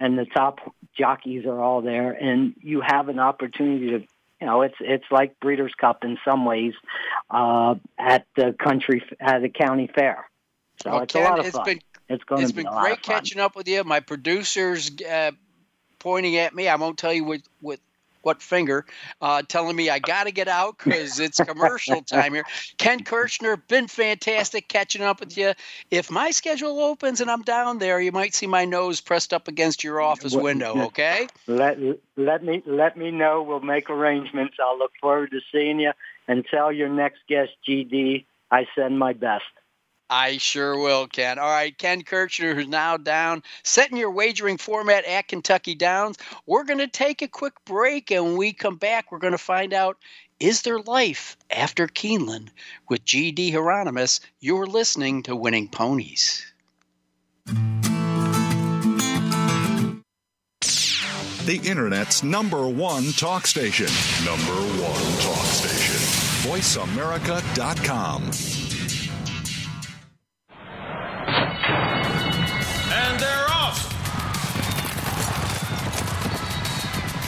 and 0.00 0.16
the 0.16 0.24
top 0.24 0.60
jockeys 0.96 1.44
are 1.44 1.60
all 1.60 1.82
there 1.82 2.12
and 2.12 2.54
you 2.60 2.80
have 2.80 3.08
an 3.08 3.18
opportunity 3.18 3.90
to 3.90 4.06
you 4.40 4.46
know, 4.46 4.62
it's 4.62 4.74
it's 4.80 5.04
like 5.12 5.38
Breeders' 5.38 5.72
Cup 5.74 6.02
in 6.02 6.18
some 6.24 6.44
ways 6.44 6.74
uh, 7.30 7.76
at 7.96 8.26
the 8.34 8.52
country 8.58 9.04
at 9.20 9.40
the 9.40 9.48
county 9.48 9.88
fair. 9.94 10.28
So 10.82 10.90
well, 10.90 11.02
it's 11.02 11.12
Ken, 11.12 11.24
a 11.24 11.28
lot 11.28 11.38
of 11.38 11.46
it's 11.46 11.54
fun. 11.54 11.64
Been, 11.64 11.80
it's 12.12 12.24
going 12.24 12.42
it's 12.42 12.52
be 12.52 12.62
been 12.62 12.72
great 12.72 13.02
catching 13.02 13.40
up 13.40 13.56
with 13.56 13.68
you. 13.68 13.82
My 13.84 14.00
producers 14.00 14.90
uh, 15.02 15.32
pointing 15.98 16.36
at 16.36 16.54
me. 16.54 16.68
I 16.68 16.76
won't 16.76 16.98
tell 16.98 17.12
you 17.12 17.24
what 17.24 17.40
what 17.60 17.80
what 18.22 18.40
finger, 18.40 18.86
uh, 19.20 19.42
telling 19.48 19.74
me 19.74 19.90
I 19.90 19.98
got 19.98 20.24
to 20.24 20.32
get 20.32 20.46
out 20.46 20.78
because 20.78 21.18
it's 21.18 21.38
commercial 21.38 22.02
time 22.06 22.34
here. 22.34 22.44
Ken 22.78 23.02
Kirchner, 23.02 23.56
been 23.56 23.88
fantastic 23.88 24.68
catching 24.68 25.02
up 25.02 25.20
with 25.20 25.36
you. 25.36 25.54
If 25.90 26.10
my 26.10 26.30
schedule 26.30 26.78
opens 26.78 27.20
and 27.20 27.30
I'm 27.30 27.42
down 27.42 27.78
there, 27.78 28.00
you 28.00 28.12
might 28.12 28.34
see 28.34 28.46
my 28.46 28.64
nose 28.64 29.00
pressed 29.00 29.32
up 29.32 29.48
against 29.48 29.82
your 29.82 30.00
office 30.00 30.34
window. 30.34 30.80
Okay. 30.86 31.26
Let 31.46 31.78
let 32.16 32.44
me 32.44 32.62
let 32.64 32.96
me 32.96 33.10
know. 33.10 33.42
We'll 33.42 33.60
make 33.60 33.90
arrangements. 33.90 34.56
I'll 34.64 34.78
look 34.78 34.92
forward 35.00 35.32
to 35.32 35.40
seeing 35.50 35.80
you. 35.80 35.92
And 36.28 36.46
tell 36.48 36.70
your 36.70 36.88
next 36.88 37.18
guest, 37.28 37.50
GD, 37.68 38.24
I 38.50 38.68
send 38.76 38.98
my 38.98 39.12
best. 39.12 39.42
I 40.12 40.36
sure 40.36 40.78
will, 40.78 41.06
Ken. 41.06 41.38
All 41.38 41.48
right, 41.48 41.74
Ken 41.76 42.02
Kirchner, 42.02 42.54
who's 42.54 42.68
now 42.68 42.98
down, 42.98 43.42
setting 43.64 43.96
your 43.96 44.10
wagering 44.10 44.58
format 44.58 45.06
at 45.06 45.26
Kentucky 45.26 45.74
Downs. 45.74 46.18
We're 46.44 46.64
going 46.64 46.80
to 46.80 46.86
take 46.86 47.22
a 47.22 47.28
quick 47.28 47.54
break, 47.64 48.10
and 48.10 48.26
when 48.26 48.36
we 48.36 48.52
come 48.52 48.76
back, 48.76 49.10
we're 49.10 49.20
going 49.20 49.32
to 49.32 49.38
find 49.38 49.72
out 49.72 49.96
is 50.38 50.60
there 50.62 50.80
life 50.80 51.38
after 51.50 51.86
Keeneland 51.86 52.48
with 52.90 53.06
G.D. 53.06 53.52
Hieronymus. 53.52 54.20
You're 54.38 54.66
listening 54.66 55.22
to 55.22 55.34
Winning 55.34 55.68
Ponies. 55.68 56.44
The 61.46 61.60
Internet's 61.64 62.22
number 62.22 62.68
one 62.68 63.12
talk 63.12 63.46
station. 63.46 63.88
Number 64.26 64.52
one 64.52 65.20
talk 65.20 65.46
station. 65.46 66.50
VoiceAmerica.com. 66.50 68.61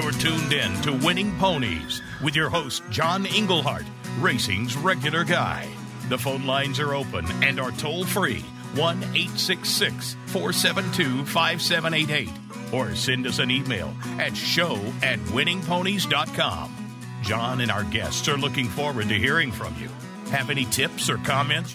You're 0.00 0.12
tuned 0.12 0.52
in 0.52 0.80
to 0.82 0.92
Winning 0.92 1.36
Ponies 1.38 2.02
with 2.22 2.36
your 2.36 2.48
host, 2.48 2.84
John 2.88 3.26
Englehart, 3.26 3.84
racing's 4.20 4.76
regular 4.76 5.24
guy. 5.24 5.68
The 6.08 6.16
phone 6.16 6.46
lines 6.46 6.78
are 6.78 6.94
open 6.94 7.26
and 7.42 7.58
are 7.58 7.72
toll 7.72 8.04
free 8.04 8.44
1 8.76 8.96
866 9.02 10.14
472 10.26 11.24
5788 11.24 12.28
or 12.72 12.94
send 12.94 13.26
us 13.26 13.40
an 13.40 13.50
email 13.50 13.92
at 14.20 14.36
show 14.36 14.76
at 15.02 15.18
winningponies.com. 15.18 16.92
John 17.22 17.60
and 17.60 17.70
our 17.72 17.82
guests 17.82 18.28
are 18.28 18.38
looking 18.38 18.68
forward 18.68 19.08
to 19.08 19.18
hearing 19.18 19.50
from 19.50 19.74
you. 19.80 19.88
Have 20.30 20.48
any 20.48 20.66
tips 20.66 21.10
or 21.10 21.16
comments 21.18 21.74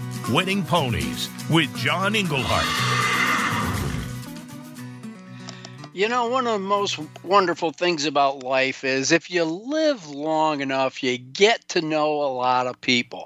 Winning 0.29 0.63
Ponies 0.63 1.29
with 1.49 1.75
John 1.75 2.15
Englehart. 2.15 2.65
You 5.93 6.07
know, 6.07 6.27
one 6.27 6.47
of 6.47 6.53
the 6.53 6.59
most 6.59 6.99
wonderful 7.21 7.71
things 7.71 8.05
about 8.05 8.43
life 8.43 8.85
is 8.85 9.11
if 9.11 9.29
you 9.29 9.43
live 9.43 10.09
long 10.09 10.61
enough, 10.61 11.03
you 11.03 11.17
get 11.17 11.67
to 11.69 11.81
know 11.81 12.13
a 12.13 12.31
lot 12.31 12.65
of 12.65 12.79
people. 12.79 13.25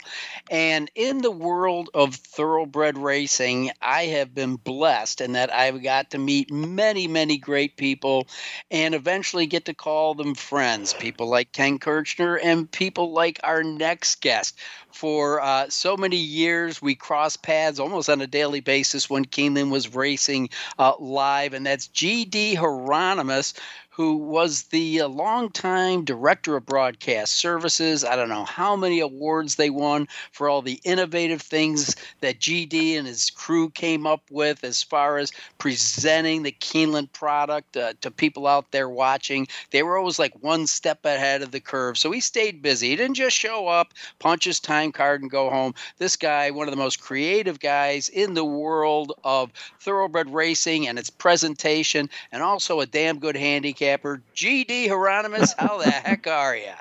And 0.49 0.89
in 0.95 1.19
the 1.21 1.29
world 1.29 1.91
of 1.93 2.15
thoroughbred 2.15 2.97
racing, 2.97 3.69
I 3.83 4.05
have 4.05 4.33
been 4.33 4.55
blessed 4.55 5.21
in 5.21 5.33
that 5.33 5.53
I've 5.53 5.83
got 5.83 6.11
to 6.11 6.17
meet 6.17 6.51
many, 6.51 7.07
many 7.07 7.37
great 7.37 7.77
people 7.77 8.27
and 8.71 8.95
eventually 8.95 9.45
get 9.45 9.65
to 9.65 9.75
call 9.75 10.15
them 10.15 10.33
friends. 10.33 10.93
People 10.93 11.29
like 11.29 11.51
Ken 11.51 11.77
Kirchner 11.77 12.35
and 12.37 12.71
people 12.71 13.11
like 13.11 13.39
our 13.43 13.61
next 13.61 14.21
guest, 14.21 14.57
for 14.95 15.41
uh, 15.41 15.69
so 15.69 15.97
many 15.97 16.15
years. 16.15 16.81
We 16.81 16.95
crossed 16.95 17.41
paths 17.41 17.79
almost 17.79 18.09
on 18.09 18.21
a 18.21 18.27
daily 18.27 18.61
basis 18.61 19.09
when 19.09 19.25
Keeneland 19.25 19.69
was 19.69 19.93
racing 19.93 20.49
uh, 20.79 20.93
live, 20.99 21.53
and 21.53 21.65
that's 21.65 21.87
G.D. 21.87 22.55
Hieronymus, 22.55 23.53
who 23.95 24.17
was 24.17 24.63
the 24.63 24.99
uh, 24.99 25.07
longtime 25.07 26.03
director 26.03 26.57
of 26.57 26.65
broadcast 26.65 27.31
services. 27.31 28.03
I 28.03 28.17
don't 28.17 28.27
know 28.27 28.43
how 28.43 28.75
many 28.75 28.99
awards 28.99 29.55
they 29.55 29.69
won 29.69 30.09
for 30.33 30.49
all 30.49 30.61
the 30.61 30.81
innovative 30.83 31.41
things 31.41 31.95
that 32.19 32.39
GD 32.39 32.97
and 32.97 33.07
his 33.07 33.29
crew 33.29 33.69
came 33.69 34.05
up 34.05 34.21
with 34.29 34.65
as 34.65 34.83
far 34.83 35.17
as 35.17 35.31
presenting 35.59 36.43
the 36.43 36.51
Keeneland 36.51 37.13
product 37.13 37.77
uh, 37.77 37.93
to 38.01 38.11
people 38.11 38.47
out 38.47 38.69
there 38.71 38.89
watching. 38.89 39.47
They 39.71 39.81
were 39.81 39.97
always 39.97 40.19
like 40.19 40.33
one 40.43 40.67
step 40.67 41.05
ahead 41.05 41.41
of 41.41 41.51
the 41.51 41.61
curve. 41.61 41.97
So 41.97 42.11
he 42.11 42.19
stayed 42.19 42.61
busy. 42.61 42.89
He 42.89 42.97
didn't 42.97 43.15
just 43.15 43.37
show 43.37 43.69
up, 43.69 43.93
punch 44.19 44.43
his 44.43 44.59
time 44.59 44.91
card, 44.91 45.21
and 45.21 45.31
go 45.31 45.49
home. 45.49 45.73
This 45.99 46.17
guy, 46.17 46.51
one 46.51 46.67
of 46.67 46.71
the 46.71 46.77
most 46.77 46.99
creative 46.99 47.61
guys 47.61 48.09
in 48.09 48.33
the 48.33 48.43
world 48.43 49.13
of 49.23 49.53
thoroughbred 49.79 50.33
racing 50.33 50.85
and 50.85 50.99
its 50.99 51.09
presentation, 51.09 52.09
and 52.33 52.43
also 52.43 52.81
a 52.81 52.85
damn 52.85 53.19
good 53.19 53.37
handicap 53.37 53.84
handicapper, 53.85 54.21
G.D. 54.33 54.87
Hieronymus. 54.87 55.53
How 55.57 55.77
the 55.77 55.89
heck 55.89 56.27
are 56.27 56.55
you? 56.55 56.71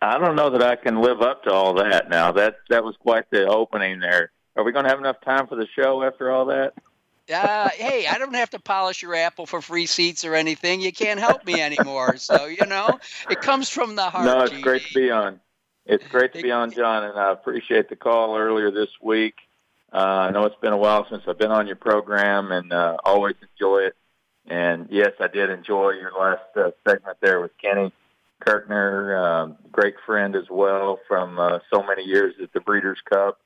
I 0.00 0.18
don't 0.18 0.34
know 0.34 0.50
that 0.50 0.62
I 0.62 0.76
can 0.76 1.00
live 1.00 1.20
up 1.20 1.44
to 1.44 1.52
all 1.52 1.74
that 1.74 2.08
now. 2.08 2.32
That 2.32 2.56
that 2.70 2.82
was 2.82 2.96
quite 2.96 3.30
the 3.30 3.46
opening 3.46 4.00
there. 4.00 4.32
Are 4.56 4.64
we 4.64 4.72
going 4.72 4.84
to 4.84 4.90
have 4.90 4.98
enough 4.98 5.20
time 5.24 5.46
for 5.46 5.56
the 5.56 5.66
show 5.76 6.02
after 6.02 6.30
all 6.30 6.46
that? 6.46 6.74
Uh, 7.32 7.68
hey, 7.70 8.06
I 8.06 8.18
don't 8.18 8.34
have 8.34 8.50
to 8.50 8.58
polish 8.58 9.00
your 9.00 9.14
apple 9.14 9.46
for 9.46 9.62
free 9.62 9.86
seats 9.86 10.24
or 10.24 10.34
anything. 10.34 10.80
You 10.80 10.92
can't 10.92 11.20
help 11.20 11.46
me 11.46 11.60
anymore. 11.60 12.16
So 12.16 12.46
you 12.46 12.66
know, 12.66 12.98
it 13.30 13.40
comes 13.40 13.68
from 13.68 13.94
the 13.94 14.02
heart. 14.02 14.24
No, 14.24 14.42
it's 14.42 14.52
GD. 14.52 14.62
great 14.62 14.86
to 14.86 14.94
be 14.94 15.10
on. 15.10 15.40
It's 15.86 16.06
great 16.08 16.32
to 16.34 16.42
be 16.42 16.50
on, 16.50 16.72
John, 16.72 17.04
and 17.04 17.18
I 17.18 17.32
appreciate 17.32 17.88
the 17.88 17.96
call 17.96 18.36
earlier 18.36 18.70
this 18.70 18.90
week. 19.00 19.34
Uh, 19.92 19.96
I 19.98 20.30
know 20.30 20.44
it's 20.44 20.56
been 20.60 20.72
a 20.72 20.76
while 20.76 21.06
since 21.10 21.22
I've 21.26 21.38
been 21.38 21.50
on 21.50 21.66
your 21.66 21.76
program, 21.76 22.50
and 22.50 22.72
uh, 22.72 22.96
always 23.04 23.34
enjoy 23.52 23.82
it. 23.82 23.96
And 24.46 24.88
yes, 24.90 25.12
I 25.20 25.28
did 25.28 25.50
enjoy 25.50 25.90
your 25.90 26.12
last 26.18 26.42
uh, 26.56 26.70
segment 26.86 27.18
there 27.20 27.40
with 27.40 27.52
Kenny 27.58 27.92
Kirchner, 28.40 29.16
um, 29.16 29.56
great 29.70 29.94
friend 30.04 30.34
as 30.34 30.50
well 30.50 30.98
from 31.06 31.38
uh, 31.38 31.60
so 31.72 31.82
many 31.82 32.04
years 32.04 32.34
at 32.42 32.52
the 32.52 32.60
Breeders' 32.60 32.98
Cup, 33.08 33.38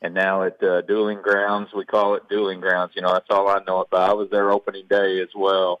and 0.00 0.14
now 0.14 0.44
at 0.44 0.62
uh, 0.62 0.82
Dueling 0.82 1.20
Grounds. 1.20 1.70
We 1.74 1.84
call 1.84 2.14
it 2.14 2.28
Dueling 2.28 2.60
Grounds. 2.60 2.92
You 2.94 3.02
know, 3.02 3.12
that's 3.12 3.26
all 3.30 3.48
I 3.48 3.60
know 3.66 3.80
about. 3.80 4.10
I 4.10 4.12
was 4.14 4.28
there 4.30 4.52
opening 4.52 4.84
day 4.88 5.20
as 5.20 5.30
well, 5.34 5.80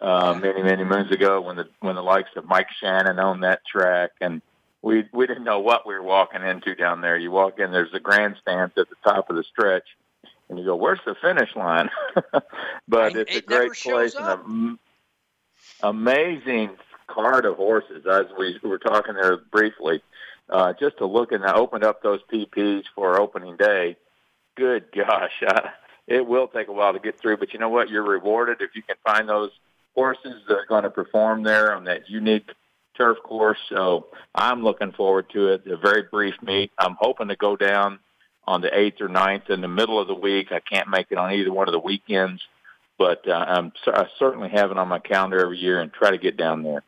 uh, 0.00 0.34
many 0.34 0.62
many 0.62 0.84
moons 0.84 1.12
ago 1.12 1.40
when 1.40 1.56
the 1.56 1.68
when 1.80 1.94
the 1.94 2.02
likes 2.02 2.30
of 2.36 2.44
Mike 2.46 2.68
Shannon 2.80 3.20
owned 3.20 3.44
that 3.44 3.60
track, 3.64 4.10
and 4.20 4.42
we 4.82 5.04
we 5.12 5.26
didn't 5.26 5.44
know 5.44 5.60
what 5.60 5.86
we 5.86 5.94
were 5.94 6.02
walking 6.02 6.42
into 6.42 6.74
down 6.74 7.00
there. 7.00 7.16
You 7.16 7.30
walk 7.30 7.58
in, 7.58 7.70
there's 7.70 7.92
the 7.92 8.00
grandstands 8.00 8.74
at 8.76 8.88
the 8.88 8.96
top 9.04 9.30
of 9.30 9.36
the 9.36 9.44
stretch, 9.44 9.86
and 10.50 10.58
you 10.58 10.64
go, 10.64 10.76
"Where's 10.76 11.00
the 11.06 11.14
finish 11.14 11.54
line?" 11.56 11.88
but 12.88 13.16
I- 13.16 13.18
it's 13.20 13.34
a 13.34 13.38
it 13.38 13.46
great 13.46 13.72
place 13.72 14.14
and 14.18 14.28
an 14.28 14.78
amazing 15.82 16.70
card 17.06 17.46
of 17.46 17.56
horses. 17.56 18.04
As 18.06 18.26
we 18.36 18.58
were 18.62 18.78
talking 18.78 19.14
there 19.14 19.38
briefly, 19.38 20.02
uh, 20.50 20.74
just 20.78 20.98
to 20.98 21.06
look 21.06 21.32
and 21.32 21.44
I 21.44 21.54
opened 21.54 21.84
up 21.84 22.02
those 22.02 22.20
PPs 22.30 22.84
for 22.94 23.18
opening 23.20 23.56
day. 23.56 23.96
Good 24.56 24.86
gosh, 24.92 25.42
uh, 25.46 25.68
it 26.06 26.26
will 26.26 26.48
take 26.48 26.68
a 26.68 26.72
while 26.72 26.92
to 26.92 26.98
get 26.98 27.18
through, 27.18 27.38
but 27.38 27.52
you 27.52 27.58
know 27.60 27.68
what? 27.68 27.88
You're 27.88 28.02
rewarded 28.02 28.60
if 28.60 28.74
you 28.74 28.82
can 28.82 28.96
find 29.04 29.28
those 29.28 29.52
horses 29.94 30.42
that 30.48 30.54
are 30.54 30.66
going 30.66 30.82
to 30.82 30.90
perform 30.90 31.42
there 31.44 31.74
on 31.74 31.84
that 31.84 32.10
unique 32.10 32.50
turf 32.96 33.18
course. 33.22 33.58
So 33.68 34.08
I'm 34.34 34.62
looking 34.62 34.92
forward 34.92 35.30
to 35.30 35.48
it. 35.48 35.66
A 35.66 35.76
very 35.76 36.02
brief 36.02 36.34
meet. 36.42 36.72
I'm 36.78 36.96
hoping 36.98 37.28
to 37.28 37.36
go 37.36 37.56
down 37.56 38.00
on 38.50 38.62
the 38.62 38.68
8th 38.68 39.00
or 39.00 39.08
9th 39.08 39.48
in 39.48 39.60
the 39.60 39.68
middle 39.68 40.00
of 40.00 40.08
the 40.08 40.14
week. 40.14 40.50
I 40.50 40.58
can't 40.58 40.88
make 40.88 41.06
it 41.10 41.18
on 41.18 41.32
either 41.32 41.52
one 41.52 41.68
of 41.68 41.72
the 41.72 41.78
weekends, 41.78 42.42
but 42.98 43.26
uh, 43.28 43.32
I'm, 43.32 43.72
I 43.86 44.08
certainly 44.18 44.48
have 44.48 44.72
it 44.72 44.76
on 44.76 44.88
my 44.88 44.98
calendar 44.98 45.38
every 45.40 45.58
year 45.58 45.80
and 45.80 45.92
try 45.92 46.10
to 46.10 46.18
get 46.18 46.36
down 46.36 46.64
there. 46.64 46.82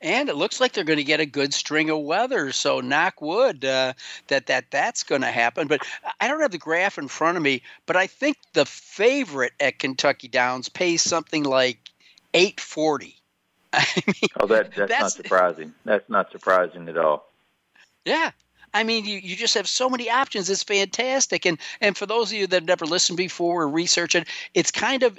And 0.00 0.30
it 0.30 0.36
looks 0.36 0.60
like 0.60 0.72
they're 0.72 0.84
going 0.84 0.96
to 0.98 1.04
get 1.04 1.20
a 1.20 1.26
good 1.26 1.52
string 1.52 1.90
of 1.90 2.00
weather. 2.00 2.52
So 2.52 2.80
knock 2.80 3.20
wood 3.20 3.66
uh, 3.66 3.92
that 4.28 4.46
that 4.46 4.70
that's 4.70 5.02
going 5.02 5.20
to 5.20 5.30
happen. 5.30 5.68
But 5.68 5.86
I 6.20 6.26
don't 6.26 6.40
have 6.40 6.52
the 6.52 6.58
graph 6.58 6.98
in 6.98 7.06
front 7.08 7.36
of 7.36 7.42
me. 7.42 7.62
But 7.84 7.96
I 7.96 8.06
think 8.06 8.38
the 8.54 8.64
favorite 8.64 9.52
at 9.60 9.78
Kentucky 9.78 10.28
Downs 10.28 10.68
pays 10.68 11.02
something 11.02 11.44
like 11.44 11.78
eight 12.32 12.60
forty. 12.60 13.16
I 13.72 13.86
mean, 14.06 14.30
Oh, 14.40 14.46
that, 14.46 14.74
that's, 14.74 14.90
not 15.00 15.12
surprising. 15.12 15.74
That's 15.84 16.08
not 16.08 16.32
surprising 16.32 16.88
at 16.88 16.96
all. 16.96 17.30
yeah. 18.04 18.30
I 18.74 18.84
mean, 18.84 19.04
you, 19.04 19.18
you 19.18 19.36
just 19.36 19.54
have 19.54 19.68
so 19.68 19.88
many 19.88 20.10
options. 20.10 20.48
It's 20.50 20.62
fantastic. 20.62 21.46
And 21.46 21.58
and 21.80 21.96
for 21.96 22.06
those 22.06 22.30
of 22.32 22.38
you 22.38 22.46
that 22.46 22.56
have 22.56 22.64
never 22.66 22.86
listened 22.86 23.16
before 23.16 23.62
or 23.62 23.68
researched 23.68 24.14
it, 24.14 24.28
it's 24.54 24.70
kind 24.70 25.02
of 25.02 25.18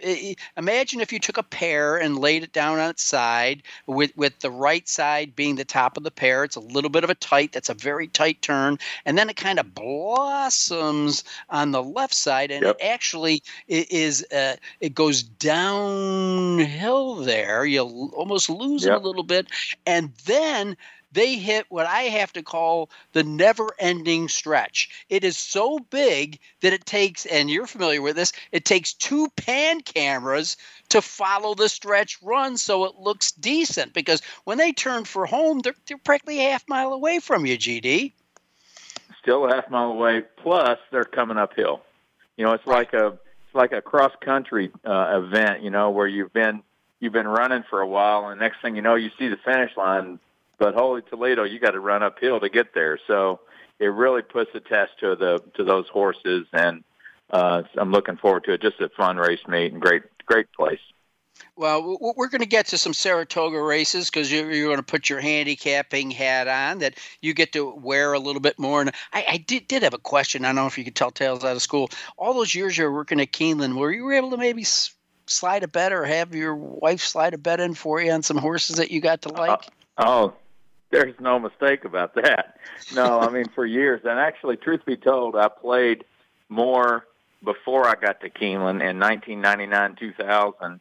imagine 0.57 1.01
if 1.01 1.11
you 1.13 1.19
took 1.19 1.37
a 1.37 1.43
pear 1.43 1.97
and 1.97 2.19
laid 2.19 2.43
it 2.43 2.51
down 2.53 2.79
on 2.79 2.89
its 2.89 3.03
side, 3.03 3.63
with 3.87 4.15
with 4.15 4.39
the 4.39 4.51
right 4.51 4.87
side 4.87 5.35
being 5.35 5.55
the 5.55 5.65
top 5.65 5.97
of 5.97 6.03
the 6.03 6.11
pear. 6.11 6.43
It's 6.43 6.55
a 6.55 6.59
little 6.61 6.89
bit 6.89 7.03
of 7.03 7.09
a 7.09 7.15
tight. 7.15 7.51
That's 7.51 7.69
a 7.69 7.73
very 7.73 8.07
tight 8.07 8.41
turn, 8.41 8.77
and 9.05 9.17
then 9.17 9.29
it 9.29 9.35
kind 9.35 9.59
of 9.59 9.73
blossoms 9.73 11.23
on 11.49 11.71
the 11.71 11.83
left 11.83 12.13
side, 12.13 12.51
and 12.51 12.63
Yep. 12.63 12.77
it 12.79 12.85
actually 12.85 13.43
is 13.67 14.25
uh, 14.31 14.55
it 14.79 14.93
goes 14.93 15.23
downhill 15.23 17.15
there. 17.15 17.65
You'll 17.65 18.11
almost 18.15 18.49
lose 18.49 18.85
it 18.85 18.93
a 18.93 18.97
little 18.99 19.23
bit, 19.23 19.47
and 19.85 20.13
then 20.25 20.77
they 21.11 21.35
hit 21.35 21.65
what 21.69 21.85
I 21.85 22.03
have 22.03 22.33
to 22.33 22.43
call 22.43 22.89
the 23.13 23.23
never 23.23 23.69
ending 23.79 24.29
stretch. 24.29 25.05
It 25.09 25.23
is 25.23 25.37
so 25.37 25.79
big 25.79 26.39
that 26.61 26.73
it 26.73 26.85
takes, 26.85 27.25
and 27.25 27.49
you're 27.49 27.67
familiar 27.67 28.01
with 28.01 28.15
this, 28.15 28.31
it 28.51 28.65
takes 28.65 28.93
two 28.93 29.29
pan 29.35 29.81
cameras 29.81 30.57
to 30.89 31.01
follow 31.01 31.55
the 31.55 31.69
stretch 31.69 32.21
run 32.21 32.57
so 32.57 32.85
it 32.85 32.95
looks 32.95 33.31
decent. 33.31 33.93
Because 33.93 34.21
when 34.43 34.57
they 34.57 34.71
turn 34.71 35.05
for 35.05 35.25
home, 35.25 35.59
they're, 35.59 35.75
they're 35.87 35.97
practically 35.97 36.45
a 36.45 36.51
half 36.51 36.67
mile 36.67 36.93
away 36.93 37.19
from 37.19 37.45
you, 37.45 37.57
GD. 37.57 38.13
Still 39.21 39.45
a 39.45 39.55
half 39.55 39.69
mile 39.69 39.91
away. 39.91 40.23
Plus, 40.37 40.79
they're 40.91 41.03
coming 41.03 41.37
uphill. 41.37 41.81
You 42.37 42.45
know, 42.45 42.53
it's 42.53 42.65
like 42.65 42.93
a 42.93 43.07
it's 43.07 43.55
like 43.55 43.73
a 43.73 43.81
cross 43.81 44.13
country 44.21 44.71
uh, 44.85 45.21
event. 45.23 45.61
You 45.61 45.71
know, 45.71 45.89
where 45.89 46.07
you've 46.07 46.31
been 46.31 46.63
you've 46.99 47.13
been 47.13 47.27
running 47.27 47.63
for 47.69 47.81
a 47.81 47.87
while, 47.87 48.29
and 48.29 48.39
next 48.39 48.61
thing 48.61 48.75
you 48.75 48.81
know, 48.81 48.95
you 48.95 49.09
see 49.19 49.27
the 49.27 49.37
finish 49.37 49.75
line. 49.75 50.19
But 50.59 50.75
holy 50.75 51.01
Toledo, 51.01 51.43
you 51.43 51.57
got 51.59 51.71
to 51.71 51.79
run 51.79 52.03
uphill 52.03 52.39
to 52.41 52.49
get 52.49 52.73
there. 52.73 52.99
So 53.07 53.39
it 53.79 53.87
really 53.87 54.21
puts 54.21 54.51
a 54.53 54.59
test 54.59 54.91
to 54.99 55.15
the 55.15 55.41
to 55.55 55.63
those 55.63 55.87
horses, 55.87 56.45
and 56.53 56.83
uh, 57.31 57.63
I'm 57.77 57.91
looking 57.91 58.17
forward 58.17 58.43
to 58.43 58.53
it. 58.53 58.61
Just 58.61 58.79
a 58.81 58.89
fun 58.89 59.17
race 59.17 59.39
meet 59.47 59.71
and 59.71 59.81
great 59.81 60.03
great 60.25 60.51
place. 60.51 60.79
Well, 61.55 61.97
we're 62.15 62.29
going 62.29 62.41
to 62.41 62.47
get 62.47 62.67
to 62.67 62.77
some 62.77 62.93
Saratoga 62.93 63.61
races 63.61 64.09
because 64.09 64.31
you're, 64.31 64.51
you're 64.51 64.67
going 64.67 64.77
to 64.77 64.83
put 64.83 65.09
your 65.09 65.19
handicapping 65.19 66.11
hat 66.11 66.47
on 66.47 66.79
that 66.79 66.95
you 67.21 67.33
get 67.33 67.53
to 67.53 67.69
wear 67.69 68.13
a 68.13 68.19
little 68.19 68.41
bit 68.41 68.57
more. 68.59 68.81
And 68.81 68.91
I, 69.11 69.25
I 69.29 69.37
did, 69.37 69.67
did 69.67 69.83
have 69.83 69.93
a 69.93 69.99
question. 69.99 70.43
I 70.43 70.49
don't 70.49 70.55
know 70.55 70.67
if 70.67 70.77
you 70.77 70.83
could 70.83 70.95
tell 70.95 71.11
tales 71.11 71.43
out 71.43 71.55
of 71.55 71.61
school. 71.61 71.89
All 72.17 72.33
those 72.33 72.55
years 72.55 72.77
you 72.77 72.85
were 72.85 72.93
working 72.93 73.19
at 73.19 73.31
Keeneland, 73.31 73.75
were 73.75 73.91
you 73.91 74.11
able 74.11 74.31
to 74.31 74.37
maybe 74.37 74.65
slide 75.25 75.63
a 75.63 75.67
bet 75.67 75.91
or 75.91 76.05
have 76.05 76.33
your 76.33 76.55
wife 76.55 77.01
slide 77.01 77.33
a 77.33 77.37
bet 77.37 77.59
in 77.59 77.73
for 77.73 78.01
you 78.01 78.11
on 78.11 78.23
some 78.23 78.37
horses 78.37 78.77
that 78.77 78.91
you 78.91 79.01
got 79.01 79.21
to 79.23 79.29
like? 79.29 79.61
Oh, 79.97 80.33
there's 80.91 81.15
no 81.19 81.39
mistake 81.39 81.85
about 81.85 82.15
that. 82.15 82.57
No, 82.93 83.19
I 83.19 83.29
mean 83.29 83.45
for 83.53 83.65
years, 83.65 84.01
and 84.03 84.19
actually, 84.19 84.57
truth 84.57 84.85
be 84.85 84.97
told, 84.97 85.35
I 85.35 85.47
played 85.47 86.03
more 86.49 87.05
before 87.43 87.87
I 87.87 87.95
got 87.95 88.21
to 88.21 88.29
Keeneland 88.29 88.81
in 88.81 88.99
1999, 88.99 89.95
2000. 89.99 90.79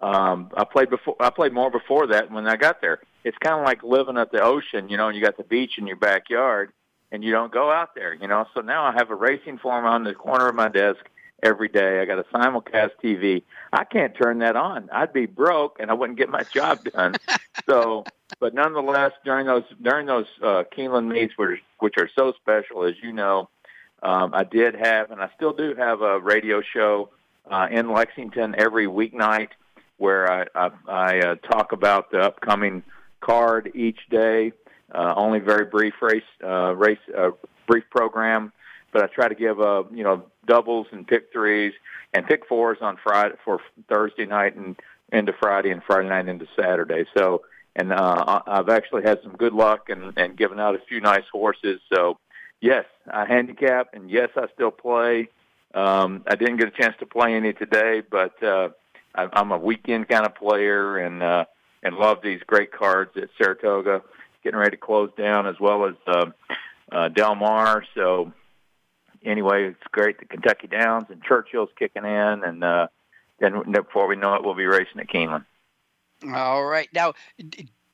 Um, 0.00 0.50
I 0.56 0.64
played 0.64 0.90
before. 0.90 1.16
I 1.20 1.30
played 1.30 1.52
more 1.52 1.70
before 1.70 2.08
that 2.08 2.30
when 2.30 2.46
I 2.46 2.56
got 2.56 2.80
there. 2.80 3.00
It's 3.24 3.38
kind 3.38 3.58
of 3.58 3.64
like 3.64 3.82
living 3.82 4.18
at 4.18 4.32
the 4.32 4.42
ocean, 4.42 4.88
you 4.88 4.96
know, 4.96 5.08
and 5.08 5.16
you 5.16 5.24
got 5.24 5.36
the 5.36 5.44
beach 5.44 5.78
in 5.78 5.86
your 5.86 5.96
backyard, 5.96 6.72
and 7.10 7.24
you 7.24 7.30
don't 7.30 7.52
go 7.52 7.70
out 7.70 7.94
there, 7.94 8.12
you 8.12 8.28
know. 8.28 8.46
So 8.54 8.60
now 8.60 8.84
I 8.84 8.92
have 8.92 9.10
a 9.10 9.14
racing 9.14 9.58
form 9.58 9.86
on 9.86 10.04
the 10.04 10.14
corner 10.14 10.48
of 10.48 10.54
my 10.54 10.68
desk 10.68 11.00
every 11.42 11.68
day. 11.68 12.00
I 12.00 12.04
got 12.04 12.18
a 12.18 12.24
simulcast 12.24 12.92
TV. 13.02 13.44
I 13.72 13.84
can't 13.84 14.14
turn 14.14 14.40
that 14.40 14.56
on. 14.56 14.90
I'd 14.92 15.12
be 15.12 15.26
broke, 15.26 15.76
and 15.80 15.90
I 15.90 15.94
wouldn't 15.94 16.18
get 16.18 16.28
my 16.28 16.42
job 16.42 16.84
done. 16.84 17.14
so, 17.66 18.04
but 18.40 18.54
nonetheless, 18.54 19.12
during 19.24 19.46
those 19.46 19.64
during 19.82 20.06
those 20.06 20.26
uh, 20.42 20.64
Keeneland 20.76 21.08
meets, 21.08 21.36
which 21.36 21.60
which 21.78 21.94
are 21.98 22.08
so 22.16 22.32
special, 22.40 22.84
as 22.84 22.94
you 23.02 23.12
know, 23.12 23.48
um, 24.02 24.32
I 24.34 24.44
did 24.44 24.74
have, 24.74 25.10
and 25.10 25.20
I 25.20 25.30
still 25.36 25.52
do 25.52 25.74
have 25.76 26.02
a 26.02 26.20
radio 26.20 26.62
show 26.62 27.10
uh, 27.50 27.68
in 27.70 27.92
Lexington 27.92 28.54
every 28.58 28.86
weeknight 28.86 29.48
where 29.96 30.30
I 30.30 30.46
I, 30.54 30.70
I 30.88 31.18
uh, 31.20 31.34
talk 31.36 31.72
about 31.72 32.10
the 32.10 32.20
upcoming 32.20 32.82
card 33.20 33.72
each 33.74 34.00
day. 34.10 34.52
Uh, 34.94 35.14
only 35.16 35.40
very 35.40 35.64
brief 35.64 35.94
race 36.02 36.22
uh, 36.44 36.74
race 36.74 36.98
uh, 37.16 37.30
brief 37.66 37.84
program, 37.90 38.52
but 38.92 39.02
I 39.02 39.06
try 39.06 39.28
to 39.28 39.34
give 39.34 39.60
uh, 39.60 39.84
you 39.92 40.04
know 40.04 40.24
doubles 40.46 40.86
and 40.92 41.06
pick 41.06 41.32
threes 41.32 41.72
and 42.12 42.26
pick 42.26 42.46
fours 42.46 42.78
on 42.80 42.96
Friday 43.02 43.34
for 43.44 43.60
Thursday 43.88 44.26
night 44.26 44.56
and 44.56 44.76
into 45.12 45.32
Friday 45.32 45.70
and 45.70 45.82
Friday 45.82 46.08
night 46.08 46.28
into 46.28 46.46
Saturday. 46.56 47.04
So 47.16 47.42
and 47.76 47.92
uh, 47.92 48.42
I've 48.46 48.68
actually 48.68 49.02
had 49.02 49.20
some 49.22 49.32
good 49.32 49.52
luck 49.52 49.88
and, 49.88 50.16
and 50.16 50.36
given 50.36 50.60
out 50.60 50.74
a 50.74 50.78
few 50.88 51.00
nice 51.00 51.24
horses. 51.32 51.80
So 51.92 52.18
yes, 52.60 52.84
I 53.12 53.26
handicap 53.26 53.88
and 53.92 54.10
yes, 54.10 54.30
I 54.36 54.46
still 54.54 54.70
play. 54.70 55.28
Um, 55.74 56.22
I 56.28 56.36
didn't 56.36 56.58
get 56.58 56.68
a 56.68 56.82
chance 56.82 56.94
to 57.00 57.06
play 57.06 57.34
any 57.34 57.52
today, 57.52 58.02
but 58.08 58.40
uh, 58.42 58.68
I, 59.14 59.28
I'm 59.32 59.50
a 59.50 59.58
weekend 59.58 60.08
kind 60.08 60.24
of 60.24 60.34
player 60.34 60.98
and 60.98 61.22
uh, 61.22 61.44
and 61.82 61.96
love 61.96 62.18
these 62.22 62.40
great 62.46 62.72
cards 62.72 63.10
at 63.16 63.28
Saratoga. 63.36 64.02
Getting 64.42 64.58
ready 64.58 64.72
to 64.72 64.76
close 64.76 65.10
down 65.16 65.46
as 65.46 65.58
well 65.58 65.86
as 65.86 65.94
uh, 66.06 66.26
uh, 66.92 67.08
Del 67.08 67.34
Mar. 67.34 67.84
So 67.94 68.32
anyway, 69.24 69.68
it's 69.68 69.86
great. 69.90 70.18
The 70.18 70.26
Kentucky 70.26 70.68
Downs 70.68 71.06
and 71.08 71.22
Churchill's 71.22 71.70
kicking 71.78 72.04
in, 72.04 72.44
and 72.44 72.62
uh, 72.62 72.86
then 73.40 73.72
before 73.72 74.06
we 74.06 74.16
know 74.16 74.34
it, 74.34 74.44
we'll 74.44 74.54
be 74.54 74.66
racing 74.66 75.00
at 75.00 75.08
Keeneland. 75.08 75.44
All 76.22 76.64
right. 76.64 76.88
Now, 76.92 77.14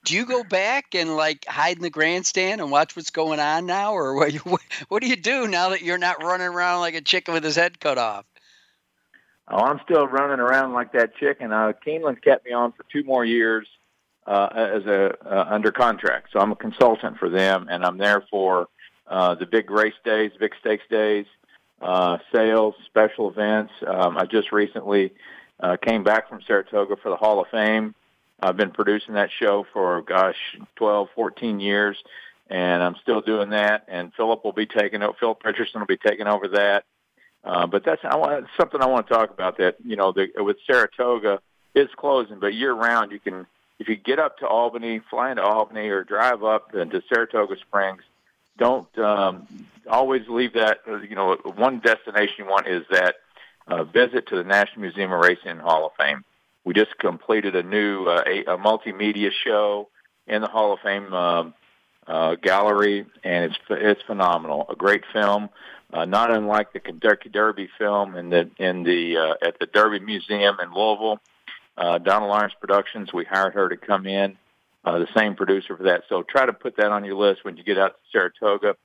do 0.04 0.14
you 0.14 0.26
go 0.26 0.44
back 0.44 0.94
and 0.94 1.16
like 1.16 1.44
hide 1.46 1.76
in 1.76 1.82
the 1.82 1.90
grandstand 1.90 2.60
and 2.60 2.70
watch 2.70 2.96
what's 2.96 3.10
going 3.10 3.40
on 3.40 3.66
now, 3.66 3.92
or 3.94 4.14
what? 4.44 4.62
What 4.88 5.02
do 5.02 5.08
you 5.08 5.16
do 5.16 5.48
now 5.48 5.70
that 5.70 5.82
you're 5.82 5.98
not 5.98 6.22
running 6.22 6.48
around 6.48 6.80
like 6.80 6.94
a 6.94 7.00
chicken 7.00 7.34
with 7.34 7.44
his 7.44 7.56
head 7.56 7.80
cut 7.80 7.98
off? 7.98 8.24
Oh, 9.48 9.58
I'm 9.58 9.80
still 9.84 10.06
running 10.06 10.38
around 10.38 10.72
like 10.74 10.92
that 10.92 11.16
chicken. 11.16 11.52
Uh, 11.52 11.72
Keeneland 11.84 12.22
kept 12.22 12.44
me 12.44 12.52
on 12.52 12.72
for 12.72 12.84
two 12.92 13.02
more 13.02 13.24
years 13.24 13.66
uh, 14.26 14.48
as 14.52 14.86
a 14.86 15.14
uh, 15.26 15.46
under 15.50 15.72
contract, 15.72 16.28
so 16.32 16.38
I'm 16.38 16.52
a 16.52 16.56
consultant 16.56 17.18
for 17.18 17.28
them, 17.28 17.66
and 17.68 17.84
I'm 17.84 17.98
there 17.98 18.22
for 18.30 18.68
uh, 19.08 19.34
the 19.34 19.46
big 19.46 19.70
race 19.70 19.94
days, 20.04 20.30
big 20.38 20.52
stakes 20.60 20.84
days. 20.88 21.26
uh, 21.80 22.18
sales, 22.32 22.74
special 22.86 23.30
events. 23.30 23.72
Um, 23.86 24.18
I 24.18 24.26
just 24.26 24.52
recently 24.52 25.12
uh, 25.60 25.76
came 25.76 26.04
back 26.04 26.28
from 26.28 26.40
Saratoga 26.46 26.96
for 27.02 27.08
the 27.08 27.16
Hall 27.16 27.40
of 27.40 27.48
Fame. 27.48 27.94
I've 28.42 28.56
been 28.56 28.70
producing 28.70 29.14
that 29.14 29.30
show 29.30 29.66
for, 29.72 30.02
gosh, 30.02 30.36
12, 30.76 31.08
14 31.14 31.60
years, 31.60 31.96
and 32.48 32.82
I'm 32.82 32.96
still 33.02 33.20
doing 33.20 33.50
that. 33.50 33.84
And 33.88 34.12
Philip 34.14 34.44
will 34.44 34.52
be 34.52 34.66
taking 34.66 35.02
over, 35.02 35.16
Philip 35.18 35.44
Richardson 35.44 35.80
will 35.80 35.86
be 35.86 35.96
taking 35.96 36.26
over 36.26 36.48
that. 36.48 36.84
Uh, 37.42 37.66
but 37.66 37.84
that's 37.84 38.02
I 38.04 38.16
want, 38.16 38.46
something 38.58 38.80
I 38.82 38.86
want 38.86 39.06
to 39.08 39.14
talk 39.14 39.30
about 39.30 39.58
that, 39.58 39.76
you 39.84 39.96
know, 39.96 40.12
the, 40.12 40.28
with 40.36 40.58
Saratoga, 40.66 41.40
it's 41.74 41.94
closing, 41.94 42.38
but 42.38 42.54
year 42.54 42.72
round 42.72 43.12
you 43.12 43.18
can, 43.18 43.46
if 43.78 43.88
you 43.88 43.96
get 43.96 44.18
up 44.18 44.38
to 44.38 44.46
Albany, 44.46 45.00
fly 45.10 45.30
into 45.30 45.42
Albany 45.42 45.88
or 45.88 46.04
drive 46.04 46.44
up 46.44 46.72
to 46.72 47.02
Saratoga 47.08 47.56
Springs, 47.58 48.02
don't 48.58 48.98
um, 48.98 49.46
always 49.88 50.28
leave 50.28 50.52
that. 50.52 50.80
You 50.86 51.14
know, 51.14 51.36
one 51.56 51.80
destination 51.80 52.34
you 52.38 52.46
want 52.46 52.66
is 52.66 52.84
that 52.90 53.16
uh, 53.66 53.84
visit 53.84 54.28
to 54.28 54.36
the 54.36 54.44
National 54.44 54.82
Museum 54.82 55.12
of 55.12 55.20
Racing 55.20 55.48
and 55.48 55.60
Hall 55.60 55.86
of 55.86 55.92
Fame. 55.98 56.24
We 56.64 56.74
just 56.74 56.98
completed 56.98 57.56
a 57.56 57.62
new 57.62 58.06
uh, 58.06 58.22
a, 58.26 58.40
a 58.40 58.58
multimedia 58.58 59.30
show 59.44 59.88
in 60.26 60.42
the 60.42 60.48
Hall 60.48 60.72
of 60.72 60.80
Fame 60.80 61.12
um, 61.12 61.54
uh, 62.06 62.34
gallery, 62.36 63.06
and 63.24 63.44
it's 63.46 63.58
it's 63.70 64.02
phenomenal. 64.02 64.66
A 64.68 64.76
great 64.76 65.04
film, 65.12 65.48
uh, 65.92 66.04
not 66.04 66.30
unlike 66.30 66.72
the 66.72 66.80
Kentucky 66.80 67.28
Derby 67.28 67.68
film 67.78 68.16
in 68.16 68.30
the 68.30 68.50
in 68.58 68.82
the 68.82 69.16
uh, 69.16 69.46
at 69.46 69.58
the 69.58 69.66
Derby 69.66 70.00
Museum 70.00 70.56
in 70.62 70.72
Louisville. 70.72 71.18
Uh, 71.76 71.98
Donna 71.98 72.26
Lawrence 72.26 72.52
Productions. 72.60 73.12
We 73.12 73.24
hired 73.24 73.54
her 73.54 73.68
to 73.70 73.76
come 73.76 74.06
in 74.06 74.36
uh, 74.84 74.98
the 74.98 75.08
same 75.16 75.34
producer 75.34 75.76
for 75.76 75.84
that. 75.84 76.02
So 76.08 76.22
try 76.22 76.46
to 76.46 76.52
put 76.52 76.76
that 76.76 76.90
on 76.90 77.04
your 77.04 77.16
list 77.16 77.44
when 77.44 77.56
you 77.56 77.64
get 77.64 77.78
out 77.78 77.92
to 77.92 78.00
Saratoga. 78.12 78.76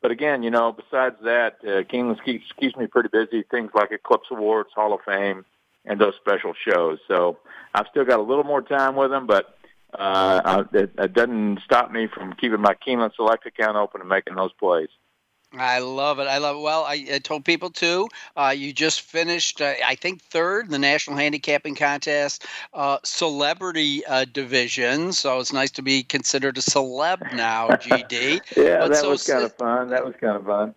But 0.00 0.12
again, 0.12 0.42
you 0.42 0.50
know, 0.50 0.72
besides 0.72 1.16
that, 1.24 1.56
uh, 1.62 1.82
Keeneland 1.92 2.24
keeps, 2.24 2.44
keeps 2.58 2.76
me 2.76 2.86
pretty 2.86 3.08
busy. 3.12 3.42
Things 3.50 3.70
like 3.74 3.90
Eclipse 3.90 4.28
Awards, 4.30 4.70
Hall 4.74 4.94
of 4.94 5.00
Fame, 5.04 5.44
and 5.88 6.00
those 6.00 6.14
special 6.20 6.52
shows. 6.54 6.98
So 7.08 7.38
I've 7.74 7.86
still 7.90 8.04
got 8.04 8.20
a 8.20 8.22
little 8.22 8.44
more 8.44 8.62
time 8.62 8.94
with 8.94 9.10
them, 9.10 9.26
but 9.26 9.58
uh, 9.98 10.64
it, 10.72 10.92
it 10.98 11.12
doesn't 11.14 11.60
stop 11.64 11.90
me 11.90 12.06
from 12.06 12.34
keeping 12.34 12.60
my 12.60 12.74
Keeneland 12.74 13.14
Select 13.16 13.46
account 13.46 13.76
open 13.76 14.00
and 14.00 14.08
making 14.08 14.36
those 14.36 14.52
plays. 14.52 14.88
I 15.56 15.78
love 15.78 16.18
it. 16.18 16.24
I 16.24 16.36
love 16.36 16.56
it. 16.56 16.60
Well, 16.60 16.84
I, 16.84 17.06
I 17.14 17.18
told 17.20 17.42
people 17.46 17.70
too. 17.70 18.06
Uh, 18.36 18.52
you 18.54 18.70
just 18.70 19.00
finished, 19.00 19.62
uh, 19.62 19.72
I 19.82 19.94
think, 19.94 20.20
third 20.20 20.66
in 20.66 20.72
the 20.72 20.78
National 20.78 21.16
Handicapping 21.16 21.74
Contest 21.74 22.44
uh, 22.74 22.98
Celebrity 23.02 24.04
uh, 24.04 24.26
Division. 24.30 25.10
So 25.14 25.40
it's 25.40 25.54
nice 25.54 25.70
to 25.70 25.82
be 25.82 26.02
considered 26.02 26.58
a 26.58 26.60
celeb 26.60 27.32
now, 27.32 27.68
GD. 27.68 28.42
yeah, 28.58 28.80
But 28.80 28.88
that 28.88 28.96
so 28.98 29.08
was 29.08 29.26
kind 29.26 29.42
of 29.42 29.54
fun. 29.54 29.88
That 29.88 30.04
was 30.04 30.14
kind 30.20 30.36
of 30.36 30.44
fun. 30.44 30.74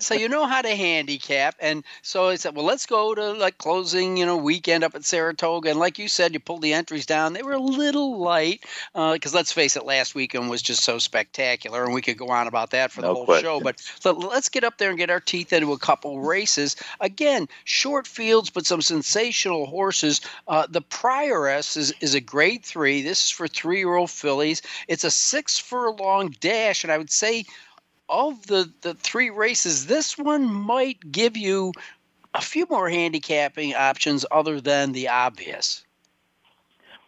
So 0.00 0.14
you 0.14 0.28
know 0.28 0.46
how 0.46 0.60
to 0.60 0.74
handicap 0.76 1.54
and 1.60 1.82
so 2.02 2.28
i 2.28 2.34
said 2.34 2.54
well 2.54 2.64
let's 2.64 2.84
go 2.86 3.14
to 3.14 3.32
like 3.32 3.56
closing 3.58 4.16
you 4.16 4.26
know 4.26 4.36
weekend 4.36 4.84
up 4.84 4.94
at 4.94 5.04
saratoga 5.04 5.70
and 5.70 5.78
like 5.78 5.98
you 5.98 6.08
said 6.08 6.32
you 6.34 6.40
pulled 6.40 6.62
the 6.62 6.74
entries 6.74 7.06
down. 7.06 7.32
They 7.32 7.42
were 7.42 7.52
a 7.54 7.58
little 7.60 8.18
light 8.18 8.64
because 8.92 9.34
let's 9.34 9.52
face 9.52 9.76
it 9.76 9.84
last 9.86 10.14
weekend 10.14 10.50
was 10.50 10.60
just 10.62 10.82
so 10.82 10.98
spectacular 10.98 11.84
and 11.84 11.94
we 11.94 12.02
could 12.02 12.18
go 12.18 12.28
on 12.28 12.46
about 12.46 12.70
that 12.70 12.92
for 12.92 13.00
the 13.00 13.08
No 13.08 13.14
whole 13.14 13.24
question. 13.24 13.44
show 13.44 13.60
but 13.60 13.80
so 13.80 14.12
let's 14.12 14.48
get 14.48 14.64
up 14.64 14.78
there 14.78 14.90
and 14.90 14.98
get 14.98 15.10
our 15.10 15.20
teeth 15.20 15.52
into 15.52 15.72
a 15.72 15.78
couple 15.78 16.20
races. 16.20 16.76
Again 17.00 17.48
short 17.64 18.06
fields 18.06 18.50
but 18.50 18.66
some 18.66 18.82
sensational 18.82 19.66
horses. 19.66 20.20
Uh, 20.46 20.66
the 20.68 20.82
prioress 20.82 21.76
is, 21.76 21.94
is 22.00 22.14
a 22.14 22.20
grade 22.20 22.64
three. 22.64 23.02
This 23.02 23.24
is 23.24 23.30
for 23.30 23.48
three 23.48 23.78
year 23.78 23.94
old 23.94 24.10
fillies. 24.10 24.60
It's 24.86 25.04
a 25.04 25.10
six 25.10 25.58
furlong 25.58 26.34
dash 26.40 26.84
and 26.84 26.92
i 26.92 26.98
would 26.98 27.10
say 27.10 27.44
of 28.08 28.46
the 28.46 28.72
the 28.80 28.94
three 28.94 29.30
races, 29.30 29.86
this 29.86 30.16
one 30.16 30.52
might 30.52 30.98
give 31.12 31.36
you 31.36 31.72
a 32.34 32.40
few 32.40 32.66
more 32.68 32.88
handicapping 32.88 33.74
options 33.74 34.24
other 34.30 34.60
than 34.60 34.92
the 34.92 35.08
obvious. 35.08 35.84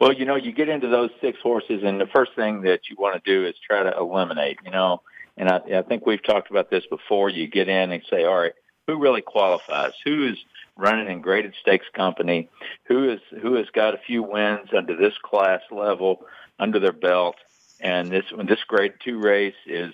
Well, 0.01 0.15
you 0.15 0.25
know, 0.25 0.37
you 0.37 0.53
get 0.53 0.71
into 0.71 0.89
those 0.89 1.11
six 1.21 1.39
horses, 1.43 1.83
and 1.85 2.01
the 2.01 2.07
first 2.07 2.33
thing 2.35 2.63
that 2.63 2.89
you 2.89 2.97
want 2.99 3.23
to 3.23 3.31
do 3.31 3.47
is 3.47 3.55
try 3.59 3.83
to 3.83 3.97
eliminate. 3.97 4.59
You 4.65 4.71
know, 4.71 5.03
and 5.37 5.49
I, 5.49 5.61
I 5.79 5.83
think 5.83 6.07
we've 6.07 6.23
talked 6.23 6.51
about 6.51 6.71
this 6.71 6.87
before. 6.87 7.29
You 7.29 7.47
get 7.47 7.69
in 7.69 7.93
and 7.93 8.03
say, 8.09 8.25
all 8.25 8.39
right, 8.39 8.55
who 8.87 8.99
really 8.99 9.23
qualifies? 9.23 9.93
Who 10.05 10.27
is 10.27 10.39
running 10.77 11.09
in 11.09 11.21
graded 11.21 11.55
stakes 11.61 11.87
company? 11.95 12.49
Who 12.85 13.11
is 13.11 13.21
who 13.43 13.55
has 13.55 13.69
got 13.71 13.95
a 13.95 13.99
few 13.99 14.23
wins 14.23 14.71
under 14.77 14.97
this 14.97 15.15
class 15.23 15.61
level 15.71 16.25
under 16.59 16.81
their 16.81 16.93
belt? 16.93 17.37
And 17.81 18.11
this 18.11 18.25
this 18.45 18.65
grade 18.67 18.95
two 19.05 19.19
race 19.19 19.55
is, 19.67 19.93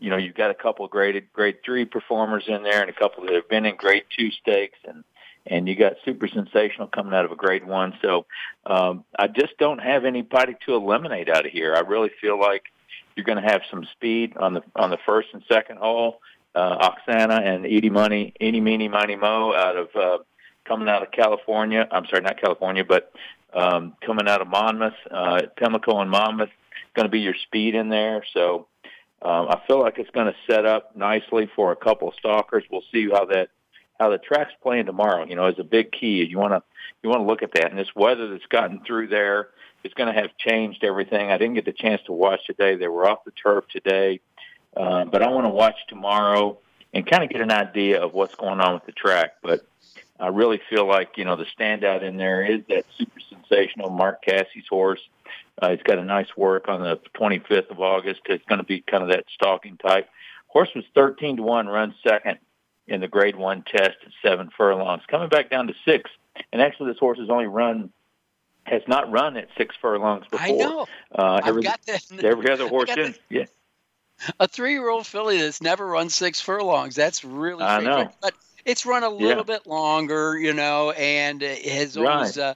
you 0.00 0.10
know, 0.10 0.16
you've 0.16 0.34
got 0.34 0.50
a 0.50 0.54
couple 0.54 0.84
of 0.84 0.90
graded 0.90 1.32
grade 1.32 1.58
three 1.64 1.84
performers 1.84 2.44
in 2.48 2.62
there, 2.62 2.80
and 2.80 2.90
a 2.90 2.94
couple 2.94 3.24
that 3.24 3.34
have 3.34 3.48
been 3.48 3.66
in 3.66 3.76
grade 3.76 4.04
two 4.16 4.30
stakes, 4.30 4.78
and 4.86 5.04
and 5.46 5.68
you 5.68 5.76
got 5.76 5.94
super 6.04 6.28
sensational 6.28 6.86
coming 6.86 7.14
out 7.14 7.24
of 7.24 7.32
a 7.32 7.36
grade 7.36 7.66
one. 7.66 7.94
So 8.02 8.26
um, 8.66 9.04
I 9.18 9.26
just 9.26 9.56
don't 9.58 9.78
have 9.78 10.04
anybody 10.04 10.56
to 10.66 10.74
eliminate 10.74 11.28
out 11.28 11.46
of 11.46 11.52
here. 11.52 11.74
I 11.74 11.80
really 11.80 12.10
feel 12.20 12.38
like 12.38 12.64
you're 13.16 13.24
going 13.24 13.42
to 13.42 13.50
have 13.50 13.62
some 13.70 13.86
speed 13.92 14.36
on 14.36 14.54
the 14.54 14.62
on 14.74 14.90
the 14.90 14.98
first 15.06 15.28
and 15.32 15.42
second 15.50 15.78
hole. 15.78 16.20
Uh, 16.54 16.88
Oksana 16.88 17.40
and 17.42 17.64
Edie 17.64 17.90
Money, 17.90 18.34
Edie 18.40 18.60
Meeny 18.60 18.88
Miny 18.88 19.16
Mo 19.16 19.54
out 19.54 19.76
of 19.76 19.88
uh, 19.94 20.18
coming 20.64 20.88
out 20.88 21.02
of 21.02 21.12
California. 21.12 21.86
I'm 21.90 22.06
sorry, 22.06 22.22
not 22.22 22.40
California, 22.40 22.84
but 22.84 23.12
um, 23.52 23.94
coming 24.04 24.28
out 24.28 24.40
of 24.40 24.48
Monmouth, 24.48 24.94
uh, 25.10 25.42
Pimlico 25.56 26.00
and 26.00 26.10
Monmouth, 26.10 26.50
going 26.94 27.06
to 27.06 27.10
be 27.10 27.20
your 27.20 27.34
speed 27.46 27.74
in 27.74 27.88
there. 27.88 28.24
So 28.34 28.66
um, 29.22 29.48
I 29.48 29.60
feel 29.66 29.80
like 29.80 29.98
it's 29.98 30.10
going 30.10 30.26
to 30.26 30.34
set 30.50 30.64
up 30.64 30.96
nicely 30.96 31.50
for 31.54 31.72
a 31.72 31.76
couple 31.76 32.08
of 32.08 32.14
stalkers. 32.14 32.64
We'll 32.70 32.84
see 32.92 33.08
how 33.10 33.26
that 33.26 33.50
how 33.98 34.08
the 34.08 34.18
track's 34.18 34.52
playing 34.62 34.86
tomorrow. 34.86 35.26
You 35.26 35.36
know, 35.36 35.46
is 35.46 35.58
a 35.58 35.64
big 35.64 35.92
key. 35.92 36.24
You 36.24 36.38
want 36.38 36.52
to 36.52 36.62
you 37.02 37.10
want 37.10 37.20
to 37.20 37.26
look 37.26 37.42
at 37.42 37.52
that, 37.54 37.70
and 37.70 37.78
this 37.78 37.94
weather 37.94 38.30
that's 38.30 38.46
gotten 38.46 38.82
through 38.84 39.08
there 39.08 39.48
is 39.84 39.92
going 39.94 40.12
to 40.12 40.18
have 40.18 40.30
changed 40.38 40.84
everything. 40.84 41.30
I 41.30 41.38
didn't 41.38 41.54
get 41.54 41.64
the 41.64 41.72
chance 41.72 42.02
to 42.06 42.12
watch 42.12 42.40
today. 42.46 42.76
They 42.76 42.88
were 42.88 43.08
off 43.08 43.24
the 43.24 43.30
turf 43.32 43.64
today, 43.70 44.20
uh, 44.76 45.04
but 45.04 45.22
I 45.22 45.28
want 45.28 45.46
to 45.46 45.50
watch 45.50 45.76
tomorrow 45.88 46.58
and 46.92 47.06
kind 47.06 47.22
of 47.22 47.30
get 47.30 47.40
an 47.40 47.52
idea 47.52 48.02
of 48.02 48.14
what's 48.14 48.34
going 48.34 48.60
on 48.60 48.74
with 48.74 48.86
the 48.86 48.92
track. 48.92 49.34
But 49.42 49.66
I 50.20 50.28
really 50.28 50.60
feel 50.68 50.86
like 50.86 51.16
you 51.16 51.24
know 51.24 51.36
the 51.36 51.46
standout 51.58 52.02
in 52.02 52.16
there 52.16 52.44
is 52.44 52.60
that 52.68 52.84
super 52.96 53.20
sensational 53.28 53.90
Mark 53.90 54.22
Casse's 54.22 54.66
horse. 54.68 55.00
Uh, 55.60 55.70
he's 55.70 55.82
got 55.82 55.98
a 55.98 56.04
nice 56.04 56.36
work 56.36 56.68
on 56.68 56.82
the 56.82 56.98
25th 57.14 57.70
of 57.70 57.80
August. 57.80 58.20
It's 58.26 58.44
going 58.46 58.60
to 58.60 58.64
be 58.64 58.80
kind 58.80 59.02
of 59.02 59.10
that 59.10 59.24
stalking 59.34 59.76
type. 59.76 60.08
Horse 60.48 60.70
was 60.74 60.84
13 60.94 61.36
to 61.36 61.42
one, 61.42 61.66
runs 61.66 61.94
second 62.02 62.38
in 62.86 63.00
the 63.00 63.08
Grade 63.08 63.36
One 63.36 63.62
test 63.62 63.96
at 64.04 64.12
seven 64.22 64.50
furlongs, 64.56 65.02
coming 65.08 65.28
back 65.28 65.50
down 65.50 65.66
to 65.68 65.74
six. 65.84 66.10
And 66.52 66.60
actually, 66.60 66.92
this 66.92 66.98
horse 66.98 67.18
has 67.18 67.30
only 67.30 67.46
run 67.46 67.90
has 68.64 68.82
not 68.86 69.10
run 69.10 69.36
at 69.36 69.48
six 69.56 69.74
furlongs 69.80 70.26
before. 70.30 70.46
I 70.46 70.50
know. 70.50 70.86
Uh, 71.16 71.40
I've 71.42 71.48
every, 71.48 71.62
got 71.62 71.80
that. 71.86 72.04
every 72.22 72.50
other 72.50 72.68
horse 72.74 72.90
in, 72.90 73.14
yeah. 73.28 73.46
A 74.38 74.46
three-year-old 74.46 75.06
filly 75.06 75.38
that's 75.38 75.62
never 75.62 75.86
run 75.86 76.10
six 76.10 76.40
furlongs. 76.40 76.94
That's 76.94 77.24
really 77.24 77.64
I 77.64 77.80
know. 77.80 78.10
But 78.20 78.34
it's 78.64 78.86
run 78.86 79.02
a 79.04 79.10
little 79.10 79.44
Yeah. 79.44 79.44
bit 79.44 79.66
longer, 79.66 80.38
you 80.38 80.52
know, 80.52 80.90
and 80.92 81.42
it 81.42 81.64
has 81.66 81.96
always. 81.96 82.36
Uh, 82.38 82.54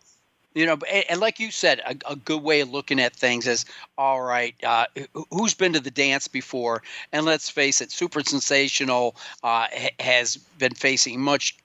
you 0.55 0.67
know, 0.67 0.79
and, 0.91 1.05
and 1.11 1.21
like 1.21 1.41
you 1.41 1.51
said, 1.51 1.81
a, 1.81 2.13
a 2.13 2.17
good 2.17 2.43
way 2.43 2.61
of 2.61 2.71
looking 2.71 3.01
at 3.01 3.15
things 3.15 3.47
is 3.47 3.65
all 3.99 4.23
right. 4.23 4.55
Uh, 4.63 4.87
who- 5.13 5.27
who's 5.31 5.55
been 5.55 5.73
to 5.73 5.81
the 5.81 5.91
dance 5.91 6.29
before? 6.29 6.83
And 7.13 7.25
let's 7.27 7.51
face 7.51 7.81
it, 7.81 7.91
Super 7.91 8.23
Sensational 8.23 9.17
uh, 9.43 9.67
has 9.99 10.37
been 10.37 10.75
facing 10.75 11.21
much 11.21 11.57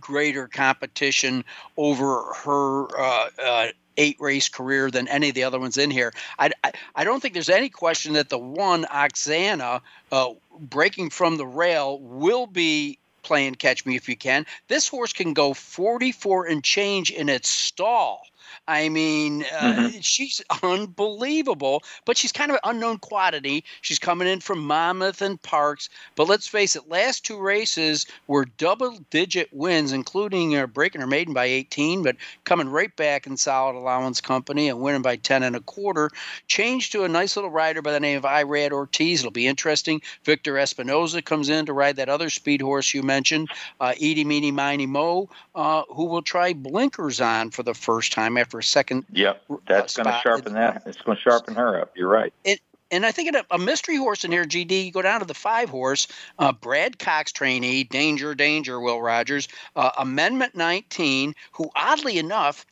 greater 0.00 0.48
competition 0.48 1.44
over 1.76 2.22
her 2.44 2.98
uh, 2.98 3.28
uh, 3.42 3.66
eight 3.96 4.16
race 4.20 4.48
career 4.48 4.90
than 4.90 5.06
any 5.08 5.28
of 5.28 5.34
the 5.34 5.44
other 5.44 5.58
ones 5.60 5.76
in 5.78 5.90
here. 5.90 6.12
I, 6.38 6.50
I, 6.64 6.72
I 6.96 7.04
don't 7.04 7.20
think 7.20 7.34
there's 7.34 7.50
any 7.50 7.68
question 7.68 8.14
that 8.14 8.28
the 8.30 8.38
one 8.38 8.84
Oxana, 8.86 9.82
uh, 10.10 10.30
breaking 10.58 11.10
from 11.10 11.36
the 11.36 11.46
rail 11.46 11.98
will 12.00 12.46
be 12.46 12.98
playing 13.24 13.56
catch 13.56 13.84
me 13.84 13.96
if 13.96 14.08
you 14.08 14.16
can. 14.16 14.46
This 14.68 14.86
horse 14.86 15.12
can 15.12 15.32
go 15.32 15.54
44 15.54 16.46
and 16.46 16.62
change 16.62 17.10
in 17.10 17.28
its 17.28 17.48
stall. 17.48 18.22
I 18.66 18.88
mean, 18.88 19.44
uh, 19.52 19.90
she's 20.00 20.40
unbelievable, 20.62 21.82
but 22.06 22.16
she's 22.16 22.32
kind 22.32 22.50
of 22.50 22.54
an 22.56 22.76
unknown 22.76 22.98
quantity. 22.98 23.64
She's 23.82 23.98
coming 23.98 24.26
in 24.26 24.40
from 24.40 24.64
Monmouth 24.64 25.20
and 25.20 25.40
Parx, 25.42 25.90
but 26.16 26.28
let's 26.28 26.46
face 26.46 26.74
it, 26.74 26.88
last 26.88 27.26
two 27.26 27.38
races 27.38 28.06
were 28.26 28.46
double 28.56 28.98
digit 29.10 29.52
wins, 29.52 29.92
including 29.92 30.56
uh, 30.56 30.66
breaking 30.66 31.02
her 31.02 31.06
maiden 31.06 31.34
by 31.34 31.44
18, 31.44 32.02
but 32.02 32.16
coming 32.44 32.68
right 32.70 32.94
back 32.96 33.26
in 33.26 33.36
solid 33.36 33.76
allowance 33.76 34.22
company 34.22 34.68
and 34.68 34.80
winning 34.80 35.02
by 35.02 35.16
10 35.16 35.42
and 35.42 35.56
a 35.56 35.60
quarter. 35.60 36.10
Changed 36.46 36.92
to 36.92 37.04
a 37.04 37.08
nice 37.08 37.36
little 37.36 37.50
rider 37.50 37.82
by 37.82 37.92
the 37.92 38.00
name 38.00 38.16
of 38.16 38.24
Irad 38.24 38.72
Ortiz. 38.72 39.20
It'll 39.20 39.30
be 39.30 39.46
interesting. 39.46 40.00
Victor 40.24 40.54
Espinoza 40.54 41.22
comes 41.22 41.50
in 41.50 41.66
to 41.66 41.74
ride 41.74 41.96
that 41.96 42.08
other 42.08 42.30
speed 42.30 42.62
horse 42.62 42.94
you 42.94 43.02
mentioned, 43.02 43.50
uh, 43.80 43.92
Edie 43.96 44.24
Meeny 44.24 44.52
Miny 44.52 44.86
Mo, 44.86 45.28
uh, 45.54 45.82
who 45.90 46.06
will 46.06 46.22
try 46.22 46.54
blinkers 46.54 47.20
on 47.20 47.50
for 47.50 47.62
the 47.62 47.74
first 47.74 48.12
time 48.12 48.38
after 48.38 48.53
a 48.58 48.62
second 48.62 49.04
Yep, 49.12 49.42
that's 49.66 49.96
going 49.96 50.06
to 50.06 50.20
sharpen 50.22 50.54
that. 50.54 50.82
It's 50.86 51.00
going 51.00 51.16
to 51.16 51.22
sharpen 51.22 51.54
her 51.54 51.80
up. 51.80 51.92
You're 51.96 52.08
right. 52.08 52.32
and 52.44 52.58
and 52.90 53.04
I 53.04 53.12
think 53.12 53.34
a, 53.34 53.44
a 53.50 53.58
mystery 53.58 53.96
horse 53.96 54.24
in 54.24 54.30
here, 54.30 54.44
GD, 54.44 54.86
you 54.86 54.92
go 54.92 55.02
down 55.02 55.20
to 55.20 55.26
the 55.26 55.34
five 55.34 55.68
horse, 55.68 56.06
uh, 56.38 56.52
Brad 56.52 56.98
Cox 56.98 57.32
trainee, 57.32 57.82
Danger, 57.82 58.34
Danger, 58.34 58.78
Will 58.78 59.00
Rogers, 59.00 59.48
uh, 59.74 59.90
Amendment 59.98 60.54
19, 60.54 61.34
who 61.52 61.70
oddly 61.74 62.18
enough, 62.18 62.64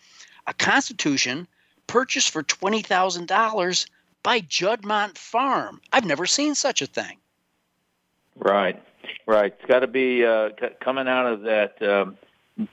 a 0.46 0.54
Constitution 0.54 1.48
purchased 1.86 2.30
for 2.30 2.42
$20,000 2.42 3.86
by 4.22 4.40
Juddmonte 4.40 5.18
Farm. 5.18 5.80
I've 5.92 6.04
never 6.04 6.26
seen 6.26 6.54
such 6.54 6.82
a 6.82 6.86
thing. 6.86 7.18
Right, 8.36 8.80
right. 9.26 9.54
It's 9.58 9.68
got 9.68 9.80
to 9.80 9.86
be 9.86 10.24
uh, 10.24 10.50
c- 10.60 10.68
coming 10.80 11.08
out 11.08 11.26
of 11.26 11.42
that 11.42 11.82
um, 11.82 12.16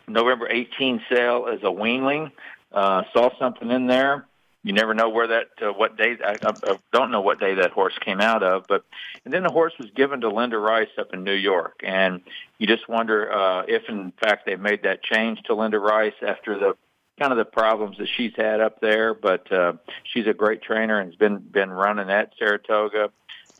November 0.07 0.47
18 0.49 1.01
sale 1.09 1.47
as 1.51 1.59
a 1.63 1.71
weanling. 1.71 2.31
Uh, 2.71 3.03
saw 3.13 3.29
something 3.39 3.69
in 3.71 3.87
there. 3.87 4.27
You 4.63 4.73
never 4.73 4.93
know 4.93 5.09
where 5.09 5.27
that, 5.27 5.47
uh, 5.61 5.71
what 5.71 5.97
day. 5.97 6.17
I, 6.23 6.35
I 6.43 6.77
don't 6.91 7.11
know 7.11 7.21
what 7.21 7.39
day 7.39 7.55
that 7.55 7.71
horse 7.71 7.97
came 7.97 8.19
out 8.19 8.43
of, 8.43 8.65
but 8.67 8.83
and 9.23 9.33
then 9.33 9.43
the 9.43 9.51
horse 9.51 9.73
was 9.79 9.89
given 9.95 10.21
to 10.21 10.29
Linda 10.29 10.57
Rice 10.57 10.89
up 10.97 11.13
in 11.13 11.23
New 11.23 11.33
York, 11.33 11.79
and 11.81 12.21
you 12.57 12.67
just 12.67 12.89
wonder 12.89 13.31
uh, 13.31 13.63
if, 13.67 13.83
in 13.87 14.11
fact, 14.21 14.45
they 14.45 14.57
made 14.57 14.83
that 14.83 15.01
change 15.01 15.41
to 15.43 15.55
Linda 15.55 15.79
Rice 15.79 16.13
after 16.21 16.59
the 16.59 16.75
kind 17.17 17.31
of 17.31 17.37
the 17.37 17.45
problems 17.45 17.97
that 17.99 18.09
she's 18.17 18.33
had 18.35 18.59
up 18.59 18.81
there. 18.81 19.13
But 19.13 19.49
uh, 19.49 19.73
she's 20.03 20.27
a 20.27 20.33
great 20.33 20.61
trainer 20.61 20.99
and 20.99 21.09
has 21.09 21.17
been 21.17 21.37
been 21.37 21.71
running 21.71 22.09
at 22.09 22.33
Saratoga. 22.37 23.11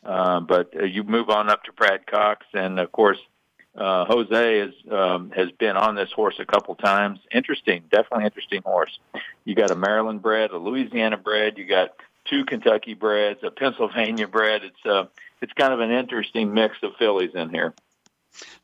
Uh, 0.03 0.41
but 0.41 0.73
uh, 0.75 0.83
you 0.83 1.03
move 1.03 1.29
on 1.29 1.49
up 1.49 1.63
to 1.63 1.73
Brad 1.73 2.07
Cox, 2.07 2.45
and 2.53 2.79
of 2.79 2.91
course, 2.91 3.19
uh, 3.79 4.05
Jose 4.05 4.59
has 4.59 4.73
um, 4.91 5.31
has 5.31 5.49
been 5.51 5.77
on 5.77 5.95
this 5.95 6.11
horse 6.11 6.35
a 6.39 6.45
couple 6.45 6.75
times. 6.75 7.19
Interesting, 7.31 7.83
definitely 7.89 8.25
interesting 8.25 8.61
horse. 8.61 8.99
You 9.45 9.55
got 9.55 9.71
a 9.71 9.75
Maryland 9.75 10.21
bred, 10.21 10.51
a 10.51 10.57
Louisiana 10.57 11.17
bred. 11.17 11.57
You 11.57 11.65
got 11.65 11.95
two 12.25 12.45
Kentucky 12.45 12.93
breds, 12.93 13.41
a 13.43 13.51
Pennsylvania 13.51 14.27
bred. 14.27 14.63
It's 14.63 14.85
uh, 14.85 15.05
it's 15.41 15.53
kind 15.53 15.73
of 15.73 15.79
an 15.79 15.91
interesting 15.91 16.53
mix 16.53 16.77
of 16.83 16.91
fillies 16.97 17.31
in 17.33 17.49
here. 17.49 17.73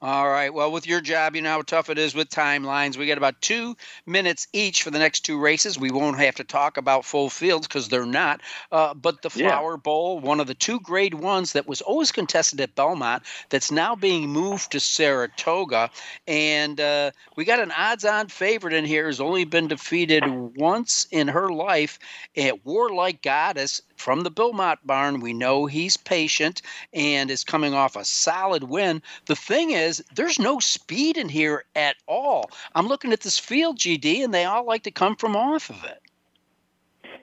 All 0.01 0.27
right. 0.29 0.53
Well, 0.53 0.71
with 0.71 0.87
your 0.87 1.01
job, 1.01 1.35
you 1.35 1.41
know 1.41 1.49
how 1.49 1.61
tough 1.61 1.89
it 1.89 1.97
is 1.97 2.13
with 2.13 2.29
timelines. 2.29 2.97
We 2.97 3.07
got 3.07 3.17
about 3.17 3.41
two 3.41 3.75
minutes 4.05 4.47
each 4.53 4.83
for 4.83 4.91
the 4.91 4.99
next 4.99 5.21
two 5.21 5.39
races. 5.39 5.79
We 5.79 5.91
won't 5.91 6.19
have 6.19 6.35
to 6.35 6.43
talk 6.43 6.77
about 6.77 7.05
full 7.05 7.29
fields 7.29 7.67
because 7.67 7.89
they're 7.89 8.05
not. 8.05 8.41
Uh, 8.71 8.93
but 8.93 9.21
the 9.21 9.29
Flower 9.29 9.73
yeah. 9.73 9.77
Bowl, 9.77 10.19
one 10.19 10.39
of 10.39 10.47
the 10.47 10.53
two 10.53 10.79
grade 10.79 11.15
ones 11.15 11.53
that 11.53 11.67
was 11.67 11.81
always 11.81 12.11
contested 12.11 12.61
at 12.61 12.75
Belmont, 12.75 13.23
that's 13.49 13.71
now 13.71 13.95
being 13.95 14.29
moved 14.29 14.71
to 14.71 14.79
Saratoga. 14.79 15.89
And 16.27 16.79
uh, 16.79 17.11
we 17.35 17.45
got 17.45 17.59
an 17.59 17.71
odds 17.71 18.05
on 18.05 18.27
favorite 18.27 18.73
in 18.73 18.85
here, 18.85 19.07
has 19.07 19.19
only 19.19 19.45
been 19.45 19.67
defeated 19.67 20.23
once 20.27 21.07
in 21.11 21.27
her 21.27 21.49
life 21.49 21.99
at 22.37 22.65
War 22.65 22.89
Like 22.89 23.21
Goddess 23.21 23.81
from 23.95 24.21
the 24.21 24.31
Belmont 24.31 24.79
barn. 24.85 25.19
We 25.19 25.33
know 25.33 25.65
he's 25.65 25.97
patient 25.97 26.61
and 26.93 27.29
is 27.31 27.43
coming 27.43 27.73
off 27.73 27.95
a 27.95 28.05
solid 28.05 28.63
win. 28.63 29.01
The 29.25 29.35
thing 29.35 29.71
is, 29.71 30.03
there's 30.13 30.39
no 30.39 30.59
speed 30.59 31.17
in 31.17 31.29
here 31.29 31.63
at 31.75 31.95
all. 32.07 32.49
I'm 32.73 32.87
looking 32.87 33.13
at 33.13 33.21
this 33.21 33.39
field, 33.39 33.77
GD, 33.77 34.23
and 34.23 34.33
they 34.33 34.45
all 34.45 34.65
like 34.65 34.83
to 34.83 34.91
come 34.91 35.15
from 35.15 35.35
off 35.35 35.69
of 35.69 35.83
it. 35.83 36.01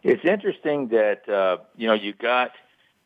It's 0.03 0.25
interesting 0.25 0.89
that 0.89 1.29
uh, 1.29 1.59
you 1.77 1.87
know 1.87 1.95
you 1.95 2.13
got 2.13 2.53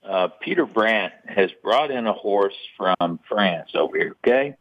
uh, 0.02 0.28
Peter 0.40 0.64
Brant 0.64 1.12
has 1.26 1.50
brought 1.62 1.90
in 1.90 2.06
a 2.06 2.12
horse 2.12 2.56
from 2.76 3.20
France 3.28 3.70
over 3.74 3.96
here. 3.98 4.16
Okay, 4.26 4.56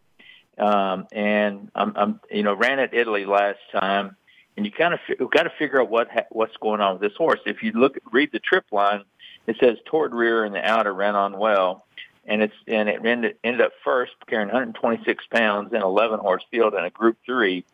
um, 0.58 1.08
and 1.14 1.72
I'm, 1.76 1.94
I'm 1.96 2.20
you 2.30 2.44
know 2.44 2.54
ran 2.54 2.80
at 2.80 2.94
Italy 2.94 3.26
last 3.26 3.60
time 3.72 4.18
and 4.58 4.66
you 4.66 4.72
kind 4.72 4.94
of 4.94 5.00
you've 5.20 5.32
got 5.32 5.44
to 5.44 5.52
figure 5.58 5.82
out 5.82 5.90
what 5.90 6.10
ha- 6.10 6.28
what's 6.32 6.56
going 6.58 6.82
on 6.82 6.94
with 6.94 7.02
this 7.02 7.18
horse. 7.18 7.40
If 7.46 7.64
you 7.64 7.72
look 7.72 7.98
read 8.12 8.32
the 8.32 8.40
trip 8.40 8.66
line, 8.72 9.04
it 9.48 9.58
says 9.60 9.78
toward 9.86 10.14
rear 10.14 10.46
in 10.46 10.54
the 10.54 10.64
outer 10.64 10.94
ran 10.94 11.16
on 11.16 11.38
well, 11.38 11.86
and 12.26 12.42
it's 12.42 12.54
and 12.68 12.90
it 12.90 13.06
ended, 13.06 13.38
ended 13.44 13.62
up 13.62 13.74
first 13.84 14.14
carrying 14.28 14.48
126 14.48 15.26
pounds 15.32 15.74
in 15.74 15.82
11 15.82 16.20
horse 16.20 16.44
field 16.52 16.74
in 16.74 16.84
a 16.84 16.90
Group 16.90 17.18
Three. 17.26 17.66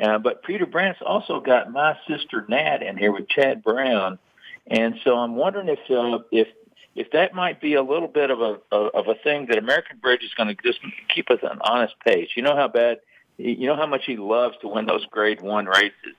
Uh, 0.00 0.18
but 0.18 0.42
Peter 0.42 0.64
Brant's 0.64 1.00
also 1.04 1.40
got 1.40 1.70
my 1.70 1.96
sister 2.08 2.46
Nat 2.48 2.82
in 2.82 2.96
here 2.96 3.12
with 3.12 3.28
Chad 3.28 3.62
Brown, 3.62 4.18
and 4.66 4.94
so 5.04 5.16
I'm 5.18 5.36
wondering 5.36 5.68
if 5.68 5.80
uh, 5.90 6.20
if 6.30 6.48
if 6.94 7.10
that 7.12 7.34
might 7.34 7.60
be 7.60 7.74
a 7.74 7.82
little 7.82 8.08
bit 8.08 8.30
of 8.30 8.40
a 8.40 8.58
of 8.74 9.08
a 9.08 9.14
thing 9.22 9.46
that 9.46 9.58
American 9.58 9.98
Bridge 9.98 10.22
is 10.22 10.32
going 10.34 10.54
to 10.54 10.62
just 10.62 10.78
keep 11.14 11.30
us 11.30 11.40
an 11.42 11.58
honest 11.60 11.94
pace. 12.06 12.28
You 12.36 12.42
know 12.42 12.56
how 12.56 12.68
bad 12.68 13.00
you 13.38 13.66
know 13.66 13.76
how 13.76 13.86
much 13.86 14.04
he 14.04 14.16
loves 14.16 14.56
to 14.60 14.68
win 14.68 14.86
those 14.86 15.04
Grade 15.06 15.40
One 15.40 15.66
races. 15.66 16.14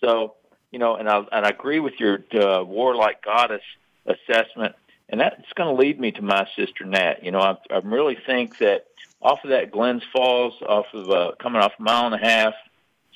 So 0.00 0.34
you 0.70 0.78
know, 0.78 0.96
and 0.96 1.08
I 1.08 1.18
and 1.32 1.46
I 1.46 1.50
agree 1.50 1.80
with 1.80 1.94
your 1.98 2.24
uh, 2.34 2.62
War 2.64 2.94
Like 2.94 3.24
Goddess 3.24 3.62
assessment, 4.06 4.74
and 5.08 5.20
that's 5.20 5.52
going 5.54 5.74
to 5.74 5.80
lead 5.80 5.98
me 6.00 6.12
to 6.12 6.22
my 6.22 6.46
sister 6.56 6.84
Nat. 6.84 7.24
You 7.24 7.30
know, 7.30 7.40
I, 7.40 7.56
I 7.70 7.78
really 7.78 8.18
think 8.26 8.58
that 8.58 8.86
off 9.22 9.42
of 9.44 9.50
that 9.50 9.70
Glens 9.70 10.02
Falls, 10.12 10.54
off 10.62 10.86
of 10.92 11.10
uh, 11.10 11.32
coming 11.38 11.62
off 11.62 11.72
a 11.78 11.82
mile 11.82 12.06
and 12.06 12.14
a 12.14 12.18
half, 12.18 12.54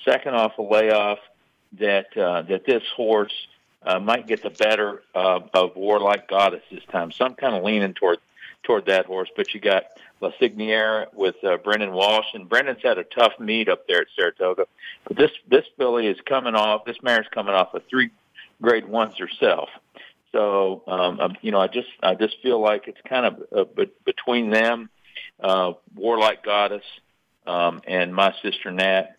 second 0.04 0.34
off 0.34 0.58
a 0.58 0.62
layoff, 0.62 1.18
that 1.78 2.16
uh, 2.16 2.42
that 2.42 2.64
this 2.66 2.82
horse 2.96 3.34
uh, 3.82 3.98
might 3.98 4.26
get 4.26 4.42
the 4.42 4.50
better 4.50 5.02
uh, 5.14 5.40
of 5.54 5.76
War 5.76 6.00
Like 6.00 6.28
Goddess 6.28 6.62
this 6.70 6.84
time. 6.90 7.12
So 7.12 7.24
I'm 7.24 7.34
kind 7.34 7.54
of 7.54 7.64
leaning 7.64 7.94
toward 7.94 8.18
toward 8.62 8.86
that 8.86 9.06
horse. 9.06 9.28
But 9.36 9.54
you 9.54 9.60
got 9.60 9.84
La 10.20 10.30
Signiera 10.40 11.06
with 11.14 11.36
uh, 11.44 11.56
Brendan 11.56 11.92
Walsh, 11.92 12.26
and 12.34 12.48
Brendan's 12.48 12.82
had 12.82 12.98
a 12.98 13.04
tough 13.04 13.32
meet 13.38 13.68
up 13.68 13.86
there 13.88 14.02
at 14.02 14.08
Saratoga. 14.14 14.66
But 15.06 15.16
this 15.16 15.30
this 15.48 15.64
filly 15.78 16.06
is 16.06 16.18
coming 16.26 16.54
off. 16.54 16.84
This 16.84 16.98
mare's 17.02 17.26
coming 17.32 17.54
off 17.54 17.74
of 17.74 17.82
three 17.88 18.10
grade 18.60 18.86
ones 18.86 19.16
herself. 19.18 19.70
So 20.32 20.82
um, 20.86 21.36
you 21.40 21.50
know, 21.50 21.60
I 21.60 21.66
just 21.66 21.88
I 22.02 22.14
just 22.14 22.36
feel 22.42 22.60
like 22.60 22.86
it's 22.86 23.00
kind 23.08 23.26
of 23.26 23.42
uh, 23.56 23.64
be- 23.64 23.92
between 24.04 24.50
them, 24.50 24.90
uh, 25.40 25.72
War 25.94 26.18
Like 26.18 26.44
Goddess, 26.44 26.84
um, 27.46 27.80
and 27.86 28.14
my 28.14 28.34
sister 28.42 28.70
Nat, 28.70 29.16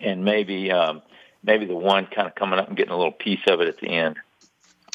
and 0.00 0.24
maybe 0.24 0.70
um, 0.72 1.02
maybe 1.42 1.66
the 1.66 1.76
one 1.76 2.06
kind 2.06 2.26
of 2.26 2.34
coming 2.34 2.58
up 2.58 2.68
and 2.68 2.76
getting 2.76 2.92
a 2.92 2.96
little 2.96 3.12
piece 3.12 3.40
of 3.48 3.60
it 3.60 3.68
at 3.68 3.78
the 3.78 3.88
end. 3.88 4.16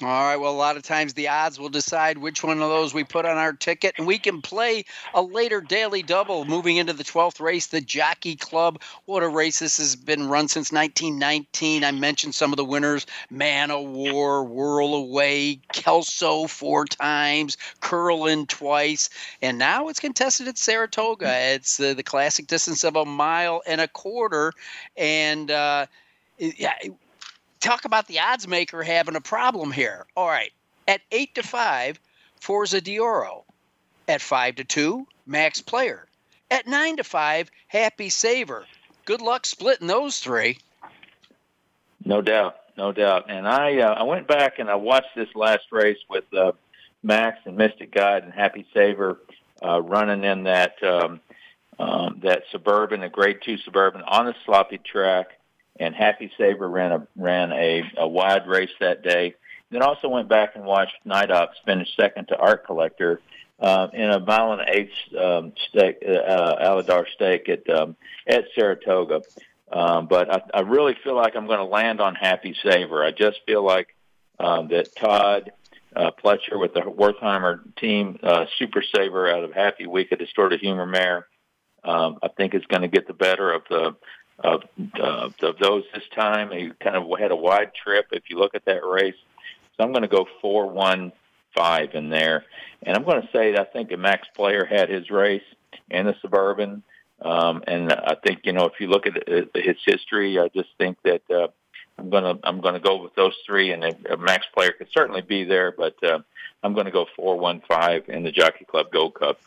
All 0.04 0.08
right. 0.08 0.36
Well, 0.36 0.52
a 0.52 0.56
lot 0.56 0.78
of 0.78 0.84
times 0.84 1.14
the 1.14 1.28
odds 1.28 1.60
will 1.60 1.70
decide 1.70 2.18
which 2.18 2.44
one 2.44 2.60
of 2.60 2.70
those 2.70 2.92
we 2.92 3.04
put 3.04 3.26
on 3.26 3.38
our 3.38 3.54
ticket, 3.54 3.94
and 4.00 4.08
we 4.08 4.18
can 4.18 4.42
play 4.42 4.84
a 5.14 5.22
later 5.22 5.62
daily 5.62 6.02
double 6.02 6.44
moving 6.44 6.78
into 6.78 6.94
the 6.94 7.04
12th 7.04 7.40
race, 7.40 7.68
the 7.68 7.82
Jockey 7.82 8.36
Club. 8.36 8.82
What 9.06 9.22
a 9.22 9.28
race 9.28 9.60
this 9.60 9.78
has 9.78 9.96
been 9.96 10.28
run 10.28 10.48
since 10.48 10.72
1919. 10.72 11.84
I 11.84 11.92
mentioned 11.92 12.34
some 12.34 12.52
of 12.52 12.58
the 12.58 12.66
winners 12.66 13.06
Man 13.30 13.70
o' 13.70 13.82
War, 13.82 14.44
Whirlaway, 14.44 15.60
Kelso 15.72 16.48
four 16.48 16.86
times, 16.86 17.58
Curlin 17.82 18.48
twice, 18.48 19.08
and 19.44 19.60
now 19.60 19.88
it's 19.88 20.00
contested 20.00 20.48
at 20.48 20.58
Saratoga. 20.58 21.32
It's 21.54 21.80
uh, 21.80 21.94
the 21.94 22.04
classic 22.04 22.48
distance 22.48 22.84
of 22.84 22.96
a 22.96 23.06
mile 23.06 23.62
and 23.68 23.80
a 23.80 23.88
quarter. 23.88 24.54
And, 24.98 25.52
uh, 25.52 25.86
yeah, 26.40 26.74
talk 27.62 27.86
about 27.86 28.08
the 28.08 28.20
odds 28.20 28.48
maker 28.48 28.84
having 28.84 29.16
a 29.16 29.22
problem 29.22 29.72
here. 29.72 30.06
All 30.18 30.28
right, 30.28 30.52
at 30.88 31.02
eight 31.12 31.36
to 31.36 31.44
five, 31.44 32.00
Forza 32.40 32.82
Di 32.82 33.00
Oro. 33.00 33.46
At 34.08 34.22
five 34.22 34.56
to 34.56 34.66
two, 34.66 35.08
Max 35.26 35.62
Player. 35.62 36.06
At 36.50 36.68
nine 36.68 36.98
to 36.98 37.04
five, 37.04 37.50
Happy 37.68 38.10
Saver. 38.10 38.66
Good 39.06 39.22
luck 39.22 39.46
splitting 39.46 39.88
those 39.88 40.20
three. 40.20 40.58
No 42.04 42.22
doubt, 42.22 42.58
no 42.78 42.92
doubt. 42.92 43.30
And 43.30 43.48
I 43.48 43.80
uh, 43.80 43.94
I 43.94 44.04
went 44.04 44.28
back 44.28 44.60
and 44.60 44.70
I 44.70 44.76
watched 44.76 45.16
this 45.16 45.30
last 45.36 45.64
race 45.72 46.00
with 46.10 46.26
uh, 46.34 46.52
Max 47.04 47.38
and 47.46 47.56
Mystic 47.56 47.94
Guide 47.94 48.24
and 48.24 48.34
Happy 48.34 48.66
Saver 48.74 49.20
uh, 49.64 49.82
running 49.82 50.24
in 50.24 50.44
that 50.44 50.82
um, 50.84 51.22
um, 51.80 52.20
that 52.24 52.44
suburban, 52.52 53.04
a 53.04 53.10
Grade 53.10 53.40
Two 53.44 53.58
suburban 53.58 54.02
on 54.02 54.28
a 54.28 54.36
sloppy 54.46 54.80
track 54.80 55.28
and 55.80 55.96
Happy 55.96 56.32
Saver 56.38 56.70
ran 56.70 56.92
a 56.92 57.08
ran 57.16 57.52
a, 57.52 57.84
a 57.98 58.08
wide 58.08 58.48
race 58.48 58.72
that 58.80 59.04
day. 59.04 59.36
Then 59.70 59.82
also 59.82 60.10
went 60.10 60.28
back 60.28 60.56
and 60.56 60.66
watched 60.66 60.96
Night 61.06 61.32
Ops 61.32 61.58
finish 61.66 61.88
second 61.96 62.28
to 62.28 62.38
Art 62.38 62.66
Collector 62.66 63.22
uh, 63.60 63.88
in 63.94 64.10
a 64.10 64.20
mile 64.20 64.54
and 64.54 64.70
eighth 64.70 64.92
um, 65.18 65.54
stake, 65.70 65.98
uh, 66.06 66.56
Alydar 66.62 67.06
stake 67.14 67.48
at 67.48 67.70
um, 67.70 67.96
at 68.28 68.46
Saratoga. 68.56 69.22
Um, 69.72 70.08
but 70.08 70.30
I, 70.30 70.42
I 70.54 70.62
really 70.62 70.98
feel 71.04 71.16
like 71.16 71.36
I'm 71.36 71.48
going 71.48 71.60
to 71.60 71.66
land 71.66 72.02
on 72.02 72.16
Happy 72.16 72.56
Saver. 72.62 73.04
I 73.06 73.12
just 73.12 73.40
feel 73.46 73.64
like 73.64 73.96
um, 74.38 74.68
that 74.68 74.94
Todd 74.96 75.52
uh, 75.96 76.12
Pletcher 76.22 76.60
with 76.60 76.74
the 76.74 76.82
Wertheimer 76.82 77.62
team, 77.78 78.20
uh, 78.22 78.46
Super 78.58 78.84
Saver 78.96 79.30
out 79.30 79.44
of 79.44 79.54
Happy 79.54 79.88
Week, 79.88 80.12
a 80.12 80.18
distorted 80.18 80.60
humor 80.60 80.86
mare, 80.86 81.28
um, 81.84 82.18
I 82.22 82.28
think 82.30 82.54
is 82.54 82.66
going 82.68 82.82
to 82.82 82.88
get 82.88 83.08
the 83.08 83.14
better 83.14 83.52
of 83.52 83.62
the 83.70 83.96
of, 84.44 84.64
uh, 85.00 85.30
of 85.42 85.58
those 85.60 85.84
this 85.94 86.04
time. 86.16 86.52
He 86.52 86.72
kind 86.80 86.96
of 86.96 87.08
had 87.20 87.32
a 87.32 87.36
wide 87.36 87.74
trip 87.74 88.08
if 88.12 88.24
you 88.30 88.38
look 88.38 88.56
at 88.56 88.66
that 88.66 88.86
race. 88.86 89.16
So 89.78 89.84
I'm 89.84 89.92
going 89.92 90.04
to 90.04 90.08
go 90.08 90.28
four 90.42 90.68
one 90.68 91.12
five 91.56 91.96
in 91.96 92.10
there, 92.10 92.46
and 92.84 92.96
I'm 92.96 93.04
going 93.04 93.22
to 93.22 93.30
say 93.32 93.52
that 93.52 93.60
I 93.60 93.64
think 93.66 93.98
Max 93.98 94.28
Player 94.36 94.66
had 94.66 94.90
his 94.90 95.10
race 95.10 95.44
in 95.90 96.06
the 96.06 96.16
suburban, 96.22 96.84
um, 97.22 97.64
and 97.68 97.92
I 97.92 98.16
think 98.16 98.42
you 98.44 98.54
know 98.54 98.66
if 98.66 98.80
you 98.80 98.88
look 98.88 99.06
at 99.06 99.28
his 99.28 99.78
history, 99.86 100.40
I 100.40 100.48
just 100.50 100.70
think 100.78 100.98
that 101.04 101.22
uh, 101.30 101.48
I'm 101.98 102.10
gonna 102.10 102.40
I'm 102.44 102.62
gonna 102.62 102.80
go 102.80 103.02
with 103.02 103.14
those 103.16 103.36
three, 103.46 103.72
and 103.72 103.84
a, 103.84 104.18
max 104.18 104.48
player 104.54 104.72
could 104.72 104.88
certainly 104.92 105.22
be 105.22 105.44
there, 105.44 105.72
but 105.72 106.02
uh, 106.04 106.20
I'm 106.64 106.74
gonna 106.74 106.92
go 106.92 107.06
four 107.16 107.38
one 107.38 107.62
five 107.68 108.10
in 108.10 108.24
the 108.24 108.32
Jockey 108.32 108.66
Club 108.66 108.92
Gold 108.92 109.14
Cup. 109.14 109.40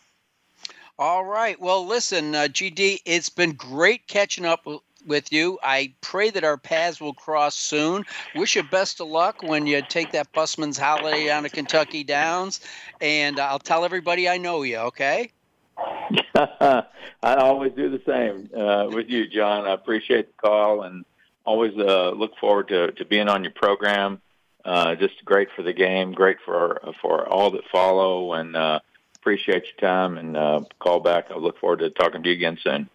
All 0.99 1.25
right. 1.25 1.61
Well, 1.61 1.87
listen, 1.87 2.37
uh, 2.37 2.43
GD, 2.43 3.01
it's 3.05 3.29
been 3.29 3.53
great 3.53 4.07
catching 4.07 4.45
up 4.45 4.65
with 5.05 5.33
you. 5.33 5.59
I 5.61 5.93
pray 6.01 6.31
that 6.31 6.45
our 6.45 6.57
paths 6.57 7.01
will 7.01 7.15
cross 7.15 7.57
soon. 7.57 8.05
Wish 8.37 8.55
you 8.55 8.63
best 8.63 9.01
of 9.01 9.09
luck 9.09 9.43
when 9.43 9.67
you 9.67 9.83
take 9.83 10.13
that 10.13 10.33
busman's 10.33 10.79
holiday 10.79 11.27
down 11.27 11.43
to 11.43 11.49
Kentucky 11.49 12.05
Downs, 12.05 12.61
and 13.01 13.41
I'll 13.41 13.59
tell 13.59 13.85
everybody 13.85 14.29
I 14.29 14.39
know 14.39 14.63
you. 14.63 14.77
Okay. 14.79 15.33
I 16.37 16.85
always 17.23 17.73
do 17.73 17.91
the 17.91 18.01
same 18.07 18.49
uh, 18.57 18.87
with 18.89 19.09
you, 19.09 19.27
John. 19.27 19.67
I 19.67 19.73
appreciate 19.73 20.29
the 20.29 20.49
call 20.49 20.83
and 20.83 21.05
always 21.45 21.73
uh, 21.77 22.11
look 22.11 22.37
forward 22.41 22.69
to, 22.69 22.93
to 22.93 23.05
being 23.05 23.29
on 23.29 23.43
your 23.43 23.53
program. 23.53 24.21
Uh, 24.65 24.95
just 24.95 25.25
great 25.25 25.49
for 25.57 25.63
the 25.63 25.73
game, 25.73 26.13
great 26.13 26.39
for 26.45 26.81
for 27.03 27.29
all 27.29 27.51
that 27.51 27.65
follow, 27.71 28.33
and 28.33 28.57
uh, 28.57 28.81
appreciate 29.25 29.65
your 29.65 29.91
time 29.91 30.19
and 30.19 30.37
uh, 30.37 30.61
call 30.79 31.01
back. 31.01 31.31
I 31.31 31.39
look 31.39 31.59
forward 31.59 31.79
to 31.79 31.89
talking 31.89 32.23
to 32.23 32.29
you 32.29 32.35
again 32.35 32.59
soon. 32.63 32.91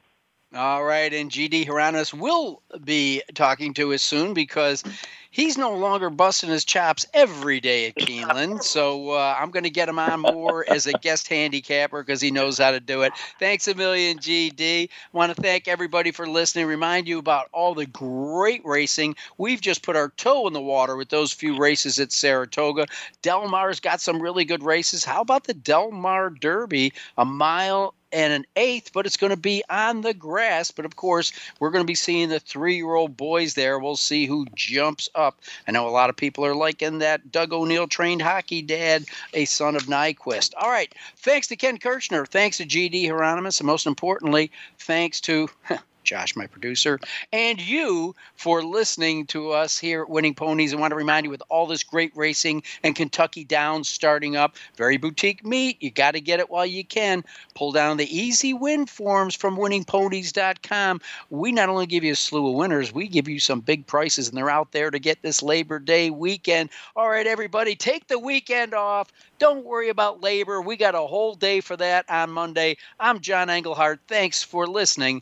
All 0.55 0.83
right, 0.83 1.13
and 1.13 1.29
GD 1.29 1.67
Hieronymus 1.67 2.11
will 2.11 2.63
be 2.83 3.21
talking 3.35 3.71
to 3.75 3.93
us 3.93 4.01
soon 4.01 4.33
because 4.33 4.83
he's 5.29 5.59
no 5.59 5.75
longer 5.75 6.09
busting 6.09 6.49
his 6.49 6.65
chops 6.65 7.05
every 7.13 7.59
day 7.59 7.85
at 7.85 7.95
Keeneland. 7.95 8.63
So 8.63 9.11
uh, 9.11 9.37
I'm 9.39 9.51
going 9.51 9.63
to 9.65 9.69
get 9.69 9.87
him 9.87 9.99
on 9.99 10.21
more 10.21 10.65
as 10.67 10.87
a 10.87 10.93
guest 10.93 11.27
handicapper 11.27 12.01
because 12.01 12.19
he 12.19 12.31
knows 12.31 12.57
how 12.57 12.71
to 12.71 12.79
do 12.79 13.03
it. 13.03 13.13
Thanks 13.37 13.67
a 13.67 13.75
million, 13.75 14.17
GD. 14.17 14.89
Want 15.13 15.35
to 15.35 15.39
thank 15.39 15.67
everybody 15.67 16.09
for 16.09 16.27
listening. 16.27 16.65
Remind 16.65 17.07
you 17.07 17.19
about 17.19 17.49
all 17.51 17.75
the 17.75 17.85
great 17.85 18.65
racing. 18.65 19.15
We've 19.37 19.61
just 19.61 19.83
put 19.83 19.95
our 19.95 20.09
toe 20.17 20.47
in 20.47 20.53
the 20.53 20.61
water 20.61 20.95
with 20.95 21.09
those 21.09 21.31
few 21.31 21.59
races 21.59 21.99
at 21.99 22.11
Saratoga. 22.11 22.87
Del 23.21 23.47
Mar's 23.47 23.79
got 23.79 24.01
some 24.01 24.19
really 24.19 24.45
good 24.45 24.63
races. 24.63 25.05
How 25.05 25.21
about 25.21 25.43
the 25.43 25.53
Del 25.53 25.91
Mar 25.91 26.31
Derby? 26.31 26.91
A 27.19 27.25
mile 27.25 27.93
and 28.11 28.33
an 28.33 28.45
eighth, 28.55 28.91
but 28.93 29.05
it's 29.05 29.17
going 29.17 29.31
to 29.31 29.37
be 29.37 29.63
on 29.69 30.01
the 30.01 30.13
grass. 30.13 30.71
But 30.71 30.85
of 30.85 30.95
course, 30.95 31.31
we're 31.59 31.71
going 31.71 31.83
to 31.83 31.87
be 31.87 31.95
seeing 31.95 32.29
the 32.29 32.39
three 32.39 32.75
year 32.75 32.93
old 32.93 33.17
boys 33.17 33.53
there. 33.53 33.79
We'll 33.79 33.95
see 33.95 34.25
who 34.25 34.45
jumps 34.55 35.09
up. 35.15 35.41
I 35.67 35.71
know 35.71 35.87
a 35.87 35.89
lot 35.89 36.09
of 36.09 36.15
people 36.15 36.45
are 36.45 36.55
liking 36.55 36.99
that 36.99 37.31
Doug 37.31 37.53
O'Neill 37.53 37.87
trained 37.87 38.21
hockey 38.21 38.61
dad, 38.61 39.05
a 39.33 39.45
son 39.45 39.75
of 39.75 39.83
Nyquist. 39.83 40.53
All 40.57 40.69
right. 40.69 40.93
Thanks 41.17 41.47
to 41.47 41.55
Ken 41.55 41.77
Kirchner. 41.77 42.25
Thanks 42.25 42.57
to 42.57 42.65
GD 42.65 43.05
Hieronymus. 43.05 43.59
And 43.59 43.67
most 43.67 43.87
importantly, 43.87 44.51
thanks 44.77 45.21
to 45.21 45.49
Josh, 46.03 46.35
my 46.35 46.47
producer, 46.47 46.99
and 47.31 47.61
you 47.61 48.15
for 48.35 48.63
listening 48.63 49.25
to 49.27 49.51
us 49.51 49.77
here 49.77 50.01
at 50.03 50.09
Winning 50.09 50.33
Ponies. 50.33 50.73
I 50.73 50.77
want 50.77 50.91
to 50.91 50.95
remind 50.95 51.25
you 51.25 51.29
with 51.29 51.43
all 51.49 51.67
this 51.67 51.83
great 51.83 52.11
racing 52.15 52.63
and 52.83 52.95
Kentucky 52.95 53.43
Downs 53.43 53.87
starting 53.87 54.35
up, 54.35 54.55
very 54.75 54.97
boutique 54.97 55.45
meet. 55.45 55.81
You 55.81 55.91
got 55.91 56.11
to 56.11 56.21
get 56.21 56.39
it 56.39 56.49
while 56.49 56.65
you 56.65 56.83
can. 56.83 57.23
Pull 57.55 57.71
down 57.71 57.97
the 57.97 58.17
E-Z 58.17 58.53
Win 58.53 58.85
Forms 58.85 59.35
from 59.35 59.57
winningponies.com. 59.57 61.01
We 61.29 61.51
not 61.51 61.69
only 61.69 61.85
give 61.85 62.03
you 62.03 62.13
a 62.13 62.15
slew 62.15 62.47
of 62.47 62.55
winners, 62.55 62.93
we 62.93 63.07
give 63.07 63.27
you 63.27 63.39
some 63.39 63.59
big 63.59 63.85
prices, 63.85 64.29
and 64.29 64.37
they're 64.37 64.49
out 64.49 64.71
there 64.71 64.91
to 64.91 64.99
get 64.99 65.21
this 65.21 65.43
Labor 65.43 65.79
Day 65.79 66.09
weekend. 66.09 66.69
All 66.95 67.09
right, 67.09 67.27
everybody, 67.27 67.75
take 67.75 68.07
the 68.07 68.19
weekend 68.19 68.73
off. 68.73 69.11
Don't 69.37 69.65
worry 69.65 69.89
about 69.89 70.21
labor. 70.21 70.61
We 70.61 70.75
got 70.75 70.95
a 70.95 70.99
whole 70.99 71.35
day 71.35 71.61
for 71.61 71.77
that 71.77 72.09
on 72.09 72.29
Monday. 72.31 72.77
I'm 72.99 73.19
John 73.19 73.49
Englehart. 73.49 73.99
Thanks 74.07 74.43
for 74.43 74.67
listening 74.67 75.21